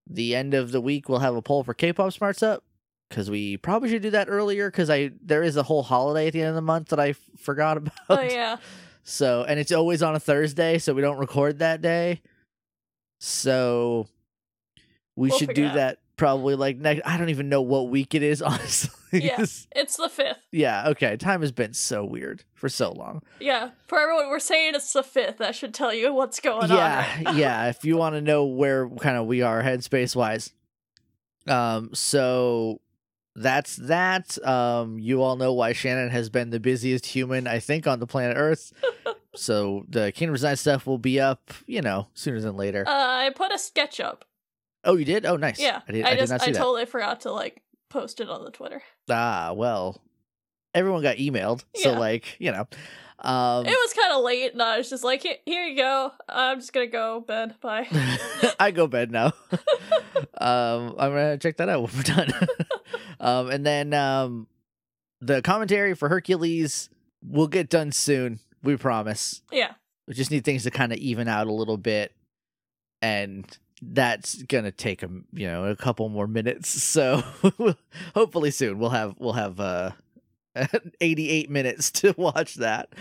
the 0.09 0.35
end 0.35 0.55
of 0.55 0.73
the 0.73 0.81
week, 0.81 1.09
we'll 1.09 1.21
have 1.21 1.37
a 1.37 1.43
poll 1.43 1.63
for 1.63 1.75
K-pop 1.75 2.13
smarts 2.13 2.43
up. 2.43 2.65
because 3.09 3.31
we 3.31 3.57
probably 3.57 3.89
should 3.89 4.03
do 4.03 4.11
that 4.11 4.29
earlier 4.29 4.69
because 4.71 4.91
I 4.91 5.13
there 5.23 5.43
is 5.45 5.57
a 5.57 5.63
whole 5.63 5.83
holiday 5.85 6.27
at 6.27 6.33
the 6.33 6.41
end 6.41 6.49
of 6.49 6.55
the 6.57 6.61
month 6.63 6.89
that 6.89 6.99
I 6.99 7.11
f- 7.11 7.21
forgot 7.39 7.77
about. 7.77 7.93
Oh 8.09 8.21
yeah. 8.23 8.57
So, 9.05 9.43
and 9.49 9.59
it's 9.59 9.73
always 9.73 10.03
on 10.03 10.15
a 10.15 10.21
Thursday, 10.21 10.77
so 10.77 10.93
we 10.93 11.01
don't 11.01 11.17
record 11.17 11.61
that 11.61 11.81
day. 11.81 12.21
So, 13.21 14.07
we 15.17 15.31
We'll 15.31 15.39
should 15.39 15.55
do 15.55 15.67
that 15.71 16.01
probably 16.19 16.55
like 16.55 16.77
next. 16.77 17.01
I 17.07 17.17
don't 17.17 17.31
even 17.31 17.49
know 17.49 17.63
what 17.63 17.89
week 17.89 18.15
it 18.15 18.23
is, 18.23 18.43
honestly. 18.43 18.91
Yeah. 19.11 19.47
It's 19.75 19.97
the 19.97 20.11
fifth. 20.11 20.47
yeah. 20.53 20.89
Okay. 20.89 21.17
Time 21.17 21.41
has 21.41 21.51
been 21.51 21.73
so 21.73 22.05
weird 22.05 22.45
for 22.53 22.69
so 22.69 22.93
long. 22.93 23.23
Yeah. 23.41 23.71
For 23.87 23.99
everyone, 23.99 24.29
we're 24.29 24.39
saying 24.39 24.75
it's 24.75 24.93
the 24.93 25.03
fifth. 25.03 25.39
That 25.39 25.55
should 25.55 25.73
tell 25.73 25.95
you 25.95 26.13
what's 26.13 26.41
going 26.41 26.71
on. 26.71 26.77
yeah. 26.77 27.23
right 27.25 27.35
yeah. 27.35 27.69
If 27.69 27.85
you 27.87 27.97
want 27.97 28.17
to 28.17 28.21
know 28.21 28.45
where 28.45 28.87
kind 28.91 29.17
of 29.17 29.27
we 29.27 29.41
are 29.41 29.63
headspace 29.63 30.15
wise. 30.15 30.53
Um. 31.47 31.95
So 31.95 32.83
that's 33.35 33.77
that. 33.77 34.37
Um. 34.47 34.99
You 34.99 35.23
all 35.23 35.37
know 35.37 35.55
why 35.55 35.73
Shannon 35.73 36.11
has 36.11 36.29
been 36.29 36.51
the 36.51 36.61
busiest 36.61 37.07
human 37.07 37.47
I 37.47 37.61
think 37.61 37.87
on 37.87 38.01
the 38.01 38.07
planet 38.07 38.37
Earth. 38.37 38.75
so 39.35 39.87
the 39.89 40.13
Kingdom 40.13 40.35
Design 40.35 40.57
stuff 40.57 40.87
will 40.87 40.99
be 40.99 41.19
up, 41.19 41.55
you 41.67 41.81
know, 41.81 42.09
sooner 42.13 42.41
than 42.41 42.57
later. 42.57 42.85
Uh, 42.87 42.91
I 42.93 43.31
put 43.35 43.53
a 43.55 43.59
sketch 43.59 44.01
up. 44.01 44.27
Oh, 44.85 44.97
you 44.97 45.05
did? 45.05 45.27
Oh, 45.27 45.37
nice. 45.37 45.59
Yeah. 45.61 45.81
I 45.89 45.93
did, 45.93 46.05
I 46.05 46.11
did 46.11 46.19
just 46.21 46.33
I 46.33 46.39
that. 46.39 46.55
totally 46.55 46.87
forgot 46.87 47.21
to 47.23 47.33
like 47.33 47.63
post 47.91 48.21
it 48.21 48.29
on 48.31 48.45
the 48.45 48.51
Twitter. 48.51 48.83
Ah, 49.11 49.53
well, 49.55 50.01
everyone 50.75 51.03
got 51.03 51.17
emailed, 51.17 51.65
so 51.75 51.93
Yeah. 51.93 51.99
like 51.99 52.37
you 52.39 52.53
know, 52.53 52.67
um, 53.21 53.67
it 53.67 53.71
was 53.71 53.95
kind 53.95 54.13
of 54.13 54.23
late, 54.23 54.53
and 54.53 54.63
I 54.63 54.79
was 54.79 54.89
just 54.89 55.03
like, 55.03 55.23
"Here, 55.23 55.37
here 55.45 55.65
you 55.65 55.77
go. 55.77 56.13
I'm 56.29 56.61
just 56.61 56.73
gonna 56.73 56.87
go 56.87 57.21
bed. 57.21 57.57
Bye." 57.61 57.89
I 58.61 58.71
go 58.71 58.87
bed 58.87 59.11
now. 59.11 59.33
um, 60.41 60.95
I'm 60.99 61.11
gonna 61.11 61.39
check 61.39 61.57
that 61.57 61.69
out 61.69 61.83
when 61.83 61.91
we're 61.97 62.03
done. 62.03 62.33
um, 63.21 63.51
and 63.51 63.67
then 63.67 63.93
um, 63.95 64.47
the 65.21 65.43
commentary 65.43 65.95
for 65.95 66.09
Hercules 66.09 66.91
will 67.23 67.49
get 67.49 67.69
done 67.69 67.91
soon. 67.93 68.39
We 68.63 68.77
promise. 68.77 69.43
yeah. 69.53 69.73
We 70.07 70.15
just 70.15 70.31
need 70.31 70.45
things 70.45 70.63
to 70.63 70.71
kind 70.71 70.91
of 70.93 70.99
even 70.99 71.29
out 71.29 71.49
a 71.49 71.53
little 71.53 71.77
bit, 71.77 72.15
and 73.03 73.45
that's 73.81 74.43
gonna 74.43 74.73
take 74.73 75.03
a 75.03 75.09
you 75.33 75.47
know 75.47 75.65
a 75.67 75.77
couple 75.77 76.09
more 76.09 76.27
minutes. 76.27 76.69
So 76.99 77.23
hopefully 78.15 78.51
soon 78.51 78.79
we'll 78.79 78.91
have 78.91 79.15
we'll 79.19 79.35
have 79.35 79.61
uh 79.61 79.93
88 81.01 81.51
minutes 81.51 81.91
to 81.93 82.15
watch 82.19 82.55
that. 82.57 82.93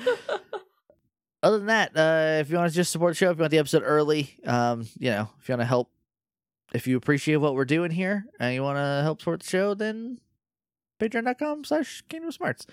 Other 1.44 1.58
than 1.60 1.68
that, 1.68 1.92
uh, 1.96 2.40
if 2.42 2.50
you 2.50 2.58
want 2.58 2.70
to 2.72 2.76
just 2.76 2.92
support 2.92 3.12
the 3.12 3.16
show, 3.16 3.30
if 3.32 3.38
you 3.38 3.42
want 3.42 3.52
the 3.52 3.60
episode 3.60 3.84
early, 3.86 4.38
um, 4.46 4.88
you 5.00 5.10
know, 5.12 5.30
if 5.40 5.48
you 5.48 5.54
want 5.54 5.62
to 5.62 5.66
help, 5.66 5.92
if 6.74 6.88
you 6.88 6.98
appreciate 6.98 7.38
what 7.38 7.56
we're 7.56 7.66
doing 7.66 7.92
here 7.92 8.26
and 8.40 8.54
you 8.54 8.64
want 8.64 8.78
to 8.78 9.02
help 9.04 9.22
support 9.22 9.42
the 9.42 9.48
show, 9.48 9.74
then 9.74 10.20
patreon.com 11.00 11.64
slash 11.64 12.04
kingdom 12.10 12.32
smarts. 12.32 12.66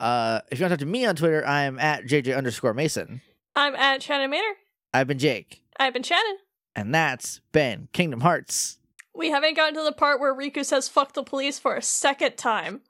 Uh, 0.00 0.40
if 0.50 0.58
you 0.58 0.64
want 0.64 0.70
to 0.72 0.76
talk 0.76 0.80
to 0.80 0.86
me 0.86 1.04
on 1.04 1.14
Twitter, 1.14 1.46
I 1.46 1.62
am 1.64 1.78
at 1.78 2.04
JJ 2.04 2.36
underscore 2.36 2.72
Mason. 2.74 3.20
I'm 3.54 3.74
at 3.76 4.02
Shannon 4.02 4.30
Manor. 4.30 4.54
I've 4.94 5.06
been 5.06 5.18
Jake, 5.18 5.62
I've 5.78 5.92
been 5.92 6.02
Shannon. 6.02 6.38
And 6.74 6.94
that's 6.94 7.40
been 7.52 7.88
Kingdom 7.92 8.20
Hearts. 8.20 8.78
We 9.14 9.30
haven't 9.30 9.56
gotten 9.56 9.74
to 9.74 9.82
the 9.82 9.92
part 9.92 10.20
where 10.20 10.34
Riku 10.34 10.64
says 10.64 10.88
"fuck 10.88 11.12
the 11.12 11.22
police" 11.22 11.58
for 11.58 11.76
a 11.76 11.82
second 11.82 12.36
time. 12.36 12.82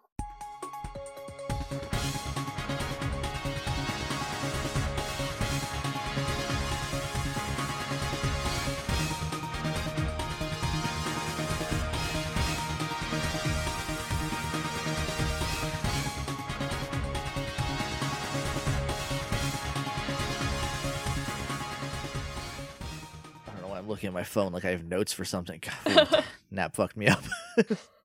Looking 23.90 24.06
at 24.08 24.14
my 24.14 24.24
phone 24.24 24.52
like 24.52 24.64
I 24.64 24.70
have 24.70 24.84
notes 24.84 25.12
for 25.12 25.26
something. 25.26 25.60
God, 25.84 26.24
nap 26.50 26.74
fucked 26.74 26.96
me 26.96 27.08
up. 27.08 27.22